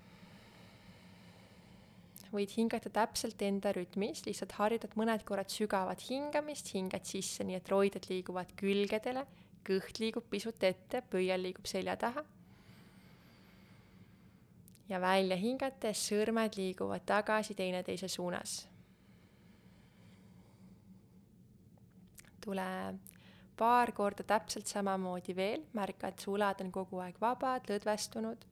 võid 2.31 2.53
hingata 2.57 2.91
täpselt 2.95 3.43
enda 3.43 3.73
rütmis, 3.75 4.25
lihtsalt 4.27 4.53
harjutad 4.53 4.93
mõned 4.95 5.25
korrad 5.27 5.51
sügavat 5.51 6.05
hingamist, 6.09 6.75
hingad 6.75 7.05
sisse, 7.05 7.45
nii 7.45 7.57
et 7.59 7.69
roided 7.69 8.07
liiguvad 8.09 8.53
külgedele, 8.57 9.25
kõht 9.67 9.99
liigub 9.99 10.29
pisut 10.31 10.63
ette, 10.63 11.03
pöial 11.11 11.43
liigub 11.43 11.67
selja 11.67 11.97
taha 11.97 12.23
ja 14.91 14.99
välja 15.01 15.37
hingates 15.39 16.03
sõrmed 16.11 16.57
liiguvad 16.59 17.07
tagasi 17.07 17.55
teineteise 17.55 18.09
suunas. 18.09 18.67
tule 22.41 22.65
paar 23.57 23.93
korda 23.93 24.25
täpselt 24.25 24.67
samamoodi 24.67 25.35
veel, 25.37 25.67
märka, 25.77 26.09
et 26.09 26.23
su 26.25 26.33
õlad 26.33 26.63
on 26.65 26.71
kogu 26.73 27.03
aeg 27.05 27.21
vabad, 27.21 27.69
lõdvestunud. 27.69 28.49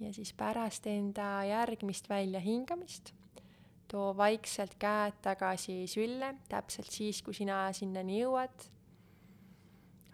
ja 0.00 0.14
siis 0.16 0.32
pärast 0.32 0.86
enda 0.88 1.44
järgmist 1.44 2.08
väljahingamist 2.08 3.12
too 3.90 4.10
vaikselt 4.16 4.76
käed 4.80 5.18
tagasi 5.24 5.82
sülle, 5.90 6.34
täpselt 6.50 6.90
siis, 6.92 7.22
kui 7.26 7.34
sina 7.34 7.66
sinnani 7.74 8.20
jõuad. 8.22 8.68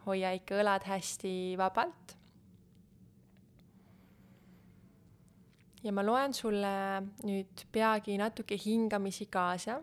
hoia 0.07 0.31
ikka 0.39 0.61
õlad 0.63 0.87
hästi 0.87 1.33
vabalt. 1.59 2.17
ja 5.85 5.93
ma 5.93 6.03
loen 6.03 6.33
sulle 6.35 6.73
nüüd 7.27 7.67
peagi 7.73 8.17
natuke 8.19 8.57
hingamisi 8.59 9.27
kaasa. 9.27 9.81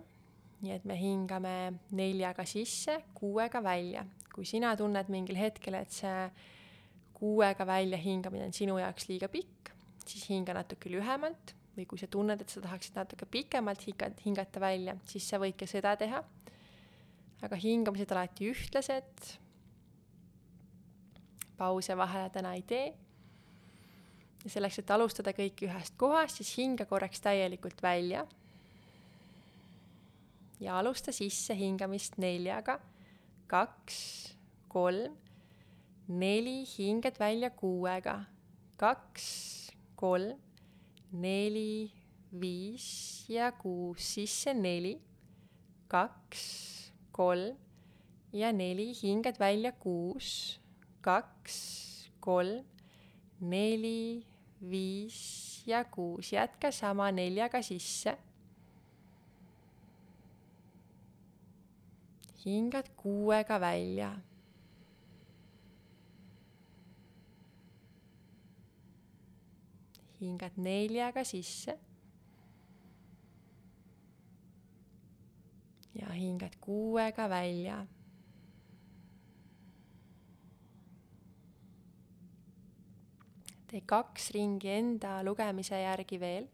nii 0.64 0.72
et 0.72 0.86
me 0.86 0.98
hingame 0.98 1.74
neljaga 1.91 2.46
sisse, 2.46 3.04
kuuega 3.14 3.64
välja. 3.64 4.06
kui 4.34 4.46
sina 4.46 4.76
tunned 4.76 5.10
mingil 5.10 5.38
hetkel, 5.38 5.76
et 5.76 5.91
see 5.91 6.30
kuuega 7.14 7.66
välja 7.68 7.98
hingamine 7.98 8.46
on 8.50 8.54
sinu 8.54 8.78
jaoks 8.78 9.08
liiga 9.08 9.28
pikk, 9.30 9.70
siis 10.06 10.30
hinga 10.30 10.54
natuke 10.58 10.89
lühemalt 10.89 11.54
või 11.78 11.86
kui 11.89 11.99
sa 11.99 12.09
tunned, 12.11 12.41
et 12.41 12.51
sa 12.51 12.61
tahaksid 12.61 12.97
natuke 12.97 13.28
pikemalt 13.30 13.86
hingata, 13.88 14.21
hingata 14.26 14.61
välja, 14.61 14.95
siis 15.09 15.26
sa 15.30 15.39
võid 15.41 15.57
ka 15.57 15.67
seda 15.69 15.95
teha. 15.97 16.24
aga 17.43 17.57
hingamised 17.59 18.11
alati 18.11 18.51
ühtlased. 18.51 19.39
pause 21.57 21.97
vahele 21.97 22.30
täna 22.30 22.53
ei 22.53 22.61
tee. 22.61 22.93
ja 24.43 24.49
selleks, 24.49 24.80
et 24.80 24.91
alustada 24.91 25.34
kõike 25.34 25.65
ühest 25.65 25.97
kohast, 25.97 26.38
siis 26.38 26.57
hinga 26.57 26.86
korraks 26.86 27.21
täielikult 27.21 27.82
välja. 27.82 28.26
ja 30.59 30.78
alusta 30.78 31.11
sisse 31.11 31.55
hingamist 31.55 32.17
neljaga, 32.17 32.80
kaks, 33.47 34.38
kolm, 34.67 35.17
neli, 36.07 36.63
hingad 36.78 37.17
välja 37.19 37.49
kuuega, 37.49 38.24
kaks, 38.78 39.71
kolm 39.95 40.43
neli, 41.14 41.91
viis 42.41 43.26
ja 43.30 43.51
kuus, 43.51 44.01
sisse 44.16 44.53
neli, 44.57 44.97
kaks, 45.88 46.43
kolm 47.14 47.57
ja 48.34 48.51
neli, 48.51 48.89
hingad 48.97 49.38
välja 49.39 49.72
kuus, 49.72 50.59
kaks, 51.05 51.57
kolm, 52.20 52.66
neli, 53.39 54.26
viis 54.70 55.64
ja 55.70 55.84
kuus, 55.86 56.34
jätka 56.34 56.72
sama 56.72 57.11
neljaga 57.11 57.61
sisse. 57.61 58.18
hingad 62.43 62.89
kuuega 62.99 63.59
välja 63.59 64.09
hingad 70.24 70.55
neljaga 70.57 71.24
sisse. 71.28 71.80
ja 75.93 76.09
hingad 76.09 76.55
kuuega 76.61 77.30
välja. 77.30 77.86
tee 83.67 83.82
kaks 83.89 84.30
ringi 84.36 84.69
enda 84.69 85.24
lugemise 85.26 85.80
järgi 85.82 86.19
veel. 86.19 86.47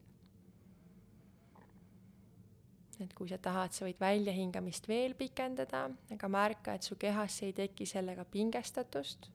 et 2.99 3.13
kui 3.15 3.29
sa 3.31 3.37
tahad, 3.39 3.71
sa 3.71 3.85
võid 3.87 3.99
väljahingamist 3.99 4.87
veel 4.87 5.13
pikendada, 5.15 5.85
aga 6.11 6.27
märka, 6.27 6.73
et 6.75 6.83
su 6.83 6.97
kehasse 6.99 7.45
ei 7.47 7.53
teki 7.55 7.85
sellega 7.87 8.25
pingestatust, 8.27 9.29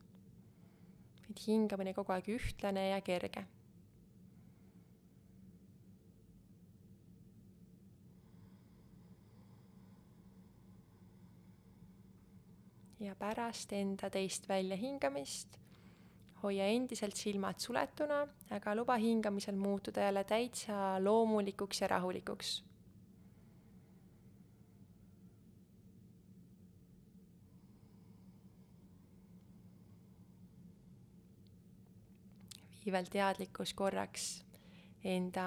vaid 1.24 1.44
hingamine 1.46 1.94
kogu 1.96 2.12
aeg 2.12 2.28
ühtlane 2.36 2.90
ja 2.90 3.00
kerge 3.00 3.46
ja 13.04 13.14
pärast 13.18 13.72
enda 13.72 14.10
teist 14.10 14.48
väljahingamist 14.48 15.58
hoia 16.44 16.66
endiselt 16.68 17.16
silmad 17.16 17.60
suletuna, 17.62 18.20
aga 18.52 18.74
luba 18.76 18.98
hingamisel 19.00 19.56
muutuda 19.56 20.04
jälle 20.08 20.24
täitsa 20.24 21.04
loomulikuks 21.04 21.80
ja 21.80 21.88
rahulikuks. 21.88 22.62
vii 32.84 32.92
veel 32.92 33.06
teadlikkus 33.08 33.70
korraks 33.72 34.24
enda 35.08 35.44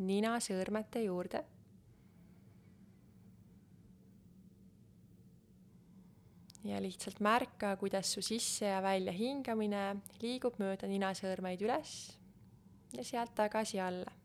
ninasõõrmete 0.00 1.02
juurde 1.04 1.42
ja 6.64 6.80
lihtsalt 6.82 7.20
märka, 7.20 7.76
kuidas 7.76 8.12
su 8.12 8.22
sisse 8.22 8.66
ja 8.66 8.82
välja 8.82 9.12
hingamine 9.12 9.96
liigub 10.22 10.58
mööda 10.62 10.86
ninasõõrmeid 10.90 11.62
üles 11.66 11.94
ja 12.96 13.04
sealt 13.04 13.34
tagasi 13.34 13.80
alla. 13.80 14.18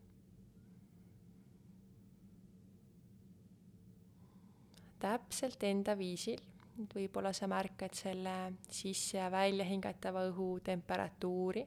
täpselt 4.98 5.62
enda 5.62 5.92
viisil, 5.94 6.40
et 6.82 6.94
võib-olla 6.96 7.30
sa 7.30 7.46
märkad 7.46 7.94
selle 7.94 8.32
sisse 8.66 9.20
ja 9.20 9.28
välja 9.30 9.62
hingatava 9.62 10.24
õhu 10.26 10.56
temperatuuri 10.66 11.62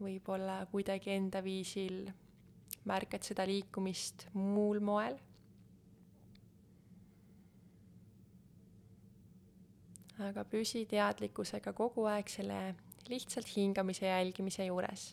võib-olla 0.00 0.62
kuidagi 0.72 1.12
enda 1.14 1.42
viisil 1.44 2.06
märkad 2.84 3.24
seda 3.24 3.46
liikumist 3.48 4.28
muul 4.34 4.80
moel. 4.80 5.18
aga 10.24 10.44
püsi 10.46 10.84
teadlikkusega 10.86 11.72
kogu 11.74 12.04
aeg 12.06 12.28
selle 12.30 12.58
lihtsalt 13.10 13.48
hingamise 13.56 14.06
jälgimise 14.06 14.66
juures 14.68 15.08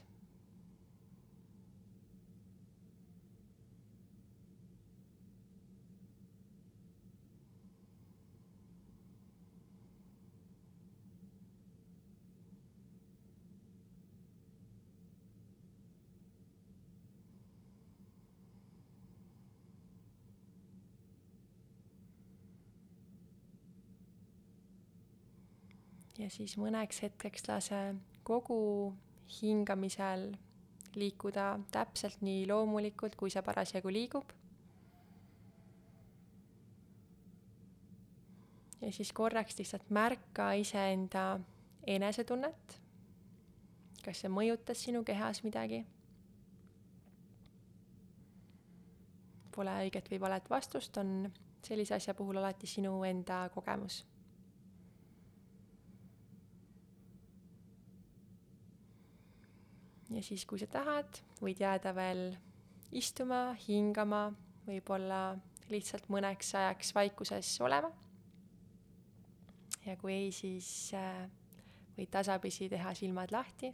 ja 26.21 26.29
siis 26.29 26.57
mõneks 26.61 27.01
hetkeks 27.01 27.47
lase 27.49 27.79
kogu 28.27 28.93
hingamisel 29.39 30.31
liikuda 30.95 31.55
täpselt 31.71 32.21
nii 32.21 32.45
loomulikult, 32.49 33.15
kui 33.15 33.31
see 33.33 33.43
parasjagu 33.45 33.91
liigub. 33.93 34.37
ja 38.81 38.89
siis 38.91 39.11
korraks 39.13 39.59
lihtsalt 39.59 39.89
märka 39.89 40.51
iseenda 40.57 41.39
enesetunnet. 41.87 42.79
kas 44.05 44.23
see 44.23 44.29
mõjutas 44.33 44.81
sinu 44.81 45.03
kehas 45.05 45.43
midagi? 45.45 45.83
Pole 49.55 49.75
õiget 49.85 50.09
või 50.09 50.19
valet 50.19 50.49
vastust, 50.49 50.97
on 50.97 51.29
sellise 51.61 51.95
asja 51.95 52.13
puhul 52.17 52.41
alati 52.41 52.67
sinu 52.67 53.03
enda 53.05 53.43
kogemus 53.53 54.01
ja 60.11 60.23
siis, 60.23 60.45
kui 60.45 60.59
sa 60.59 60.67
tahad, 60.71 61.21
võid 61.41 61.61
jääda 61.61 61.93
veel 61.95 62.23
istuma, 62.95 63.51
hingama, 63.67 64.29
võib-olla 64.67 65.37
lihtsalt 65.71 66.09
mõneks 66.11 66.51
ajaks 66.59 66.91
vaikuses 66.95 67.51
olema. 67.63 67.91
ja 69.85 69.95
kui 69.97 70.13
ei, 70.13 70.31
siis 70.35 70.91
äh, 70.93 71.23
võid 71.95 72.11
tasapisi 72.11 72.69
teha 72.69 72.93
silmad 72.93 73.31
lahti. 73.31 73.71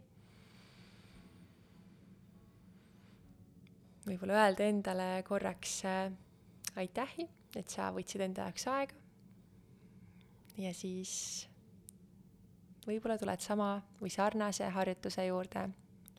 võib-olla 4.06 4.46
öelda 4.46 4.64
endale 4.64 5.08
korraks 5.26 5.82
äh, 5.84 6.12
aitähi, 6.76 7.28
et 7.56 7.68
sa 7.68 7.90
võtsid 7.92 8.24
enda 8.24 8.46
jaoks 8.46 8.66
aega. 8.70 8.94
ja 10.56 10.72
siis 10.74 11.48
võib-olla 12.86 13.18
tuled 13.18 13.42
sama 13.42 13.82
või 14.00 14.14
sarnase 14.14 14.70
harjutuse 14.72 15.26
juurde 15.26 15.66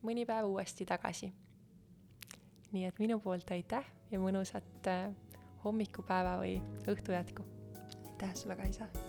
mõni 0.03 0.25
päev 0.25 0.47
uuesti 0.49 0.85
tagasi. 0.85 1.33
nii 2.71 2.85
et 2.85 2.99
minu 2.99 3.19
poolt 3.19 3.51
aitäh 3.51 3.85
ja 4.11 4.19
mõnusat 4.19 4.87
äh, 4.87 5.09
hommikupäeva 5.63 6.37
või 6.41 6.59
õhtu 6.87 7.11
jätku. 7.11 7.45
aitäh 8.05 8.35
sulle, 8.35 8.55
Kaisa 8.55 9.08